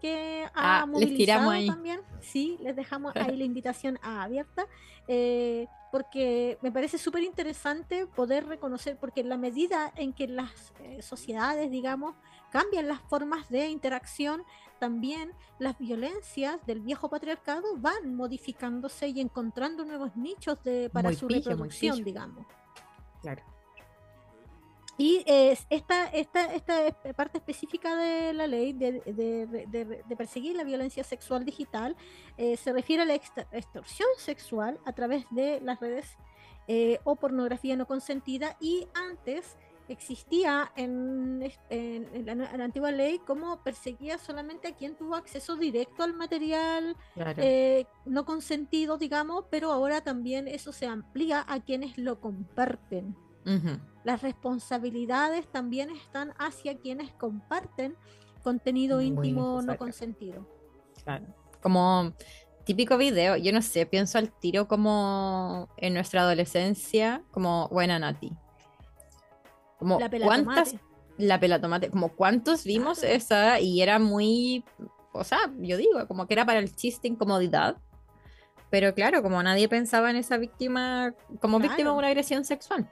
que 0.00 0.44
ha 0.54 0.82
ah, 0.82 0.86
movilizado 0.86 1.50
también. 1.66 2.00
Sí, 2.20 2.56
les 2.60 2.76
dejamos 2.76 3.14
ahí 3.16 3.36
la 3.36 3.44
invitación 3.52 3.98
abierta, 4.02 4.66
eh, 5.06 5.66
porque 5.90 6.58
me 6.62 6.70
parece 6.70 6.98
súper 6.98 7.22
interesante 7.22 8.06
poder 8.06 8.46
reconocer, 8.46 8.96
porque 8.98 9.20
en 9.20 9.28
la 9.28 9.36
medida 9.36 9.92
en 9.96 10.12
que 10.12 10.28
las 10.28 10.72
eh, 10.80 11.02
sociedades, 11.02 11.70
digamos, 11.70 12.14
cambian 12.50 12.88
las 12.88 13.00
formas 13.02 13.48
de 13.48 13.68
interacción, 13.68 14.42
también 14.78 15.32
las 15.58 15.78
violencias 15.78 16.64
del 16.66 16.80
viejo 16.80 17.08
patriarcado 17.08 17.76
van 17.76 18.14
modificándose 18.14 19.08
y 19.08 19.20
encontrando 19.20 19.84
nuevos 19.84 20.16
nichos 20.16 20.62
de, 20.62 20.88
para 20.90 21.08
Muy 21.08 21.16
su 21.16 21.26
pillo, 21.26 21.50
reproducción, 21.50 22.04
digamos. 22.04 22.46
Claro. 23.22 23.42
Y 24.98 25.22
es 25.26 25.64
esta, 25.70 26.08
esta, 26.08 26.52
esta 26.52 26.86
es- 26.88 26.94
parte 27.14 27.38
específica 27.38 27.94
de 27.96 28.32
la 28.32 28.46
ley 28.48 28.72
de, 28.72 29.00
de- 29.06 29.46
de- 29.46 30.02
de 30.06 30.16
perseguir 30.16 30.56
la 30.56 30.64
violencia 30.64 31.04
sexual 31.04 31.44
digital. 31.44 31.96
Eh, 32.36 32.56
se 32.56 32.72
refiere 32.72 33.02
a 33.04 33.06
la 33.06 33.14
extor- 33.14 33.46
extorsión 33.52 34.08
sexual 34.18 34.80
a 34.84 34.92
través 34.92 35.24
de 35.30 35.60
las 35.60 35.78
redes 35.80 36.18
eh, 36.66 36.98
o 37.04 37.14
pornografía 37.16 37.76
no 37.76 37.86
consentida. 37.86 38.56
Y 38.60 38.88
antes 38.92 39.56
existía 39.88 40.70
en, 40.76 41.42
en- 41.70 42.08
en 42.12 42.26
la, 42.26 42.34
nue- 42.34 42.52
en 42.52 42.58
la 42.58 42.64
antigua 42.64 42.90
ley 42.90 43.20
como 43.20 43.62
perseguía 43.62 44.18
solamente 44.18 44.68
a 44.68 44.72
quien 44.76 44.96
tuvo 44.96 45.14
acceso 45.14 45.56
directo 45.56 46.02
al 46.02 46.12
material 46.12 46.94
Claro. 47.14 47.40
eh, 47.42 47.86
no 48.04 48.24
consentido, 48.26 48.98
digamos, 48.98 49.44
pero 49.50 49.70
ahora 49.72 50.02
también 50.02 50.46
eso 50.48 50.72
se 50.72 50.86
amplía 50.86 51.42
a 51.48 51.60
quienes 51.60 51.96
lo 51.96 52.20
comparten 52.20 53.16
Las 54.04 54.22
responsabilidades 54.22 55.46
también 55.48 55.90
están 55.90 56.32
hacia 56.38 56.78
quienes 56.78 57.12
comparten 57.12 57.96
contenido 58.42 58.96
Muy 58.96 59.06
íntimo 59.06 59.60
no 59.62 59.76
consentido. 59.76 60.46
Claro. 61.04 61.26
Como 61.62 62.12
típico 62.64 62.96
video, 62.98 63.36
yo 63.36 63.52
no 63.52 63.62
sé, 63.62 63.86
pienso 63.86 64.18
al 64.18 64.30
tiro 64.30 64.68
como 64.68 65.68
en 65.76 65.94
nuestra 65.94 66.22
adolescencia, 66.22 67.22
como 67.30 67.68
buena 67.68 67.98
Nati. 67.98 68.32
Como 69.78 69.98
La 69.98 70.10
cuántas, 70.10 70.72
tomate. 70.72 70.84
la 71.18 71.40
pela 71.40 71.60
tomate, 71.60 71.90
como 71.90 72.10
cuántos 72.10 72.64
vimos 72.64 73.00
Claro. 73.00 73.14
esa 73.14 73.60
y 73.60 73.80
era 73.80 73.98
muy, 73.98 74.64
o 75.12 75.24
sea, 75.24 75.38
yo 75.58 75.76
digo, 75.76 76.06
como 76.06 76.26
que 76.26 76.34
era 76.34 76.44
para 76.44 76.58
el 76.58 76.74
chiste 76.74 77.08
incomodidad. 77.08 77.76
Pero 78.70 78.94
claro, 78.94 79.22
como 79.22 79.42
nadie 79.42 79.68
pensaba 79.68 80.10
en 80.10 80.16
esa 80.16 80.36
víctima 80.36 81.14
como 81.40 81.58
víctima 81.58 81.90
de 81.90 81.96
una 81.96 82.08
agresión 82.08 82.44
sexual. 82.44 82.90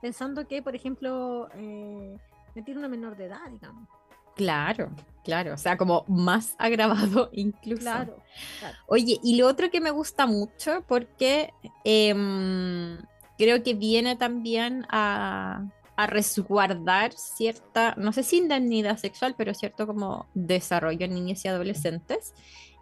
Pensando 0.00 0.46
que, 0.46 0.62
por 0.62 0.74
ejemplo, 0.74 1.48
eh, 1.54 2.16
meter 2.54 2.78
una 2.78 2.88
menor 2.88 3.16
de 3.16 3.26
edad, 3.26 3.50
digamos. 3.50 3.88
Claro, 4.36 4.90
claro, 5.24 5.54
o 5.54 5.56
sea, 5.56 5.76
como 5.76 6.04
más 6.06 6.54
agravado 6.58 7.28
incluso. 7.32 7.82
Claro, 7.82 8.22
claro. 8.60 8.76
Oye, 8.86 9.18
y 9.22 9.36
lo 9.36 9.48
otro 9.48 9.70
que 9.70 9.80
me 9.80 9.90
gusta 9.90 10.26
mucho 10.26 10.84
porque 10.86 11.52
em, 11.84 12.98
creo 13.36 13.62
que 13.64 13.74
viene 13.74 14.14
también 14.14 14.86
a, 14.90 15.66
a 15.96 16.06
resguardar 16.06 17.12
cierta, 17.14 17.94
no 17.96 18.12
sé 18.12 18.22
si 18.22 18.38
indemnidad 18.38 18.98
sexual, 18.98 19.34
pero 19.36 19.52
cierto 19.54 19.88
como 19.88 20.28
desarrollo 20.34 21.04
en 21.04 21.14
niños 21.14 21.44
y 21.44 21.48
adolescentes, 21.48 22.32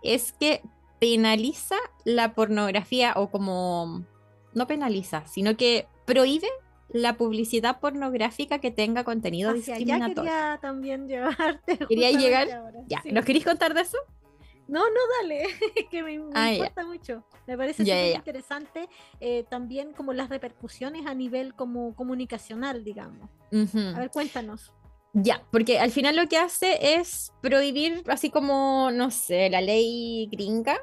es 0.02 0.32
que 0.32 0.60
penaliza 1.00 1.76
la 2.04 2.34
pornografía 2.34 3.14
o 3.16 3.30
como, 3.30 4.04
no 4.52 4.66
penaliza, 4.66 5.26
sino 5.26 5.56
que 5.56 5.88
prohíbe 6.04 6.48
la 6.88 7.16
publicidad 7.16 7.80
pornográfica 7.80 8.58
que 8.60 8.70
tenga 8.70 9.04
contenido 9.04 9.50
Hacia 9.50 9.74
allá 9.74 9.84
discriminatorio. 9.84 10.30
quería 10.30 10.58
también 10.62 11.08
llevarte. 11.08 11.78
Quería 11.88 12.10
llegar- 12.12 12.50
ahora. 12.52 12.80
Ya, 12.86 13.00
Sí. 13.02 13.12
¿nos 13.12 13.24
queréis 13.24 13.44
contar 13.44 13.74
de 13.74 13.80
eso? 13.82 13.98
No, 14.68 14.80
no, 14.80 15.00
dale, 15.22 15.44
que 15.90 16.02
me, 16.02 16.18
me 16.18 16.30
Ah, 16.34 16.48
ya. 16.50 16.54
importa 16.54 16.84
mucho. 16.86 17.24
Me 17.46 17.56
parece 17.56 17.84
Ya, 17.84 17.94
súper 17.94 18.10
ya. 18.10 18.16
interesante 18.16 18.88
eh, 19.20 19.44
también 19.48 19.92
como 19.92 20.12
las 20.12 20.28
repercusiones 20.28 21.06
a 21.06 21.14
nivel 21.14 21.54
como 21.54 21.94
comunicacional, 21.94 22.82
digamos. 22.82 23.28
A 23.94 23.98
ver, 24.00 24.10
cuéntanos. 24.10 24.72
Ya, 25.12 25.42
porque 25.52 25.78
al 25.78 25.92
final 25.92 26.14
lo 26.16 26.26
que 26.28 26.36
hace 26.36 26.96
es 26.98 27.32
prohibir, 27.40 28.02
así 28.08 28.28
como, 28.30 28.90
no 28.92 29.10
sé, 29.10 29.48
la 29.50 29.60
ley 29.60 30.28
gringa, 30.30 30.76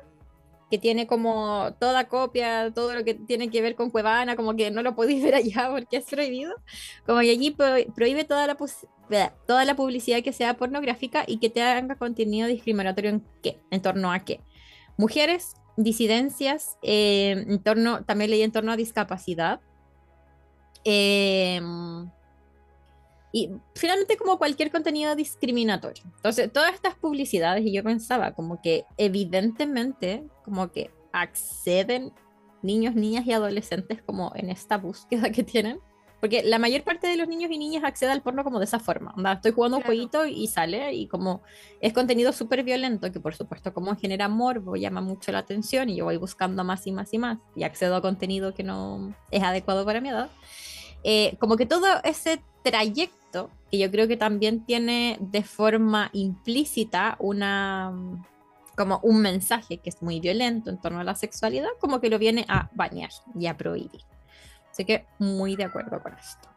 que 0.73 0.79
tiene 0.79 1.05
como 1.05 1.75
toda 1.79 2.07
copia, 2.07 2.71
todo 2.73 2.95
lo 2.95 3.03
que 3.03 3.13
tiene 3.13 3.51
que 3.51 3.61
ver 3.61 3.75
con 3.75 3.91
Cuevana, 3.91 4.35
como 4.35 4.55
que 4.55 4.71
no 4.71 4.81
lo 4.81 4.95
podéis 4.95 5.21
ver 5.23 5.35
allá 5.35 5.69
porque 5.69 5.97
es 5.97 6.05
prohibido. 6.05 6.55
Como 7.05 7.19
que 7.19 7.29
allí 7.29 7.51
pro- 7.51 7.93
prohíbe 7.93 8.23
toda 8.23 8.47
la, 8.47 8.57
toda 9.45 9.65
la 9.65 9.75
publicidad 9.75 10.23
que 10.23 10.33
sea 10.33 10.55
pornográfica 10.57 11.25
y 11.27 11.37
que 11.37 11.51
tenga 11.51 11.95
contenido 11.95 12.47
discriminatorio 12.47 13.11
en 13.11 13.23
qué, 13.43 13.59
en 13.69 13.83
torno 13.83 14.11
a 14.11 14.17
qué. 14.25 14.39
Mujeres, 14.97 15.53
disidencias, 15.77 16.79
eh, 16.81 17.45
en 17.47 17.61
torno, 17.61 18.03
también 18.03 18.31
leí 18.31 18.41
en 18.41 18.51
torno 18.51 18.71
a 18.71 18.75
discapacidad. 18.75 19.59
Em, 20.83 22.09
y 23.35 23.49
finalmente 23.73 24.15
como 24.15 24.37
cualquier 24.37 24.71
contenido 24.71 25.15
discriminatorio. 25.15 26.03
Entonces, 26.05 26.53
todas 26.53 26.73
estas 26.75 26.93
publicidades, 26.95 27.65
y 27.65 27.73
yo 27.73 27.83
pensaba 27.83 28.33
como 28.33 28.61
que 28.61 28.85
evidentemente 28.95 30.23
como 30.45 30.71
que 30.71 30.91
acceden 31.11 32.13
niños, 32.61 32.93
niñas 32.95 33.25
y 33.25 33.33
adolescentes 33.33 34.03
como 34.03 34.31
en 34.35 34.49
esta 34.51 34.77
búsqueda 34.77 35.31
que 35.31 35.43
tienen. 35.43 35.79
Porque 36.21 36.41
la 36.43 36.57
mayor 36.57 36.83
parte 36.83 37.07
de 37.07 37.17
los 37.17 37.27
niños 37.27 37.51
y 37.51 37.57
niñas 37.57 37.83
accede 37.83 38.11
al 38.11 38.21
porno 38.21 38.45
como 38.45 38.59
de 38.59 38.65
esa 38.65 38.79
forma. 38.79 39.13
Onda, 39.17 39.33
estoy 39.33 39.51
jugando 39.51 39.77
un 39.77 39.83
Claro. 39.83 39.93
jueguito 39.93 40.25
y 40.25 40.47
sale 40.47 40.93
y 40.93 41.07
como 41.07 41.41
es 41.81 41.91
contenido 41.91 42.31
súper 42.31 42.63
violento 42.63 43.11
que 43.11 43.19
por 43.19 43.35
supuesto 43.35 43.73
como 43.73 43.93
genera 43.97 44.29
morbo, 44.29 44.77
llama 44.77 45.01
mucho 45.01 45.33
la 45.33 45.39
atención 45.39 45.89
y 45.89 45.97
yo 45.97 46.05
voy 46.05 46.15
buscando 46.15 46.63
más 46.63 46.87
y 46.87 46.93
más 46.93 47.13
y 47.13 47.17
más 47.17 47.39
y 47.57 47.63
accedo 47.63 47.97
a 47.97 48.01
contenido 48.01 48.53
que 48.53 48.63
no 48.63 49.13
es 49.31 49.43
adecuado 49.43 49.83
para 49.85 49.99
mi 49.99 50.09
edad. 50.09 50.29
Eh, 51.03 51.35
como 51.39 51.57
que 51.57 51.65
todo 51.65 51.87
ese 52.05 52.41
trayecto, 52.63 53.49
que 53.69 53.77
yo 53.77 53.91
creo 53.91 54.07
que 54.07 54.17
también 54.17 54.65
tiene 54.65 55.17
de 55.19 55.43
forma 55.43 56.09
implícita 56.13 57.15
una 57.19 57.93
como 58.75 58.99
un 59.03 59.21
mensaje 59.21 59.77
que 59.77 59.89
es 59.89 60.01
muy 60.01 60.19
violento 60.19 60.71
en 60.71 60.81
torno 60.81 60.99
a 60.99 61.03
la 61.03 61.13
sexualidad, 61.13 61.69
como 61.79 62.01
que 62.01 62.09
lo 62.09 62.17
viene 62.17 62.45
a 62.49 62.71
bañar 62.73 63.11
y 63.35 63.45
a 63.45 63.55
prohibir. 63.55 64.01
Así 64.71 64.85
que 64.85 65.05
muy 65.19 65.55
de 65.55 65.65
acuerdo 65.65 66.01
con 66.01 66.13
esto. 66.13 66.49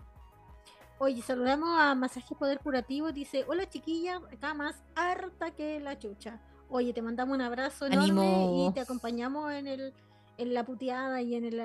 Oye, 0.98 1.20
saludamos 1.20 1.78
a 1.78 1.94
Masaje 1.94 2.34
Poder 2.34 2.58
Curativo. 2.60 3.12
Dice: 3.12 3.44
Hola 3.46 3.68
chiquilla, 3.68 4.16
acá 4.32 4.54
más 4.54 4.82
harta 4.94 5.50
que 5.50 5.78
la 5.80 5.98
chucha. 5.98 6.40
Oye, 6.70 6.94
te 6.94 7.02
mandamos 7.02 7.34
un 7.34 7.42
abrazo 7.42 7.86
enorme 7.86 8.04
Ánimo. 8.04 8.68
y 8.70 8.72
te 8.72 8.80
acompañamos 8.80 9.52
en 9.52 9.66
el 9.66 9.92
en 10.38 10.54
la 10.54 10.64
puteada 10.64 11.20
y 11.22 11.34
en 11.34 11.44
el 11.44 11.60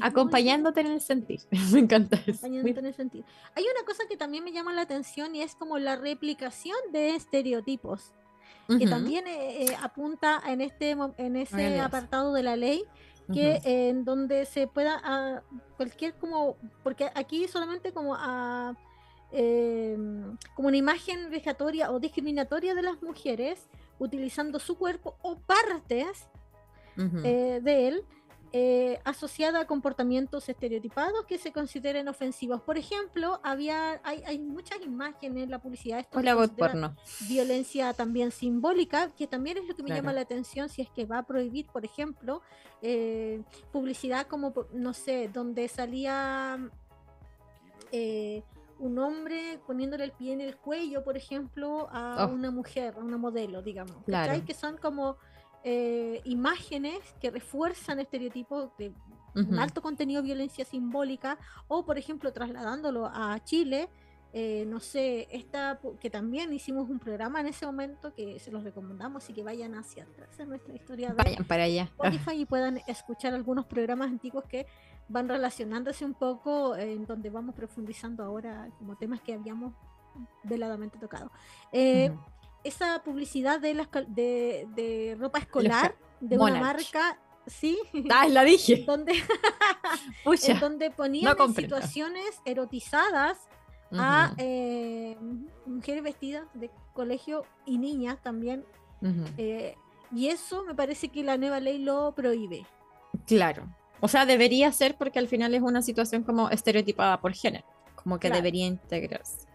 Acompañándote 0.00 0.80
en 0.80 0.88
el 0.88 1.00
sentir. 1.00 1.40
Me 1.72 1.80
encanta 1.80 2.16
eso. 2.26 2.46
acompañándote 2.46 2.80
en 2.80 2.86
el 2.86 2.94
sentido. 2.94 3.24
Hay 3.54 3.64
una 3.64 3.84
cosa 3.86 4.04
que 4.08 4.16
también 4.16 4.44
me 4.44 4.52
llama 4.52 4.72
la 4.72 4.82
atención 4.82 5.34
y 5.34 5.42
es 5.42 5.54
como 5.54 5.78
la 5.78 5.96
replicación 5.96 6.76
de 6.92 7.14
estereotipos. 7.14 8.12
que 8.78 8.86
también 8.86 9.26
eh, 9.26 9.64
eh, 9.64 9.76
apunta 9.80 10.42
en 10.46 10.60
este 10.60 10.90
en 10.90 11.36
ese 11.36 11.80
apartado 11.80 12.34
de 12.34 12.42
la 12.42 12.56
ley 12.56 12.84
que 13.32 13.60
eh, 13.64 13.88
en 13.90 14.04
donde 14.04 14.46
se 14.46 14.66
pueda 14.66 15.00
ah, 15.04 15.42
cualquier 15.76 16.14
como 16.14 16.56
porque 16.82 17.10
aquí 17.14 17.46
solamente 17.48 17.92
como 17.92 18.14
a 18.14 18.76
eh, 19.30 19.96
como 20.54 20.68
una 20.68 20.76
imagen 20.76 21.30
vejatoria 21.30 21.90
o 21.90 22.00
discriminatoria 22.00 22.74
de 22.74 22.82
las 22.82 23.02
mujeres 23.02 23.68
utilizando 23.98 24.58
su 24.58 24.78
cuerpo 24.78 25.16
o 25.22 25.38
partes 25.38 26.28
eh, 26.96 27.60
de 27.62 27.88
él 27.88 28.02
eh, 28.52 28.98
asociada 29.04 29.60
a 29.60 29.66
comportamientos 29.66 30.48
estereotipados 30.48 31.26
que 31.26 31.38
se 31.38 31.52
consideren 31.52 32.08
ofensivos. 32.08 32.62
Por 32.62 32.78
ejemplo, 32.78 33.40
había 33.42 34.00
hay, 34.04 34.22
hay 34.26 34.38
muchas 34.38 34.80
imágenes 34.82 35.44
en 35.44 35.50
la 35.50 35.58
publicidad. 35.60 35.98
Esto 36.00 36.18
Hola, 36.18 36.34
bot 36.34 36.56
porno. 36.56 36.96
violencia 37.28 37.92
también 37.92 38.30
simbólica, 38.30 39.10
que 39.16 39.26
también 39.26 39.58
es 39.58 39.68
lo 39.68 39.74
que 39.76 39.82
me 39.82 39.88
Claro. 39.88 40.02
llama 40.02 40.12
la 40.14 40.22
atención 40.22 40.68
si 40.68 40.82
es 40.82 40.90
que 40.90 41.04
va 41.04 41.18
a 41.18 41.22
prohibir, 41.26 41.66
por 41.66 41.84
ejemplo, 41.84 42.40
eh, 42.80 43.42
publicidad 43.72 44.26
como, 44.26 44.54
no 44.72 44.94
sé, 44.94 45.28
donde 45.28 45.68
salía 45.68 46.58
eh, 47.92 48.42
un 48.78 48.98
hombre 48.98 49.58
poniéndole 49.66 50.04
el 50.04 50.12
pie 50.12 50.32
en 50.32 50.40
el 50.40 50.56
cuello, 50.56 51.02
por 51.02 51.16
ejemplo, 51.16 51.88
a 51.90 52.26
Oh. 52.26 52.32
una 52.32 52.50
mujer, 52.50 52.94
a 52.96 53.00
una 53.00 53.16
modelo, 53.18 53.60
digamos. 53.62 53.96
Claro. 54.04 54.44
Que 54.44 54.54
son 54.54 54.76
como 54.76 55.16
eh, 55.64 56.20
imágenes 56.24 56.98
que 57.20 57.30
refuerzan 57.30 58.00
estereotipos 58.00 58.70
de 58.78 58.92
un 59.34 59.44
Ujú. 59.52 59.60
alto 59.60 59.82
contenido 59.82 60.22
de 60.22 60.26
violencia 60.26 60.64
simbólica, 60.64 61.38
o 61.68 61.84
por 61.84 61.98
ejemplo 61.98 62.32
trasladándolo 62.32 63.06
a 63.06 63.38
Chile, 63.44 63.88
eh, 64.32 64.64
no 64.66 64.78
sé, 64.78 65.26
esta 65.30 65.80
que 66.00 66.10
también 66.10 66.52
hicimos 66.52 66.90
un 66.90 66.98
programa 66.98 67.40
en 67.40 67.46
ese 67.46 67.64
momento 67.64 68.12
que 68.14 68.38
se 68.38 68.50
los 68.50 68.62
recomendamos 68.62 69.28
y 69.30 69.32
que 69.32 69.42
vayan 69.42 69.74
hacia 69.74 70.04
atrás 70.04 70.38
en 70.38 70.50
nuestra 70.50 70.74
historia 70.74 71.08
de 71.08 71.14
Vayan 71.14 71.44
para 71.44 71.64
allá. 71.64 71.84
Spotify 71.84 72.40
y 72.42 72.44
puedan 72.44 72.80
escuchar 72.86 73.32
algunos 73.32 73.64
programas 73.66 74.08
antiguos 74.08 74.44
que 74.44 74.66
van 75.08 75.28
relacionándose 75.28 76.04
un 76.04 76.12
poco, 76.14 76.76
eh, 76.76 76.92
en 76.92 77.06
donde 77.06 77.30
vamos 77.30 77.54
profundizando 77.54 78.22
ahora 78.22 78.68
como 78.78 78.96
temas 78.96 79.22
que 79.22 79.32
habíamos 79.32 79.72
veladamente 80.42 80.98
tocado. 80.98 81.30
Eh, 81.72 82.10
Ujú. 82.10 82.20
Esa 82.68 83.02
publicidad 83.02 83.60
de, 83.60 83.74
las, 83.74 83.88
de, 84.08 84.66
de 84.74 85.16
ropa 85.18 85.38
escolar 85.38 85.96
de 86.20 86.38
una 86.38 86.60
marca, 86.60 87.18
sí, 87.46 87.78
Ah, 88.10 88.28
la 88.28 88.44
dije. 88.44 88.84
donde, 88.86 89.12
en 90.46 90.60
donde 90.60 90.90
ponían 90.90 91.34
en 91.38 91.54
situaciones 91.54 92.40
erotizadas 92.44 93.38
a 93.92 94.34
eh, 94.36 95.16
mujeres 95.64 96.02
vestidas 96.02 96.44
de 96.52 96.70
colegio 96.92 97.46
y 97.64 97.78
niñas 97.78 98.18
también. 98.22 98.64
Eh, 99.38 99.74
y 100.14 100.28
eso 100.28 100.64
me 100.64 100.74
parece 100.74 101.08
que 101.08 101.22
la 101.22 101.38
nueva 101.38 101.60
ley 101.60 101.78
lo 101.78 102.12
prohíbe. 102.14 102.66
Claro. 103.26 103.66
O 104.00 104.08
sea, 104.08 104.26
debería 104.26 104.70
ser 104.72 104.96
porque 104.96 105.18
al 105.18 105.28
final 105.28 105.54
es 105.54 105.62
una 105.62 105.82
situación 105.82 106.22
como 106.22 106.50
estereotipada 106.50 107.20
por 107.20 107.32
género, 107.32 107.64
como 107.94 108.18
que 108.18 108.30
debería 108.30 108.66
integrarse. 108.66 109.47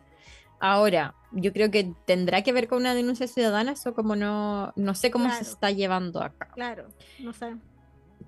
Ahora, 0.66 1.14
yo 1.34 1.51
creo 1.51 1.70
que 1.72 1.93
tendrá 2.05 2.41
que 2.41 2.53
ver 2.53 2.70
con 2.70 2.78
una 2.78 2.95
denuncia 2.95 3.28
ciudadana, 3.28 3.74
eso 3.74 3.93
como 3.93 4.16
no, 4.16 4.72
no 4.78 4.95
sé 4.95 5.11
cómo 5.11 5.30
se 5.30 5.41
está 5.41 5.72
llevando 5.72 6.24
acá. 6.24 6.47
Claro, 6.53 6.88
no 7.20 7.34
sé. 7.34 7.57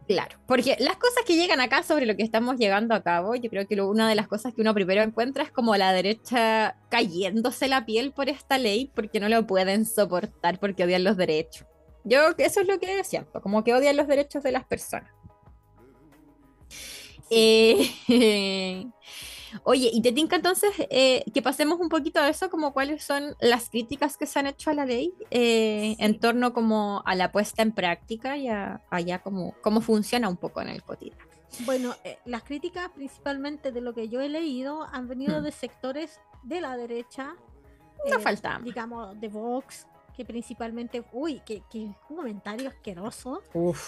Claro, 0.06 0.38
porque 0.46 0.76
las 0.80 0.98
cosas 0.98 1.24
que 1.26 1.38
llegan 1.38 1.62
acá 1.62 1.82
sobre 1.82 2.06
lo 2.06 2.18
que 2.18 2.24
estamos 2.24 2.58
llegando 2.58 2.94
a 2.94 3.04
cabo, 3.04 3.36
yo 3.36 3.50
creo 3.50 3.66
que 3.66 3.82
una 3.82 4.10
de 4.10 4.16
las 4.16 4.28
cosas 4.28 4.54
que 4.54 4.60
uno 4.60 4.74
primero 4.74 5.02
encuentra 5.02 5.46
es 5.46 5.52
como 5.52 5.78
la 5.78 5.94
derecha 5.94 6.76
cayéndose 6.90 7.70
la 7.70 7.86
piel 7.86 8.12
por 8.12 8.28
esta 8.28 8.58
ley 8.58 8.92
porque 8.94 9.22
no 9.22 9.30
lo 9.30 9.48
pueden 9.48 9.86
soportar 9.86 10.60
porque 10.60 10.84
odian 10.84 11.06
los 11.06 11.16
derechos. 11.16 11.66
Yo, 12.04 12.20
eso 12.38 12.60
es 12.60 12.68
lo 12.68 12.82
que 12.82 13.02
siento, 13.06 13.42
como 13.42 13.64
que 13.64 13.74
odian 13.74 13.96
los 13.96 14.10
derechos 14.10 14.44
de 14.44 14.52
las 14.52 14.66
personas. 14.66 15.10
Eh, 17.30 17.90
Oye, 19.64 19.90
y 19.92 20.02
te 20.02 20.12
tinca 20.12 20.36
entonces 20.36 20.72
eh, 20.90 21.24
que 21.34 21.42
pasemos 21.42 21.80
un 21.80 21.90
poquito 21.90 22.20
a 22.20 22.30
eso, 22.30 22.50
como 22.50 22.74
cuáles 22.74 23.04
son 23.04 23.36
las 23.40 23.70
críticas 23.70 24.18
que 24.18 24.26
se 24.26 24.40
han 24.40 24.48
hecho 24.48 24.70
a 24.70 24.74
la 24.74 24.86
ley 24.86 25.14
eh, 25.32 25.96
en 26.00 26.20
torno 26.20 26.54
como 26.54 27.02
a 27.06 27.16
la 27.16 27.32
puesta 27.32 27.62
en 27.62 27.72
práctica 27.72 28.38
y 28.38 28.48
a, 28.48 28.82
allá 28.90 29.20
cómo, 29.20 29.56
cómo 29.62 29.82
funciona 29.82 30.30
un 30.30 30.38
poco 30.38 30.62
en 30.62 30.70
el 30.70 30.84
cotidiano. 30.84 31.24
Bueno, 31.60 31.96
eh, 32.04 32.18
las 32.26 32.44
críticas 32.44 32.90
principalmente 32.94 33.72
de 33.72 33.82
lo 33.82 33.94
que 33.94 34.10
yo 34.10 34.20
he 34.22 34.30
leído 34.30 34.84
han 34.92 35.08
venido 35.08 35.40
mm. 35.40 35.44
de 35.44 35.52
sectores 35.52 36.20
de 36.44 36.62
la 36.62 36.76
derecha. 36.76 37.36
No 38.10 38.20
falta. 38.20 38.60
Digamos, 38.62 39.20
de 39.20 39.30
Vox, 39.30 39.88
que 40.16 40.26
principalmente, 40.26 41.04
uy, 41.12 41.42
que, 41.46 41.62
un 41.74 41.94
comentario 42.08 42.70
asqueroso, 42.70 43.42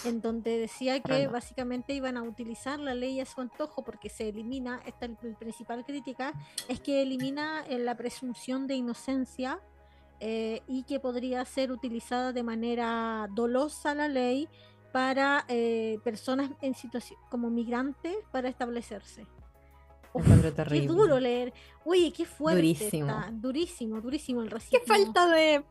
en 0.06 0.22
donde 0.22 0.58
decía 0.58 1.00
que 1.00 1.28
básicamente 1.28 1.94
iban 1.94 2.18
a 2.18 2.24
utilizar 2.24 2.80
la 2.80 2.94
ley 2.94 3.20
a 3.20 3.26
su 3.26 3.42
antojo 3.42 3.84
porque 3.84 4.10
se 4.10 4.30
elimina, 4.30 4.82
esta 4.86 5.06
el, 5.06 5.16
principal 5.36 5.86
crítica, 5.86 6.34
es 6.68 6.80
que 6.80 7.02
elimina 7.02 7.66
eh, 7.68 7.80
la 7.80 7.96
presunción 7.96 8.68
de 8.68 8.76
inocencia 8.76 9.60
eh, 10.20 10.62
y 10.68 10.84
que 10.84 11.00
podría 11.00 11.46
ser 11.46 11.72
utilizada 11.72 12.34
de 12.34 12.44
manera 12.44 13.28
dolosa 13.34 13.96
la 13.96 14.08
ley 14.08 14.50
para 14.92 15.46
eh, 15.48 16.00
personas 16.04 16.52
en 16.62 16.74
situación 16.76 17.20
como 17.30 17.50
migrantes 17.50 18.16
para 18.32 18.50
establecerse. 18.50 19.26
Qué 20.70 20.88
duro 20.88 21.20
leer. 21.20 21.54
Uy, 21.86 22.12
qué 22.12 22.26
fuerte. 22.26 22.62
Durísimo. 22.62 23.14
Durísimo, 23.32 24.02
durísimo 24.02 24.42
el 24.42 24.50
racismo. 24.50 24.80
Qué 24.80 24.86
falta 24.86 25.28
de 25.28 25.64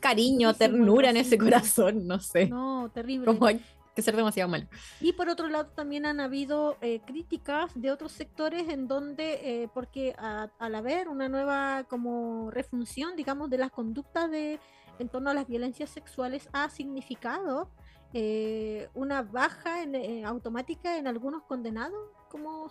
cariño, 0.00 0.54
ternura 0.54 1.10
en 1.10 1.18
ese 1.18 1.38
corazón, 1.38 2.06
no 2.06 2.18
sé. 2.20 2.48
No, 2.48 2.90
terrible. 2.92 3.26
Como 3.26 3.46
hay 3.46 3.60
que 3.94 4.02
ser 4.02 4.16
demasiado 4.16 4.48
mal. 4.48 4.68
Y 5.00 5.12
por 5.12 5.28
otro 5.28 5.48
lado 5.48 5.66
también 5.66 6.06
han 6.06 6.20
habido 6.20 6.76
eh, 6.80 7.00
críticas 7.06 7.70
de 7.74 7.90
otros 7.90 8.12
sectores 8.12 8.68
en 8.68 8.88
donde, 8.88 9.62
eh, 9.62 9.68
porque 9.74 10.14
al 10.16 10.74
haber 10.74 11.08
una 11.08 11.28
nueva 11.28 11.84
como 11.88 12.50
refunción, 12.50 13.16
digamos, 13.16 13.50
de 13.50 13.58
las 13.58 13.70
conductas 13.70 14.30
de 14.30 14.58
en 14.98 15.08
torno 15.08 15.30
a 15.30 15.34
las 15.34 15.46
violencias 15.46 15.88
sexuales 15.90 16.48
ha 16.52 16.68
significado 16.68 17.70
eh, 18.12 18.88
una 18.92 19.22
baja 19.22 19.82
en, 19.82 20.26
automática 20.26 20.98
en 20.98 21.06
algunos 21.06 21.42
condenados 21.44 22.10
como 22.28 22.68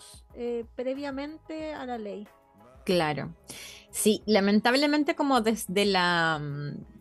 previamente 0.75 1.73
a 1.73 1.85
la 1.85 1.97
ley. 1.97 2.27
Claro. 2.85 3.33
Sí, 3.91 4.21
lamentablemente 4.25 5.15
como 5.15 5.41
desde 5.41 5.85
la 5.85 6.39
mm, 6.39 6.98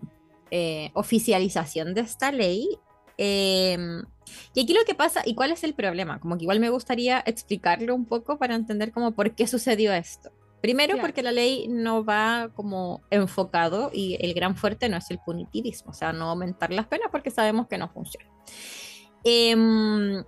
eh, 0.50 0.90
oficialización 0.94 1.94
de 1.94 2.02
esta 2.02 2.32
ley. 2.32 2.78
Em, 3.16 4.02
y 4.54 4.62
aquí 4.62 4.74
lo 4.74 4.84
que 4.84 4.94
pasa, 4.94 5.22
¿y 5.24 5.34
cuál 5.34 5.52
es 5.52 5.64
el 5.64 5.74
problema? 5.74 6.20
Como 6.20 6.36
que 6.36 6.44
igual 6.44 6.60
me 6.60 6.70
gustaría 6.70 7.22
explicarlo 7.26 7.94
un 7.94 8.04
poco 8.04 8.38
para 8.38 8.54
entender 8.54 8.92
como 8.92 9.12
por 9.12 9.34
qué 9.34 9.46
sucedió 9.46 9.92
esto. 9.92 10.30
Primero 10.60 10.98
porque 11.00 11.22
la 11.22 11.30
ley 11.30 11.68
no 11.68 12.04
va 12.04 12.50
como 12.54 13.02
enfocado 13.10 13.90
y 13.92 14.18
el 14.20 14.34
gran 14.34 14.56
fuerte 14.56 14.88
no 14.88 14.96
es 14.96 15.08
el 15.10 15.20
punitivismo, 15.20 15.92
o 15.92 15.94
sea, 15.94 16.12
no 16.12 16.30
aumentar 16.30 16.72
las 16.72 16.88
penas 16.88 17.08
porque 17.12 17.30
sabemos 17.30 17.68
que 17.68 17.78
no 17.78 17.88
funciona. 17.88 18.28
Em, 19.22 20.24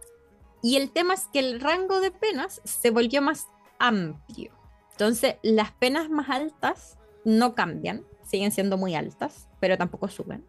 y 0.62 0.76
el 0.76 0.92
tema 0.92 1.14
es 1.14 1.26
que 1.32 1.40
el 1.40 1.60
rango 1.60 2.00
de 2.00 2.12
penas 2.12 2.60
se 2.64 2.90
volvió 2.90 3.22
más 3.22 3.48
amplio. 3.80 4.52
Entonces, 4.92 5.36
las 5.42 5.72
penas 5.72 6.10
más 6.10 6.28
altas 6.28 6.98
no 7.24 7.54
cambian, 7.54 8.04
siguen 8.30 8.52
siendo 8.52 8.76
muy 8.76 8.94
altas, 8.94 9.48
pero 9.58 9.76
tampoco 9.76 10.08
suben, 10.08 10.44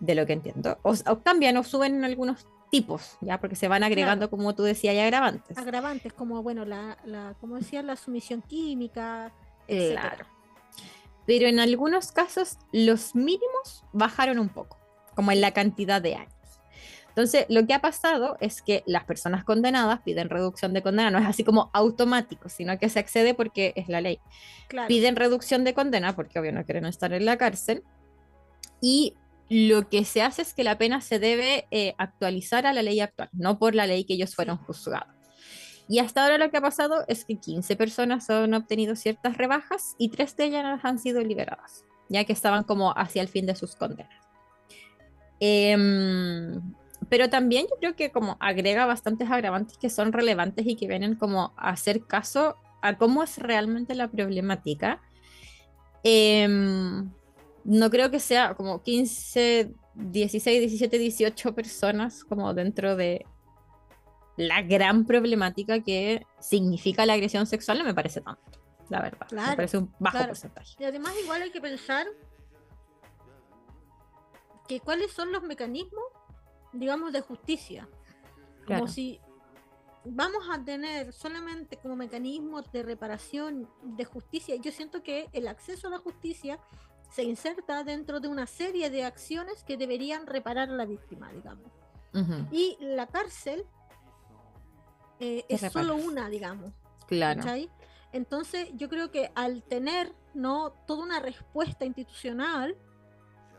de 0.00 0.14
lo 0.14 0.26
que 0.26 0.32
entiendo. 0.32 0.78
O, 0.82 0.94
cambian 1.22 1.56
o 1.56 1.64
suben 1.64 1.96
en 1.96 2.04
algunos 2.04 2.46
tipos, 2.70 3.16
ya, 3.20 3.40
porque 3.40 3.56
se 3.56 3.68
van 3.68 3.82
agregando, 3.82 4.30
como 4.30 4.54
tú 4.54 4.62
decías, 4.62 4.96
agravantes. 4.96 5.58
Agravantes, 5.58 6.12
como, 6.12 6.42
bueno, 6.42 6.64
la, 6.64 6.98
la 7.04 7.34
como 7.40 7.56
decías, 7.56 7.84
la 7.84 7.96
sumisión 7.96 8.42
química. 8.42 9.32
Claro. 9.66 10.26
Pero 11.26 11.46
en 11.46 11.58
algunos 11.58 12.12
casos, 12.12 12.58
los 12.72 13.14
mínimos 13.14 13.84
bajaron 13.92 14.38
un 14.38 14.48
poco, 14.48 14.78
como 15.14 15.32
en 15.32 15.40
la 15.40 15.52
cantidad 15.52 16.02
de 16.02 16.16
años. 16.16 16.32
Entonces, 17.14 17.46
lo 17.48 17.64
que 17.64 17.74
ha 17.74 17.80
pasado 17.80 18.36
es 18.40 18.60
que 18.60 18.82
las 18.86 19.04
personas 19.04 19.44
condenadas 19.44 20.00
piden 20.00 20.28
reducción 20.28 20.72
de 20.72 20.82
condena, 20.82 21.12
no 21.12 21.18
es 21.18 21.26
así 21.26 21.44
como 21.44 21.70
automático, 21.72 22.48
sino 22.48 22.76
que 22.76 22.88
se 22.88 22.98
accede 22.98 23.34
porque 23.34 23.72
es 23.76 23.88
la 23.88 24.00
ley. 24.00 24.18
Piden 24.88 25.14
reducción 25.14 25.62
de 25.62 25.74
condena 25.74 26.16
porque 26.16 26.40
obvio 26.40 26.50
no 26.50 26.64
quieren 26.64 26.86
estar 26.86 27.12
en 27.12 27.24
la 27.24 27.36
cárcel. 27.36 27.84
Y 28.80 29.14
lo 29.48 29.88
que 29.88 30.04
se 30.04 30.22
hace 30.22 30.42
es 30.42 30.54
que 30.54 30.64
la 30.64 30.76
pena 30.76 31.00
se 31.00 31.20
debe 31.20 31.68
eh, 31.70 31.94
actualizar 31.98 32.66
a 32.66 32.72
la 32.72 32.82
ley 32.82 32.98
actual, 32.98 33.28
no 33.32 33.60
por 33.60 33.76
la 33.76 33.86
ley 33.86 34.02
que 34.02 34.14
ellos 34.14 34.34
fueron 34.34 34.56
juzgados. 34.56 35.14
Y 35.88 36.00
hasta 36.00 36.24
ahora 36.24 36.36
lo 36.38 36.50
que 36.50 36.56
ha 36.56 36.62
pasado 36.62 37.04
es 37.06 37.24
que 37.24 37.36
15 37.36 37.76
personas 37.76 38.28
han 38.28 38.54
obtenido 38.54 38.96
ciertas 38.96 39.36
rebajas 39.36 39.94
y 39.98 40.08
tres 40.08 40.36
de 40.36 40.46
ellas 40.46 40.80
han 40.82 40.98
sido 40.98 41.20
liberadas, 41.20 41.84
ya 42.08 42.24
que 42.24 42.32
estaban 42.32 42.64
como 42.64 42.92
hacia 42.98 43.22
el 43.22 43.28
fin 43.28 43.46
de 43.46 43.54
sus 43.54 43.76
condenas. 43.76 44.26
Eh, 45.38 45.76
pero 47.08 47.28
también 47.30 47.66
yo 47.66 47.76
creo 47.78 47.96
que 47.96 48.10
como 48.10 48.36
agrega 48.40 48.86
bastantes 48.86 49.30
agravantes 49.30 49.76
que 49.78 49.90
son 49.90 50.12
relevantes 50.12 50.66
y 50.66 50.76
que 50.76 50.86
vienen 50.86 51.16
como 51.16 51.52
a 51.56 51.70
hacer 51.70 52.04
caso 52.06 52.56
a 52.82 52.96
cómo 52.96 53.22
es 53.22 53.38
realmente 53.38 53.94
la 53.94 54.08
problemática. 54.08 55.00
Em, 56.02 57.10
no 57.64 57.90
creo 57.90 58.10
que 58.10 58.20
sea 58.20 58.54
como 58.54 58.82
15, 58.82 59.72
16, 59.94 60.60
17, 60.60 60.98
18 60.98 61.54
personas 61.54 62.24
como 62.24 62.52
dentro 62.52 62.96
de 62.96 63.24
la 64.36 64.62
gran 64.62 65.06
problemática 65.06 65.80
que 65.80 66.26
significa 66.40 67.06
la 67.06 67.14
agresión 67.14 67.46
sexual, 67.46 67.78
no 67.78 67.84
me 67.84 67.94
parece 67.94 68.20
tanto, 68.20 68.60
la 68.88 69.00
verdad. 69.00 69.26
me 69.30 69.56
parece 69.56 69.78
un 69.78 69.94
bajo 69.98 70.26
porcentaje. 70.26 70.74
Y 70.78 70.84
además 70.84 71.14
igual 71.22 71.42
hay 71.42 71.50
que 71.50 71.60
pensar 71.60 72.06
que 74.68 74.80
cuáles 74.80 75.12
son 75.12 75.32
los 75.32 75.42
mecanismos 75.42 76.04
digamos, 76.74 77.12
de 77.12 77.20
justicia. 77.20 77.88
Como 78.66 78.88
si 78.88 79.20
vamos 80.04 80.44
a 80.50 80.62
tener 80.62 81.12
solamente 81.12 81.76
como 81.78 81.96
mecanismos 81.96 82.70
de 82.72 82.82
reparación 82.82 83.68
de 83.82 84.04
justicia. 84.04 84.56
Yo 84.56 84.70
siento 84.72 85.02
que 85.02 85.28
el 85.32 85.48
acceso 85.48 85.88
a 85.88 85.90
la 85.90 85.98
justicia 85.98 86.58
se 87.10 87.24
inserta 87.24 87.84
dentro 87.84 88.20
de 88.20 88.28
una 88.28 88.46
serie 88.46 88.90
de 88.90 89.04
acciones 89.04 89.62
que 89.64 89.76
deberían 89.76 90.26
reparar 90.26 90.68
a 90.68 90.72
la 90.72 90.84
víctima, 90.84 91.32
digamos. 91.32 91.70
Y 92.52 92.76
la 92.80 93.08
cárcel 93.08 93.66
eh, 95.18 95.44
es 95.48 95.60
solo 95.72 95.96
una, 95.96 96.28
digamos. 96.28 96.72
Claro. 97.08 97.42
Entonces, 98.12 98.68
yo 98.74 98.88
creo 98.88 99.10
que 99.10 99.32
al 99.34 99.64
tener 99.64 100.14
no 100.34 100.70
toda 100.86 101.02
una 101.02 101.18
respuesta 101.18 101.84
institucional, 101.84 102.76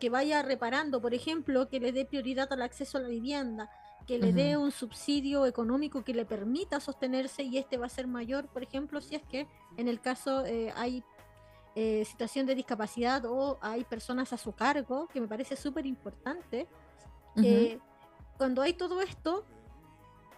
que 0.05 0.11
vaya 0.11 0.43
reparando, 0.43 1.01
por 1.01 1.15
ejemplo, 1.15 1.67
que 1.67 1.79
le 1.79 1.91
dé 1.91 2.05
prioridad 2.05 2.53
al 2.53 2.61
acceso 2.61 2.99
a 2.99 3.01
la 3.01 3.07
vivienda, 3.07 3.71
que 4.05 4.19
le 4.19 4.33
dé 4.33 4.55
un 4.55 4.71
subsidio 4.71 5.47
económico 5.47 6.03
que 6.03 6.13
le 6.13 6.25
permita 6.25 6.79
sostenerse 6.79 7.41
y 7.41 7.57
este 7.57 7.77
va 7.77 7.87
a 7.87 7.89
ser 7.89 8.05
mayor, 8.05 8.45
por 8.49 8.61
ejemplo, 8.61 9.01
si 9.01 9.15
es 9.15 9.23
que 9.23 9.47
en 9.77 9.87
el 9.87 9.99
caso 9.99 10.45
eh, 10.45 10.71
hay 10.75 11.03
eh, 11.73 12.05
situación 12.05 12.45
de 12.45 12.53
discapacidad 12.53 13.25
o 13.25 13.57
hay 13.61 13.83
personas 13.83 14.31
a 14.31 14.37
su 14.37 14.51
cargo, 14.51 15.07
que 15.07 15.19
me 15.19 15.27
parece 15.27 15.55
súper 15.55 15.87
importante. 15.87 16.67
Eh, 17.37 17.79
cuando 18.37 18.61
hay 18.61 18.73
todo 18.73 19.01
esto, 19.01 19.43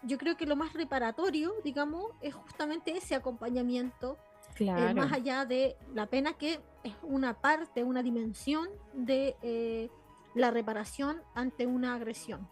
yo 0.03 0.17
creo 0.17 0.37
que 0.37 0.45
lo 0.45 0.55
más 0.55 0.71
reparatorio, 0.71 1.55
digamos, 1.65 2.13
es 2.21 2.33
justamente 2.33 2.95
ese 2.95 3.15
acompañamiento 3.15 4.17
eh, 4.59 4.93
más 4.93 5.11
allá 5.13 5.45
de 5.45 5.75
la 5.93 6.07
pena 6.07 6.33
que 6.33 6.59
es 6.83 6.93
una 7.03 7.33
parte, 7.39 7.83
una 7.83 8.01
dimensión 8.03 8.67
de 8.93 9.35
eh, 9.41 9.89
la 10.35 10.51
reparación 10.51 11.21
ante 11.35 11.65
una 11.67 11.95
agresión. 11.95 12.47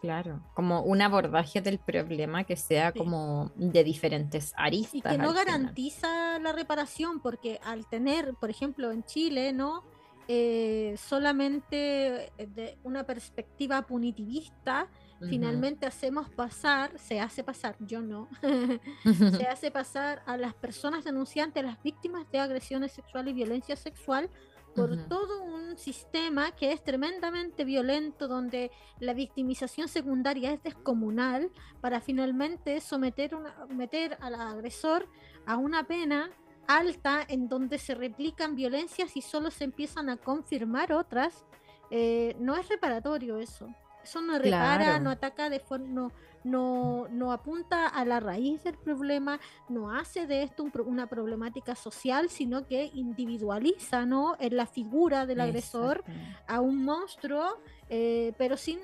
Claro, 0.00 0.40
como 0.54 0.82
un 0.82 1.02
abordaje 1.02 1.60
del 1.60 1.78
problema 1.80 2.44
que 2.44 2.54
sea 2.56 2.92
Sí. 2.92 2.98
como 3.00 3.50
de 3.56 3.82
diferentes 3.82 4.54
aristas. 4.56 4.94
y 4.94 5.02
que 5.02 5.18
no 5.18 5.30
final. 5.30 5.34
garantiza 5.46 6.38
la 6.38 6.52
reparación, 6.52 7.20
porque 7.20 7.58
al 7.64 7.86
tener, 7.88 8.34
por 8.34 8.48
ejemplo, 8.48 8.92
en 8.92 9.02
Chile, 9.04 9.52
¿no? 9.52 9.82
Eh, 10.28 10.94
solamente 10.98 12.30
de 12.38 12.78
una 12.84 13.04
perspectiva 13.04 13.82
punitivista, 13.82 14.88
Finalmente 15.20 15.86
hacemos 15.86 16.30
pasar, 16.30 16.96
se 16.98 17.20
hace 17.20 17.42
pasar, 17.42 17.76
yo 17.80 18.00
no, 18.00 18.28
se 19.02 19.46
hace 19.48 19.70
pasar 19.70 20.22
a 20.26 20.36
las 20.36 20.54
personas 20.54 21.04
denunciantes, 21.04 21.62
a 21.62 21.66
las 21.66 21.82
víctimas 21.82 22.30
de 22.30 22.38
agresiones 22.38 22.92
sexuales 22.92 23.32
y 23.32 23.36
violencia 23.36 23.74
sexual 23.74 24.30
por 24.76 24.96
todo 25.08 25.42
un 25.42 25.76
sistema 25.76 26.52
que 26.52 26.70
es 26.70 26.84
tremendamente 26.84 27.64
violento, 27.64 28.28
donde 28.28 28.70
la 29.00 29.12
victimización 29.12 29.88
secundaria 29.88 30.52
es 30.52 30.62
descomunal, 30.62 31.50
para 31.80 32.00
finalmente 32.00 32.80
someter 32.80 33.34
una, 33.34 33.66
meter 33.70 34.16
al 34.20 34.36
agresor 34.36 35.08
a 35.46 35.56
una 35.56 35.84
pena 35.84 36.30
alta 36.68 37.24
en 37.26 37.48
donde 37.48 37.78
se 37.78 37.94
replican 37.94 38.54
violencias 38.54 39.16
y 39.16 39.22
solo 39.22 39.50
se 39.50 39.64
empiezan 39.64 40.10
a 40.10 40.16
confirmar 40.16 40.92
otras. 40.92 41.44
Eh, 41.90 42.36
no 42.38 42.56
es 42.56 42.68
reparatorio 42.68 43.38
eso. 43.38 43.74
Eso 44.08 44.22
no 44.22 44.38
repara, 44.38 44.84
Claro. 44.84 45.04
no 45.04 45.10
ataca 45.10 45.50
de 45.50 45.60
forma, 45.60 45.86
no, 45.86 46.12
no, 46.44 47.08
no 47.10 47.30
apunta 47.30 47.86
a 47.86 48.06
la 48.06 48.20
raíz 48.20 48.64
del 48.64 48.78
problema, 48.78 49.38
no 49.68 49.90
hace 49.94 50.26
de 50.26 50.44
esto 50.44 50.64
un 50.64 50.72
una 50.86 51.06
problemática 51.08 51.74
social, 51.74 52.30
sino 52.30 52.66
que 52.66 52.90
individualiza 52.94 54.06
¿no? 54.06 54.34
en 54.40 54.56
la 54.56 54.64
figura 54.64 55.26
del 55.26 55.40
agresor 55.42 56.04
a 56.46 56.60
un 56.60 56.84
monstruo, 56.84 57.60
eh, 57.90 58.32
pero 58.38 58.56
sin 58.56 58.78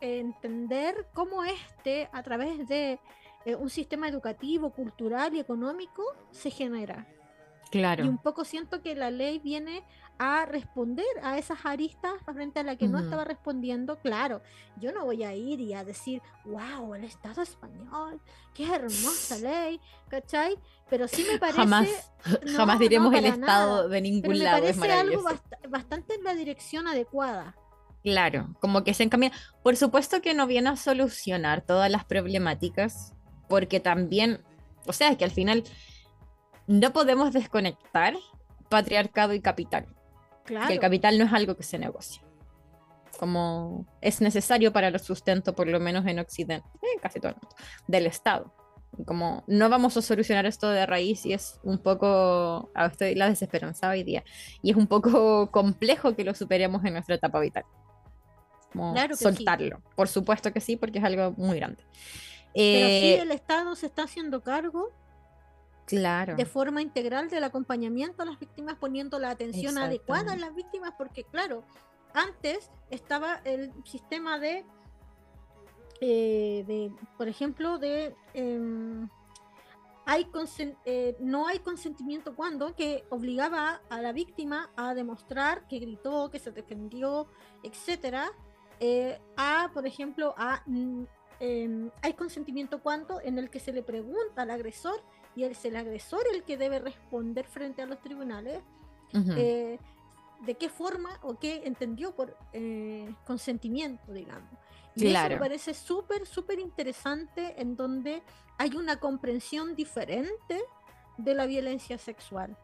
entender 0.00 1.08
cómo 1.12 1.42
este, 1.42 2.08
a 2.12 2.22
través 2.22 2.68
de 2.68 3.00
eh, 3.44 3.56
un 3.56 3.70
sistema 3.70 4.08
educativo, 4.08 4.70
cultural 4.70 5.34
y 5.34 5.40
económico, 5.40 6.04
se 6.30 6.50
genera. 6.50 7.06
Claro. 7.70 8.04
Y 8.04 8.08
un 8.08 8.18
poco 8.18 8.44
siento 8.44 8.80
que 8.82 8.94
la 8.94 9.10
ley 9.10 9.38
viene 9.40 9.82
a 10.18 10.46
responder 10.46 11.06
a 11.22 11.38
esas 11.38 11.64
aristas 11.64 12.12
frente 12.24 12.58
a 12.60 12.62
la 12.64 12.76
que 12.76 12.88
no 12.88 12.96
Ujú. 12.96 13.04
estaba 13.04 13.24
respondiendo. 13.24 13.98
Claro, 14.00 14.42
yo 14.80 14.90
no 14.92 15.04
voy 15.04 15.22
a 15.22 15.34
ir 15.34 15.60
y 15.60 15.74
a 15.74 15.84
decir, 15.84 16.22
wow, 16.44 16.94
el 16.94 17.04
Estado 17.04 17.42
español, 17.42 18.20
qué 18.54 18.66
hermosa 18.74 19.38
ley, 19.38 19.80
¿cachai? 20.08 20.58
Pero 20.90 21.06
sí 21.06 21.24
me 21.30 21.38
parece... 21.38 21.58
Jamás, 21.60 21.88
No, 22.46 22.56
jamás 22.56 22.78
diremos 22.80 23.12
no, 23.12 23.18
el 23.18 23.26
estado 23.26 23.88
de 23.88 24.00
Pero 24.00 24.02
ningún 24.02 24.30
me 24.30 24.38
lado. 24.38 24.66
Es 24.66 24.76
parece 24.76 24.92
algo 25.00 25.22
maravilloso. 25.22 25.28
bast- 25.60 25.70
bastante 25.70 26.14
en 26.14 26.24
la 26.24 26.34
dirección 26.34 26.88
adecuada. 26.88 27.54
Claro, 28.02 28.54
como 28.60 28.82
que 28.84 28.94
se 28.94 29.02
encamina. 29.04 29.36
Por 29.62 29.76
supuesto 29.76 30.20
que 30.22 30.32
no 30.34 30.46
viene 30.46 30.70
a 30.70 30.76
solucionar 30.76 31.60
todas 31.62 31.90
las 31.90 32.04
problemáticas, 32.04 33.12
porque 33.48 33.78
también, 33.80 34.42
o 34.86 34.92
sea, 34.92 35.10
es 35.10 35.16
que 35.18 35.24
al 35.24 35.30
final 35.30 35.62
no 36.68 36.92
podemos 36.92 37.32
desconectar 37.32 38.14
patriarcado 38.68 39.32
y 39.32 39.40
capital. 39.40 39.88
Claro. 40.44 40.68
Que 40.68 40.74
el 40.74 40.80
capital 40.80 41.18
no 41.18 41.24
es 41.24 41.32
algo 41.32 41.56
que 41.56 41.62
se 41.62 41.78
negocie. 41.78 42.22
Como 43.18 43.86
es 44.00 44.20
necesario 44.20 44.72
para 44.72 44.88
el 44.88 45.00
sustento, 45.00 45.54
por 45.54 45.66
lo 45.66 45.80
menos 45.80 46.06
en 46.06 46.20
Occidente, 46.20 46.68
en 46.94 47.00
casi 47.00 47.18
todo 47.18 47.30
el 47.30 47.36
mundo, 47.36 47.56
del 47.88 48.06
Estado. 48.06 48.54
Como 49.06 49.44
no 49.46 49.68
vamos 49.68 49.96
a 49.96 50.02
solucionar 50.02 50.46
esto 50.46 50.68
de 50.68 50.86
raíz 50.86 51.26
y 51.26 51.32
es 51.32 51.58
un 51.62 51.78
poco, 51.78 52.70
ah, 52.74 52.86
estoy 52.86 53.14
la 53.14 53.28
desesperanzada 53.28 53.94
hoy 53.94 54.04
día, 54.04 54.22
y 54.62 54.70
es 54.70 54.76
un 54.76 54.86
poco 54.86 55.50
complejo 55.50 56.14
que 56.14 56.24
lo 56.24 56.34
superemos 56.34 56.84
en 56.84 56.92
nuestra 56.92 57.16
etapa 57.16 57.40
vital. 57.40 57.64
Como 58.72 58.92
Claro 58.92 59.10
que 59.10 59.16
sí. 59.16 59.24
soltarlo. 59.24 59.82
Por 59.96 60.08
supuesto 60.08 60.52
que 60.52 60.60
sí, 60.60 60.76
porque 60.76 60.98
es 60.98 61.04
algo 61.04 61.32
muy 61.32 61.56
grande. 61.56 61.82
Pero 62.54 62.88
sí, 62.88 63.06
Eh, 63.14 63.20
el 63.22 63.32
Estado 63.32 63.74
se 63.74 63.86
está 63.86 64.02
haciendo 64.04 64.42
cargo 64.42 64.92
claro. 65.88 66.36
de 66.36 66.44
forma 66.44 66.82
integral 66.82 67.28
del 67.28 67.44
acompañamiento 67.44 68.22
a 68.22 68.26
las 68.26 68.38
víctimas, 68.38 68.76
poniendo 68.76 69.18
la 69.18 69.30
atención 69.30 69.78
adecuada 69.78 70.32
a 70.32 70.36
las 70.36 70.54
víctimas, 70.54 70.92
porque 70.96 71.24
claro, 71.24 71.64
antes 72.14 72.70
estaba 72.90 73.40
el 73.44 73.72
sistema 73.84 74.38
de, 74.38 74.64
eh, 76.00 76.64
de 76.66 76.92
por 77.16 77.28
ejemplo, 77.28 77.78
de 77.78 78.14
em, 78.34 79.08
hay 80.06 80.26
eh, 80.86 81.16
no 81.20 81.46
hay 81.46 81.58
consentimiento 81.58 82.34
cuando 82.34 82.74
que 82.74 83.04
obligaba 83.10 83.82
a 83.90 84.00
la 84.00 84.12
víctima 84.12 84.70
a 84.74 84.94
demostrar 84.94 85.68
que 85.68 85.78
gritó, 85.78 86.30
que 86.30 86.38
se 86.38 86.50
defendió, 86.50 87.26
etcétera, 87.62 88.30
eh, 88.80 89.20
a, 89.36 89.70
por 89.74 89.86
ejemplo, 89.86 90.34
a 90.38 90.62
mm, 90.64 91.02
em, 91.40 91.90
hay 92.00 92.14
consentimiento 92.14 92.80
cuando 92.82 93.20
en 93.20 93.38
el 93.38 93.50
que 93.50 93.60
se 93.60 93.72
le 93.72 93.82
pregunta 93.82 94.42
al 94.42 94.50
agresor 94.50 95.02
y 95.36 95.44
es 95.44 95.64
el 95.64 95.76
agresor 95.76 96.22
el 96.34 96.42
que 96.42 96.56
debe 96.56 96.78
responder 96.78 97.46
frente 97.46 97.82
a 97.82 97.86
los 97.86 98.00
tribunales 98.00 98.60
eh, 99.14 99.78
de 100.44 100.54
qué 100.54 100.68
forma 100.68 101.10
o 101.22 101.38
qué 101.38 101.62
entendió 101.64 102.14
por 102.14 102.36
eh, 102.52 103.12
consentimiento, 103.26 104.12
digamos. 104.12 104.50
Y 104.94 105.08
eso 105.08 105.28
me 105.28 105.36
parece 105.36 105.74
súper, 105.74 106.26
súper 106.26 106.58
interesante 106.58 107.60
en 107.60 107.76
donde 107.76 108.22
hay 108.58 108.74
una 108.74 108.98
comprensión 108.98 109.76
diferente 109.76 110.60
de 111.16 111.34
la 111.34 111.46
violencia 111.46 111.98
sexual. 111.98 112.56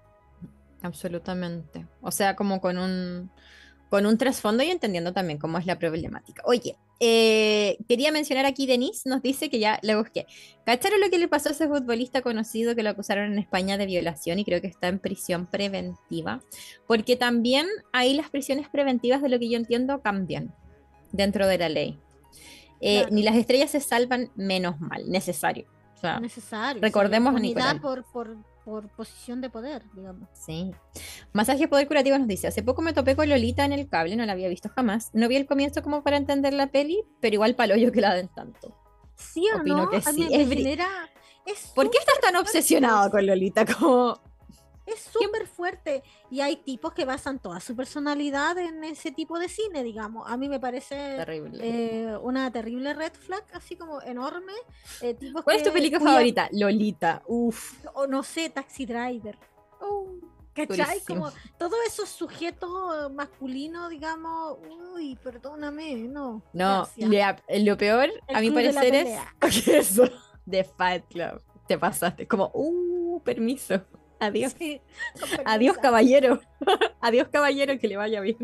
Absolutamente. 0.82 1.86
O 2.00 2.10
sea, 2.10 2.36
como 2.36 2.60
con 2.60 2.78
un, 2.78 3.30
con 3.88 4.06
un 4.06 4.18
trasfondo 4.18 4.62
y 4.62 4.70
entendiendo 4.70 5.12
también 5.12 5.38
cómo 5.38 5.58
es 5.58 5.66
la 5.66 5.78
problemática. 5.78 6.42
Oye, 6.44 6.76
eh, 7.01 7.76
quería 7.88 8.12
mencionar 8.12 8.47
aquí, 8.47 8.66
Denise 8.66 9.09
nos 9.09 9.22
dice 9.22 9.51
que 9.51 9.59
ya 9.59 9.78
le 9.82 9.97
busqué. 9.97 10.26
¿Cacharon 10.64 11.01
lo 11.01 11.11
que 11.11 11.18
le 11.18 11.28
pasó 11.28 11.49
a 11.49 11.53
ese 11.53 11.66
futbolista 11.68 12.22
conocido 12.22 12.74
que 12.74 12.82
lo 12.82 12.90
acusaron 12.90 13.32
en 13.32 13.38
España 13.38 13.76
de 13.76 13.86
violación 13.86 14.38
y 14.38 14.45
creo 14.45 14.61
que 14.61 14.66
está 14.68 14.88
en 14.88 14.99
prisión 14.99 15.47
preventiva? 15.47 16.40
Porque 16.86 17.16
también 17.16 17.66
ahí 17.92 18.14
las 18.14 18.30
prisiones 18.30 18.68
preventivas, 18.68 19.20
de 19.22 19.28
lo 19.28 19.38
que 19.38 19.49
yo 19.51 19.57
entiendo, 19.57 20.01
cambian 20.01 20.55
dentro 21.12 21.47
de 21.47 21.59
la 21.59 21.68
ley. 21.68 21.99
Eh, 22.80 23.01
Claro. 23.01 23.14
Ni 23.14 23.22
las 23.22 23.36
estrellas 23.36 23.70
se 23.70 23.80
salvan, 23.80 24.30
menos 24.34 24.78
mal, 24.80 25.09
necesario. 25.11 25.66
O 25.97 25.99
sea, 25.99 26.20
Necesario. 26.20 26.82
recordemos 26.82 27.32
a 27.32 27.36
unidad 27.36 27.74
Nicolás. 27.74 27.80
por, 27.80 28.05
por, 28.12 28.36
por 28.64 28.88
posición 28.88 29.40
de 29.40 29.50
poder, 29.50 29.82
digamos. 29.94 30.28
Sí. 30.32 30.72
Masaje 31.32 31.68
Poder 31.68 31.86
Curativo 31.86 32.18
nos 32.18 32.28
dice, 32.28 32.46
hace 32.46 32.62
poco 32.62 32.82
me 32.82 32.92
topé 32.92 33.14
con 33.14 33.28
Lolita 33.28 33.64
en 33.64 33.72
el 33.72 33.88
cable, 33.88 34.16
no 34.16 34.24
la 34.24 34.32
había 34.32 34.48
visto 34.48 34.68
jamás. 34.68 35.10
No 35.12 35.28
vi 35.28 35.36
el 35.36 35.46
comienzo 35.46 35.82
como 35.82 36.02
para 36.02 36.16
entender 36.16 36.54
la 36.54 36.68
peli, 36.68 37.04
pero 37.20 37.34
igual 37.34 37.54
palo 37.54 37.76
yo 37.76 37.92
que 37.92 38.00
la 38.00 38.14
den 38.14 38.28
tanto. 38.28 38.74
Sí 39.16 39.46
o 39.54 39.60
Opino 39.60 39.76
no, 39.76 39.90
que 39.90 39.96
a 39.96 40.12
mí 40.12 40.22
sí. 40.24 40.28
me 40.28 40.42
Es 40.42 40.48
genera... 40.48 40.88
Es 41.46 41.72
¿Por 41.74 41.90
qué 41.90 41.98
estás 41.98 42.18
tan 42.20 42.36
obsesionado 42.36 43.10
con 43.10 43.26
Lolita? 43.26 43.66
Como... 43.66 44.18
Es 44.87 45.01
súper 45.01 45.47
fuerte 45.47 46.03
y 46.30 46.41
hay 46.43 46.57
tipos 46.57 46.93
que 46.93 47.05
basan 47.07 47.39
toda 47.39 47.59
su 47.61 47.74
personalidad 47.74 48.59
en 48.59 48.85
ese 48.85 49.11
tipo 49.12 49.39
de 49.39 49.49
cine, 49.49 49.82
digamos. 49.82 50.30
A 50.30 50.37
mí 50.37 50.49
me 50.49 50.61
parece 50.61 50.95
Terrible. 51.16 51.59
eh, 51.62 52.16
una 52.18 52.51
terrible 52.51 52.93
red 52.93 53.12
flag, 53.14 53.45
así 53.53 53.76
como 53.76 54.03
enorme. 54.03 54.53
eh, 55.01 55.14
tipos 55.14 55.43
¿Cuál 55.43 55.57
es 55.57 55.62
tu 55.62 55.70
que- 55.70 55.74
película 55.74 56.01
cuya- 56.01 56.11
favorita? 56.12 56.49
Lolita. 56.53 57.22
Uf. 57.26 57.85
O 57.95 58.07
no 58.07 58.22
sé, 58.22 58.51
Taxi 58.51 58.85
Driver. 58.87 59.39
¿Cachai? 60.55 60.76
durísimo. 61.01 61.24
Como 61.24 61.32
todos 61.59 61.78
esos 61.89 62.09
sujetos 62.09 63.12
masculinos, 63.12 63.91
digamos, 63.91 64.59
uy, 64.95 65.16
perdóname, 65.16 65.95
no. 65.97 66.43
No, 66.53 66.89
le- 66.97 67.37
lo 67.64 67.76
peor, 67.76 68.09
El 68.28 68.37
a 68.37 68.41
mi 68.41 68.51
parecer, 68.53 68.95
es 68.95 69.18
eso. 69.68 70.05
De 70.47 70.62
Fight 70.62 71.07
Club. 71.09 71.43
Te 71.66 71.76
pasaste. 71.78 72.28
Como, 72.28 72.51
uh, 72.55 73.20
permiso. 73.24 73.80
Adiós. 74.26 74.54
Sí, 74.58 74.80
Adiós, 75.44 75.76
caballero. 75.78 76.40
Adiós, 77.00 77.28
caballero, 77.28 77.78
que 77.78 77.88
le 77.88 77.96
vaya 77.96 78.20
bien. 78.20 78.36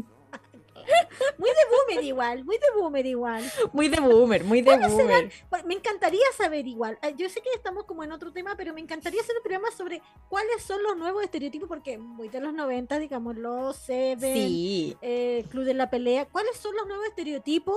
Muy 1.39 1.51
de 1.51 1.57
boomer 1.71 2.05
igual, 2.05 2.45
muy 2.45 2.57
de 2.57 2.65
boomer 2.81 3.07
igual. 3.07 3.53
Muy 3.73 3.89
de 3.89 4.01
boomer, 4.01 4.43
muy 4.45 4.61
de 4.63 4.67
¿Cuáles 4.77 4.93
boomer. 4.93 5.31
Me 5.65 5.75
encantaría 5.75 6.25
saber 6.37 6.67
igual. 6.67 6.99
eh, 7.03 7.15
Yo 7.17 7.29
sé 7.29 7.41
que 7.43 7.51
estamos 7.55 7.85
como 7.85 8.03
en 8.03 8.11
otro 8.11 8.33
tema, 8.33 8.57
pero 8.57 8.73
me 8.75 8.81
encantaría 8.81 9.21
hacer 9.21 9.37
un 9.37 9.43
programa 9.43 9.71
sobre 9.71 10.03
cuáles 10.29 10.63
son 10.63 10.83
los 10.83 10.97
nuevos 10.97 11.23
estereotipos, 11.23 11.69
porque 11.69 11.97
muy 11.99 12.29
de 12.29 12.41
los 12.41 12.53
90, 12.55 12.99
digamos, 12.99 13.37
los 13.37 13.77
Seven, 13.77 14.35
Sí. 14.35 14.97
eh, 15.03 15.45
Club 15.51 15.65
de 15.65 15.75
la 15.75 15.91
Pelea. 15.91 16.27
¿Cuáles 16.27 16.57
son 16.57 16.75
los 16.75 16.87
nuevos 16.87 17.07
estereotipos 17.07 17.77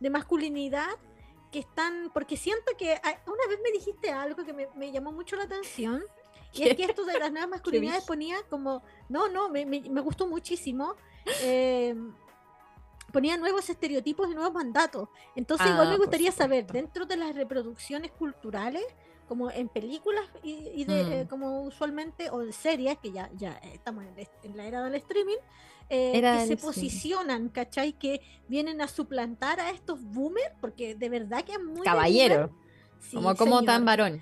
de 0.00 0.08
masculinidad 0.10 0.88
que 1.50 1.58
están? 1.58 2.10
Porque 2.14 2.36
siento 2.36 2.72
que 2.78 2.98
una 3.26 3.46
vez 3.48 3.58
me 3.62 3.72
dijiste 3.72 4.10
algo 4.10 4.42
que 4.44 4.52
me, 4.54 4.68
me 4.74 4.90
llamó 4.90 5.12
mucho 5.12 5.36
la 5.36 5.42
atención. 5.44 6.02
Y 6.54 6.62
es 6.68 6.76
que 6.76 6.84
esto 6.90 7.04
de 7.04 7.18
las 7.18 7.30
nuevas 7.32 7.50
masculinidades 7.50 8.04
ponía 8.04 8.36
como, 8.50 8.82
no, 9.08 9.28
no, 9.28 9.48
me, 9.48 9.66
me- 9.66 9.88
me 9.88 10.00
gustó 10.00 10.26
muchísimo. 10.26 10.94
eh, 11.42 11.94
ponía 13.12 13.36
nuevos 13.36 13.68
estereotipos 13.70 14.28
y 14.30 14.34
nuevos 14.34 14.52
mandatos. 14.52 15.08
Entonces, 15.36 15.68
igual 15.68 15.86
Ah, 15.86 15.90
me 15.90 15.96
por 15.96 16.06
gustaría 16.06 16.32
saber, 16.32 16.66
dentro 16.66 17.06
de 17.06 17.16
las 17.16 17.34
reproducciones 17.34 18.10
culturales, 18.10 18.82
como 19.28 19.50
en 19.50 19.68
películas 19.68 20.24
y, 20.42 20.84
de, 20.84 21.04
Mm. 21.04 21.12
eh, 21.12 21.26
como 21.30 21.62
usualmente, 21.62 22.28
o 22.30 22.42
en 22.42 22.52
series, 22.52 22.98
que 22.98 23.12
ya, 23.12 23.30
ya 23.36 23.52
estamos 23.72 24.04
en, 24.04 24.18
el- 24.18 24.28
en 24.42 24.56
la 24.56 24.66
era 24.66 24.82
del 24.82 24.96
streaming, 24.96 25.36
eh, 25.88 26.12
Era 26.14 26.32
que 26.32 26.38
del 26.40 26.48
se 26.48 26.54
streaming. 26.54 26.74
posicionan, 26.74 27.48
¿cachai? 27.50 27.92
Que 27.92 28.20
vienen 28.48 28.80
a 28.80 28.88
suplantar 28.88 29.60
a 29.60 29.70
estos 29.70 30.02
boomers, 30.02 30.52
porque 30.60 30.94
de 30.96 31.08
verdad 31.08 31.44
que 31.44 31.52
es 31.52 31.62
muy... 31.62 31.82
Caballero. 31.82 32.50
Sí, 33.00 33.16
como, 33.16 33.34
como 33.36 33.62
tan 33.62 33.84
varón. 33.84 34.20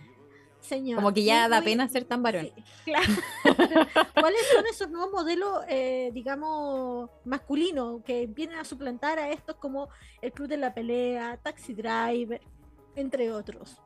Señor. 0.63 0.97
Como 0.97 1.13
que 1.13 1.25
ya 1.25 1.49
da 1.49 1.61
muy- 1.61 1.65
pena 1.73 1.89
ser 1.89 2.05
tan 2.05 2.23
varón. 2.23 2.51
Sí, 2.55 2.65
claro. 2.85 3.07
¿Cuáles 4.15 4.41
son 4.55 4.67
esos 4.67 4.89
nuevos 4.91 5.13
modelos, 5.13 5.65
eh, 5.69 6.11
digamos, 6.15 7.11
masculinos 7.25 8.03
que 8.05 8.27
vienen 8.27 8.59
a 8.59 8.65
suplantar 8.65 9.19
a 9.19 9.31
estos 9.31 9.57
como 9.57 9.89
el 10.23 10.33
Club 10.33 10.49
de 10.49 10.57
la 10.57 10.73
Pelea, 10.73 11.39
Taxi 11.43 11.75
Driver, 11.75 12.41
entre 12.97 13.31
otros? 13.33 13.77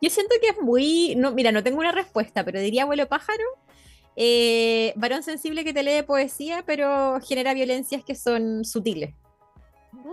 Yo 0.00 0.10
siento 0.10 0.34
que 0.40 0.48
es 0.48 0.60
muy. 0.60 1.14
No, 1.16 1.32
mira, 1.32 1.52
no 1.52 1.62
tengo 1.62 1.78
una 1.80 1.92
respuesta, 1.92 2.44
pero 2.44 2.60
diría 2.60 2.82
abuelo 2.82 3.06
pájaro. 3.08 3.44
eh, 4.16 4.92
varón 4.96 5.22
sensible 5.22 5.64
que 5.64 5.72
te 5.72 5.82
lee 5.82 6.02
poesía, 6.02 6.62
pero 6.66 7.18
genera 7.20 7.54
violencias 7.54 8.04
que 8.04 8.14
son 8.14 8.62
sutiles, 8.64 9.14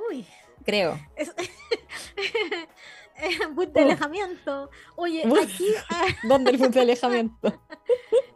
Uy, 0.10 0.26
creo. 0.64 0.98
es... 1.18 1.34
Bus 3.54 3.72
de 3.74 3.82
Uh. 3.82 3.86
alejamiento. 3.86 4.70
Oye, 4.96 5.24
aquí 5.44 5.68
ah, 5.90 6.06
¿Dónde 6.28 6.52
el 6.52 6.58
punto 6.58 6.74
de 6.76 6.82
alejamiento? 6.82 7.62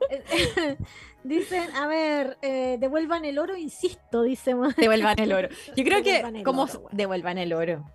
dicen, 1.23 1.69
a 1.75 1.87
ver, 1.87 2.37
eh, 2.41 2.77
devuelvan 2.79 3.25
el 3.25 3.39
oro, 3.39 3.55
insisto, 3.55 4.23
dice. 4.23 4.55
Devuelvan 4.77 5.19
el 5.19 5.33
oro. 5.33 5.49
Yo 5.75 5.83
creo 5.83 6.01
Devuelvan 6.01 6.33
que, 6.35 6.43
como 6.43 6.65
bueno. 6.67 6.89
devuelvan 6.91 7.37
el 7.37 7.53
oro. 7.53 7.85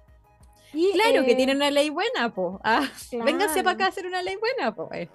Y, 0.73 0.93
Claro, 0.93 1.25
que 1.25 1.33
eh, 1.33 1.37
tiene 1.37 1.55
una 1.55 1.71
ley 1.71 1.89
buena, 1.91 2.35
po. 2.35 2.61
Ah, 2.63 2.87
véngase 3.13 3.63
para 3.63 3.75
acá 3.75 3.85
a 3.87 3.89
hacer 3.89 4.07
una 4.07 4.23
ley 4.23 4.37
buena, 4.37 4.75
po. 4.75 4.89
eh. 4.93 5.09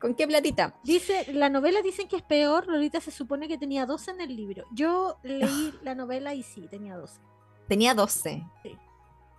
¿Con 0.00 0.14
qué 0.14 0.26
platita? 0.26 0.74
Dice, 0.84 1.32
la 1.32 1.48
novela 1.48 1.80
dicen 1.80 2.06
que 2.06 2.16
es 2.16 2.22
peor, 2.22 2.66
Lolita 2.68 3.00
se 3.00 3.10
supone 3.10 3.48
que 3.48 3.56
tenía 3.56 3.86
12 3.86 4.10
en 4.10 4.20
el 4.20 4.36
libro. 4.36 4.66
Yo 4.72 5.16
leí 5.22 5.72
la 5.82 5.94
novela 5.94 6.34
y 6.34 6.42
sí, 6.42 6.68
tenía 6.70 6.96
12. 6.96 7.18
Tenía 7.66 7.94
12. 7.94 8.42
Sí. 8.62 8.76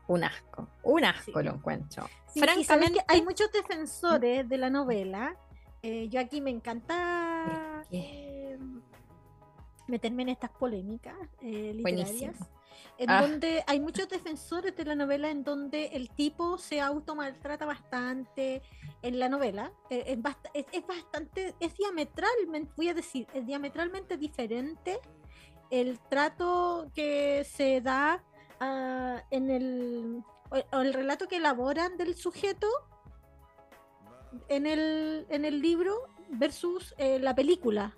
Un 0.07 0.23
asco. 0.23 0.67
Un 0.83 1.03
asco 1.05 1.39
Sí. 1.39 1.43
lo 1.45 1.51
encuentro. 1.55 2.07
Sí, 2.27 2.39
Francamente. 2.39 3.03
hay 3.07 3.21
muchos 3.23 3.51
defensores 3.51 4.47
de 4.47 4.57
la 4.57 4.69
novela. 4.69 5.35
eh, 5.83 6.07
yo 6.09 6.19
aquí 6.19 6.41
me 6.41 6.49
encanta 6.49 7.83
eh, 7.91 8.57
meterme 9.87 10.23
en 10.23 10.29
estas 10.29 10.49
polémicas 10.49 11.15
eh, 11.41 11.71
literarias. 11.75 11.83
Buenísimo. 12.11 12.33
En 12.97 13.09
Ah. 13.11 13.21
donde 13.21 13.63
hay 13.67 13.79
muchos 13.79 14.09
defensores 14.09 14.75
de 14.75 14.83
la 14.85 14.95
novela 14.95 15.29
en 15.29 15.43
donde 15.43 15.85
el 15.93 16.09
tipo 16.09 16.57
se 16.57 16.81
automaltrata 16.81 17.65
bastante 17.65 18.63
en 19.03 19.19
la 19.19 19.29
novela. 19.29 19.71
eh, 19.91 20.17
es- 20.53 20.65
es 20.71 20.87
bastante, 20.87 21.53
es 21.59 21.73
diametralmente, 21.77 22.73
voy 22.75 22.89
a 22.89 22.93
decir, 22.95 23.27
es 23.33 23.45
diametralmente 23.45 24.17
diferente 24.17 24.99
el 25.69 25.99
trato 26.09 26.89
que 26.95 27.43
se 27.45 27.81
da 27.81 28.23
ah, 28.59 29.23
en 29.31 29.49
el, 29.49 30.23
o- 30.49 30.79
el 30.81 30.93
relato 30.93 31.27
que 31.27 31.37
elaboran 31.37 31.97
del 31.97 32.15
sujeto 32.15 32.67
en 34.49 34.65
el, 34.67 35.25
en 35.29 35.45
el 35.45 35.61
libro 35.61 35.95
versus 36.29 36.93
eh, 36.97 37.19
la 37.19 37.33
película, 37.35 37.95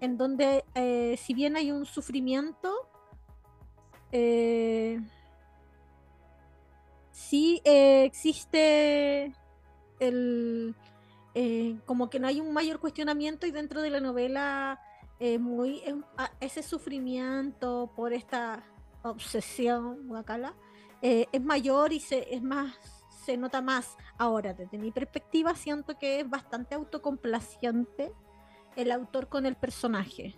en 0.00 0.16
donde 0.16 0.64
eh, 0.74 1.16
si 1.18 1.34
bien 1.34 1.56
hay 1.56 1.70
un 1.70 1.84
sufrimiento, 1.86 2.88
eh, 4.12 5.00
sí 7.10 7.60
existe 7.64 9.34
el 9.98 10.74
como 11.84 12.08
que 12.08 12.18
no 12.18 12.28
hay 12.28 12.40
un 12.40 12.54
mayor 12.54 12.80
cuestionamiento 12.80 13.46
y 13.46 13.50
dentro 13.50 13.82
de 13.82 13.90
la 13.90 14.00
novela 14.00 14.80
muy 15.38 15.82
ese 16.40 16.62
sufrimiento 16.62 17.92
por 17.94 18.14
esta 18.14 18.64
obsesión 19.10 20.08
guacala 20.08 20.54
eh, 21.02 21.26
es 21.32 21.42
mayor 21.42 21.92
y 21.92 22.00
se 22.00 22.34
es 22.34 22.42
más 22.42 22.74
se 23.26 23.36
nota 23.36 23.60
más. 23.60 23.96
Ahora 24.18 24.54
desde 24.54 24.78
mi 24.78 24.92
perspectiva 24.92 25.54
siento 25.54 25.98
que 25.98 26.20
es 26.20 26.30
bastante 26.30 26.76
autocomplaciente 26.76 28.12
el 28.76 28.92
autor 28.92 29.28
con 29.28 29.46
el 29.46 29.56
personaje. 29.56 30.36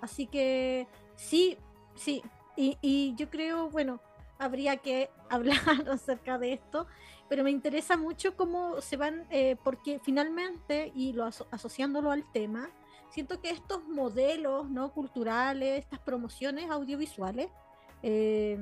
Así 0.00 0.26
que 0.26 0.86
sí 1.16 1.56
sí 1.94 2.22
y, 2.56 3.14
yo 3.16 3.30
creo 3.30 3.70
bueno 3.70 4.00
habría 4.38 4.76
que 4.76 5.10
hablar 5.30 5.58
acerca 5.90 6.38
de 6.38 6.52
esto 6.52 6.86
pero 7.28 7.42
me 7.42 7.50
interesa 7.50 7.96
mucho 7.96 8.36
cómo 8.36 8.80
se 8.80 8.96
van, 8.96 9.26
eh, 9.30 9.56
porque 9.64 9.98
finalmente, 9.98 10.92
y 10.94 11.12
lo 11.12 11.24
aso- 11.24 11.48
asociándolo 11.50 12.12
al 12.12 12.30
tema, 12.30 12.70
siento 13.16 13.40
que 13.40 13.48
estos 13.48 13.82
modelos 13.88 14.68
¿no? 14.68 14.92
culturales, 14.92 15.78
estas 15.78 15.98
promociones 16.00 16.70
audiovisuales, 16.70 17.48
eh, 18.02 18.58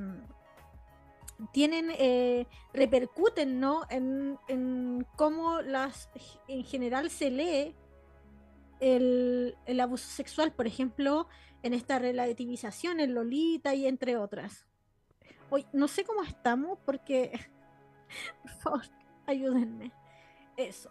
tienen, 1.50 1.90
eh, 1.90 2.46
repercuten 2.72 3.58
¿no? 3.58 3.82
en, 3.90 4.38
en 4.46 5.04
cómo 5.16 5.60
las, 5.60 6.08
en 6.46 6.62
general 6.62 7.10
se 7.10 7.32
lee 7.32 7.74
el, 8.78 9.56
el 9.66 9.80
abuso 9.80 10.08
sexual, 10.08 10.52
por 10.52 10.68
ejemplo, 10.68 11.26
en 11.64 11.74
esta 11.74 11.98
relativización, 11.98 13.00
en 13.00 13.12
Lolita 13.12 13.74
y 13.74 13.88
entre 13.88 14.16
otras. 14.16 14.66
Hoy, 15.50 15.66
no 15.72 15.88
sé 15.88 16.04
cómo 16.04 16.22
estamos 16.22 16.78
porque 16.86 17.32
ayúdenme. 19.26 19.90
Eso. 20.56 20.90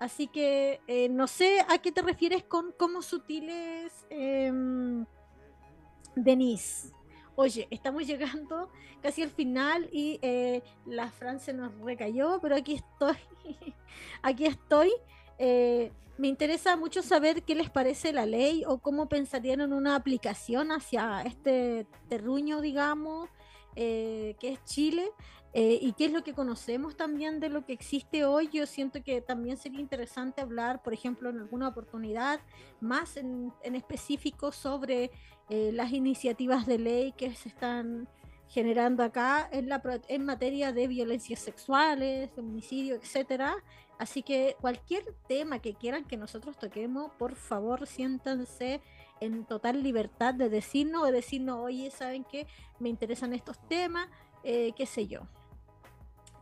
Así 0.00 0.26
que 0.28 0.80
eh, 0.86 1.10
no 1.10 1.26
sé 1.26 1.60
a 1.68 1.78
qué 1.78 1.92
te 1.92 2.00
refieres 2.00 2.42
con 2.42 2.72
cómo 2.72 3.02
sutiles, 3.02 4.06
em, 4.08 5.04
Denise. 6.16 6.90
Oye, 7.36 7.68
estamos 7.70 8.06
llegando 8.06 8.70
casi 9.02 9.22
al 9.22 9.30
final 9.30 9.88
y 9.92 10.18
eh, 10.22 10.62
la 10.86 11.10
Fran 11.10 11.38
se 11.38 11.52
nos 11.52 11.72
recayó, 11.80 12.38
pero 12.40 12.56
aquí 12.56 12.74
estoy. 12.74 13.16
aquí 14.22 14.46
estoy. 14.46 14.90
Eh, 15.38 15.92
me 16.16 16.28
interesa 16.28 16.76
mucho 16.76 17.02
saber 17.02 17.42
qué 17.42 17.54
les 17.54 17.70
parece 17.70 18.12
la 18.12 18.26
ley 18.26 18.64
o 18.66 18.78
cómo 18.78 19.08
pensarían 19.08 19.60
en 19.60 19.72
una 19.72 19.96
aplicación 19.96 20.70
hacia 20.70 21.22
este 21.22 21.86
terruño, 22.08 22.60
digamos, 22.60 23.28
eh, 23.76 24.36
que 24.38 24.52
es 24.52 24.64
Chile. 24.64 25.10
Eh, 25.52 25.80
y 25.82 25.94
qué 25.94 26.04
es 26.04 26.12
lo 26.12 26.22
que 26.22 26.32
conocemos 26.32 26.96
también 26.96 27.40
de 27.40 27.48
lo 27.48 27.64
que 27.64 27.72
existe 27.72 28.24
hoy. 28.24 28.48
Yo 28.52 28.66
siento 28.66 29.02
que 29.02 29.20
también 29.20 29.56
sería 29.56 29.80
interesante 29.80 30.40
hablar, 30.40 30.82
por 30.82 30.94
ejemplo, 30.94 31.28
en 31.30 31.40
alguna 31.40 31.68
oportunidad 31.68 32.40
más 32.80 33.16
en, 33.16 33.52
específico 33.62 34.52
sobre 34.52 35.10
eh, 35.48 35.72
las 35.72 35.92
iniciativas 35.92 36.66
de 36.66 36.78
ley 36.78 37.12
que 37.12 37.34
se 37.34 37.48
están 37.48 38.08
generando 38.48 39.02
acá 39.02 39.48
en, 39.52 39.68
la, 39.68 39.82
en 40.08 40.24
materia 40.24 40.72
de 40.72 40.86
violencias 40.86 41.40
sexuales, 41.40 42.30
feminicidio, 42.34 42.94
etcétera. 42.94 43.56
Así 43.98 44.22
que 44.22 44.56
cualquier 44.60 45.04
tema 45.26 45.58
que 45.58 45.74
quieran 45.74 46.04
que 46.04 46.16
nosotros 46.16 46.56
toquemos, 46.58 47.10
por 47.18 47.34
favor, 47.34 47.86
siéntanse 47.86 48.80
en 49.20 49.44
total 49.44 49.82
libertad 49.82 50.32
de 50.32 50.48
decirnos, 50.48 51.04
de 51.06 51.12
decirnos, 51.12 51.58
oye, 51.58 51.90
¿saben 51.90 52.24
qué? 52.24 52.46
Me 52.78 52.88
interesan 52.88 53.34
estos 53.34 53.58
temas, 53.68 54.08
eh, 54.42 54.72
qué 54.74 54.86
sé 54.86 55.06
yo 55.06 55.28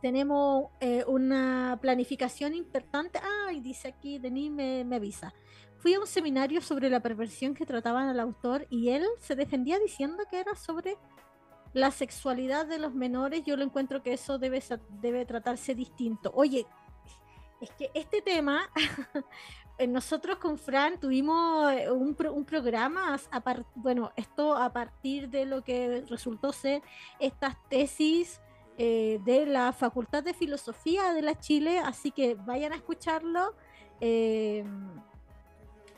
tenemos 0.01 0.69
eh, 0.79 1.03
una 1.07 1.77
planificación 1.81 2.53
importante. 2.53 3.19
Ay, 3.47 3.59
dice 3.59 3.89
aquí, 3.89 4.19
Denis 4.19 4.51
me, 4.51 4.83
me 4.85 4.95
avisa. 4.97 5.33
Fui 5.77 5.93
a 5.93 5.99
un 5.99 6.07
seminario 6.07 6.61
sobre 6.61 6.89
la 6.89 6.99
perversión 6.99 7.53
que 7.53 7.65
trataban 7.65 8.09
al 8.09 8.19
autor 8.19 8.67
y 8.69 8.89
él 8.89 9.05
se 9.19 9.35
defendía 9.35 9.79
diciendo 9.79 10.23
que 10.29 10.39
era 10.39 10.55
sobre 10.55 10.97
la 11.73 11.91
sexualidad 11.91 12.65
de 12.65 12.79
los 12.79 12.93
menores. 12.93 13.43
Yo 13.45 13.55
lo 13.55 13.63
encuentro 13.63 14.03
que 14.03 14.13
eso 14.13 14.37
debe, 14.37 14.61
debe 15.01 15.25
tratarse 15.25 15.75
distinto. 15.75 16.31
Oye, 16.33 16.65
es 17.61 17.71
que 17.71 17.91
este 17.93 18.21
tema, 18.21 18.69
eh, 19.77 19.87
nosotros 19.87 20.37
con 20.37 20.57
Fran 20.57 20.99
tuvimos 20.99 21.71
eh, 21.71 21.91
un, 21.91 22.15
un 22.33 22.45
programa, 22.45 23.17
bueno, 23.75 24.11
esto 24.15 24.55
a 24.55 24.71
partir 24.71 25.29
de 25.29 25.45
lo 25.45 25.63
que 25.63 26.03
resultó 26.09 26.51
ser 26.51 26.81
estas 27.19 27.55
tesis 27.69 28.41
eh, 28.79 29.19
de 29.25 29.45
la 29.45 29.73
Facultad 29.73 30.23
de 30.23 30.33
Filosofía 30.33 31.13
de 31.13 31.21
la 31.21 31.37
Chile, 31.37 31.79
así 31.79 32.11
que 32.11 32.33
vayan 32.35 32.71
a 32.71 32.77
escucharlo, 32.77 33.53
eh, 34.01 34.63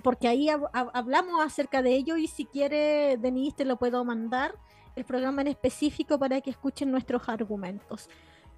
porque 0.04 0.28
ahí 0.28 0.48
hab- 0.48 0.70
hab- 0.72 0.90
hablamos 0.94 1.40
acerca 1.46 1.82
de 1.84 1.94
ello 1.94 2.18
y 2.18 2.28
si 2.28 2.46
quiere, 2.46 3.18
Denise, 3.18 3.58
te 3.58 3.66
lo 3.66 3.78
puedo 3.78 4.04
mandar, 4.04 4.56
el 4.96 5.06
programa 5.06 5.42
en 5.42 5.48
específico 5.48 6.18
para 6.20 6.42
que 6.42 6.50
escuchen 6.50 6.92
nuestros 6.92 7.30
argumentos. 7.30 8.10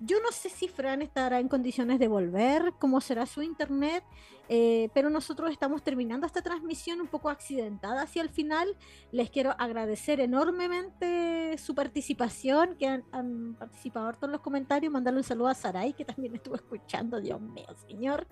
Yo 0.06 0.18
no 0.22 0.34
sé 0.34 0.50
si 0.50 0.68
Fran 0.68 1.02
estará 1.02 1.40
en 1.40 1.48
condiciones 1.48 1.98
de 1.98 2.10
volver, 2.10 2.74
cómo 2.78 3.00
será 3.00 3.26
su 3.26 3.42
internet, 3.42 4.04
eh, 4.50 4.90
pero 4.94 5.10
nosotros 5.10 5.50
estamos 5.50 5.82
terminando 5.82 6.28
esta 6.28 6.42
transmisión 6.42 7.00
un 7.00 7.08
poco 7.08 7.30
accidentada 7.30 8.02
hacia 8.02 8.22
el 8.22 8.28
final. 8.28 8.76
Les 9.14 9.30
quiero 9.30 9.56
agradecer 9.58 10.20
enormemente 10.20 11.58
su 11.58 11.74
participación, 11.74 12.76
que 12.76 12.86
han, 12.88 13.56
participado 13.58 14.12
los 14.28 14.42
comentarios. 14.42 14.92
Mandarle 14.92 15.22
un 15.22 15.24
saludo 15.24 15.48
a 15.48 15.54
Saray, 15.54 15.94
que 15.94 16.04
también 16.04 16.36
estuvo 16.36 16.56
escuchando, 16.56 17.22
Dios 17.22 17.40
mío, 17.40 17.68
señor. 17.88 18.28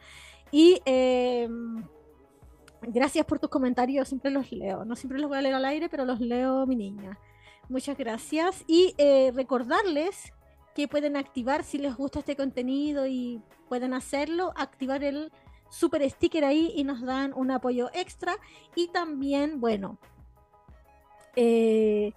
Y 0.52 0.82
em, 0.84 1.88
gracias 2.82 3.26
por 3.26 3.40
tus 3.40 3.50
comentarios, 3.50 4.10
siempre 4.10 4.30
los 4.30 4.52
leo. 4.52 4.84
No 4.84 4.98
siempre 4.98 5.20
los 5.20 5.30
voy 5.30 5.38
a 5.38 5.42
leer 5.42 5.56
al 5.56 5.64
aire, 5.64 5.88
pero 5.88 6.04
los 6.04 6.20
leo, 6.20 6.68
mi 6.68 6.76
niña. 6.76 7.18
Muchas 7.70 7.98
gracias. 7.98 8.66
Y 8.68 8.94
eh, 8.98 9.32
recordarles 9.34 10.34
que 10.76 10.88
pueden 10.88 11.18
activar 11.18 11.64
si 11.64 11.78
les 11.78 11.96
gusta 11.96 12.20
este 12.20 12.36
contenido 12.36 13.08
y 13.08 13.42
pueden 13.68 13.94
hacerlo, 13.94 14.54
activar 14.56 15.04
el 15.04 15.32
super 15.70 16.08
sticker 16.10 16.44
ahí 16.44 16.72
y 16.76 16.84
nos 16.84 17.02
dan 17.02 17.34
un 17.36 17.52
apoyo 17.52 17.90
extra. 17.94 18.36
Y 18.76 18.88
también, 18.90 19.60
bueno, 19.60 19.98
eh, 21.36 22.14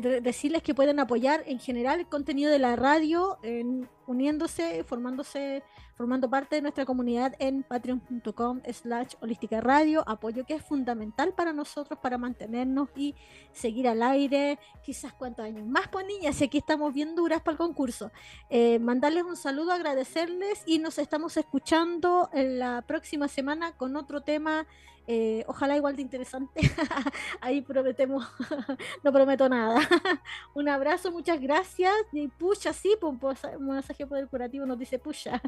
decirles 0.00 0.62
que 0.62 0.74
pueden 0.74 1.00
apoyar 1.00 1.42
en 1.46 1.58
general 1.58 2.00
el 2.00 2.06
contenido 2.06 2.50
de 2.50 2.58
la 2.58 2.76
radio, 2.76 3.38
en, 3.42 3.88
uniéndose, 4.06 4.84
formándose, 4.84 5.62
formando 5.96 6.30
parte 6.30 6.56
de 6.56 6.62
nuestra 6.62 6.86
comunidad 6.86 7.34
en 7.38 7.62
patreon.com 7.62 8.60
slash 8.72 9.14
holística 9.20 9.60
radio, 9.60 10.04
apoyo 10.08 10.46
que 10.46 10.54
es 10.54 10.62
fundamental 10.62 11.34
para 11.34 11.52
nosotros 11.52 11.98
para 12.00 12.18
mantenernos 12.18 12.88
y 12.96 13.14
seguir 13.52 13.88
al 13.88 14.02
aire, 14.02 14.58
quizás 14.82 15.12
cuántos 15.12 15.44
años 15.44 15.66
más, 15.66 15.88
pues 15.88 16.06
niñas, 16.06 16.40
y 16.40 16.44
aquí 16.44 16.58
estamos 16.58 16.94
bien 16.94 17.14
duras 17.14 17.40
para 17.40 17.52
el 17.52 17.58
concurso. 17.58 18.12
Eh, 18.48 18.78
mandarles 18.78 19.24
un 19.24 19.36
saludo, 19.36 19.72
agradecerles 19.72 20.62
y 20.66 20.78
nos 20.78 20.98
estamos 20.98 21.36
escuchando 21.36 22.30
en 22.32 22.58
la 22.58 22.82
próxima 22.82 23.28
semana 23.28 23.72
con 23.72 23.96
otro 23.96 24.22
tema 24.22 24.66
eh, 25.10 25.42
ojalá 25.46 25.74
igual 25.74 25.96
de 25.96 26.02
interesante. 26.02 26.60
Ahí 27.40 27.62
prometemos, 27.62 28.28
no 29.02 29.10
prometo 29.10 29.48
nada. 29.48 29.80
un 30.54 30.68
abrazo, 30.68 31.10
muchas 31.10 31.40
gracias. 31.40 31.94
Y 32.12 32.28
pucha, 32.28 32.74
sí, 32.74 32.94
pues, 33.00 33.42
un 33.58 33.68
masaje 33.68 34.06
poder 34.06 34.28
curativo 34.28 34.66
nos 34.66 34.78
dice 34.78 34.98
pucha. 34.98 35.40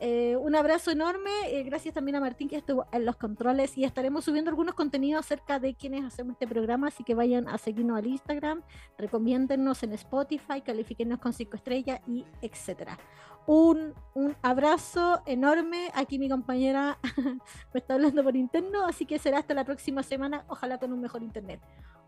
Eh, 0.00 0.36
un 0.36 0.56
abrazo 0.56 0.90
enorme. 0.90 1.30
Eh, 1.46 1.62
gracias 1.62 1.94
también 1.94 2.16
a 2.16 2.20
Martín 2.20 2.48
que 2.48 2.56
estuvo 2.56 2.84
en 2.90 3.06
los 3.06 3.14
controles 3.14 3.78
y 3.78 3.84
estaremos 3.84 4.24
subiendo 4.24 4.50
algunos 4.50 4.74
contenidos 4.74 5.24
acerca 5.24 5.60
de 5.60 5.76
quienes 5.76 6.04
hacemos 6.04 6.32
este 6.32 6.48
programa. 6.48 6.88
Así 6.88 7.04
que 7.04 7.14
vayan 7.14 7.46
a 7.46 7.58
seguirnos 7.58 7.98
al 7.98 8.08
Instagram, 8.08 8.62
recomiéndennos 8.98 9.84
en 9.84 9.92
Spotify, 9.92 10.62
califíquenos 10.62 11.20
con 11.20 11.32
5 11.32 11.54
estrellas 11.54 12.00
y 12.08 12.24
etcétera 12.42 12.98
un, 13.46 13.94
abrazo 14.42 15.22
enorme. 15.26 15.90
Aquí 15.94 16.18
mi 16.18 16.28
compañera 16.28 16.98
me 17.72 17.80
está 17.80 17.94
hablando 17.94 18.22
por 18.24 18.36
interno, 18.36 18.86
así 18.86 19.06
que 19.06 19.18
será 19.18 19.38
hasta 19.38 19.54
la 19.54 19.64
próxima 19.64 20.02
semana, 20.02 20.44
ojalá 20.48 20.78
con 20.78 20.92
un 20.92 21.00
mejor 21.00 21.22
internet. 21.22 21.60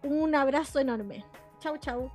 Un 0.02 0.34
abrazo 0.34 0.78
enorme. 0.78 1.24
Chau, 1.60 1.76
chau. 1.78 2.10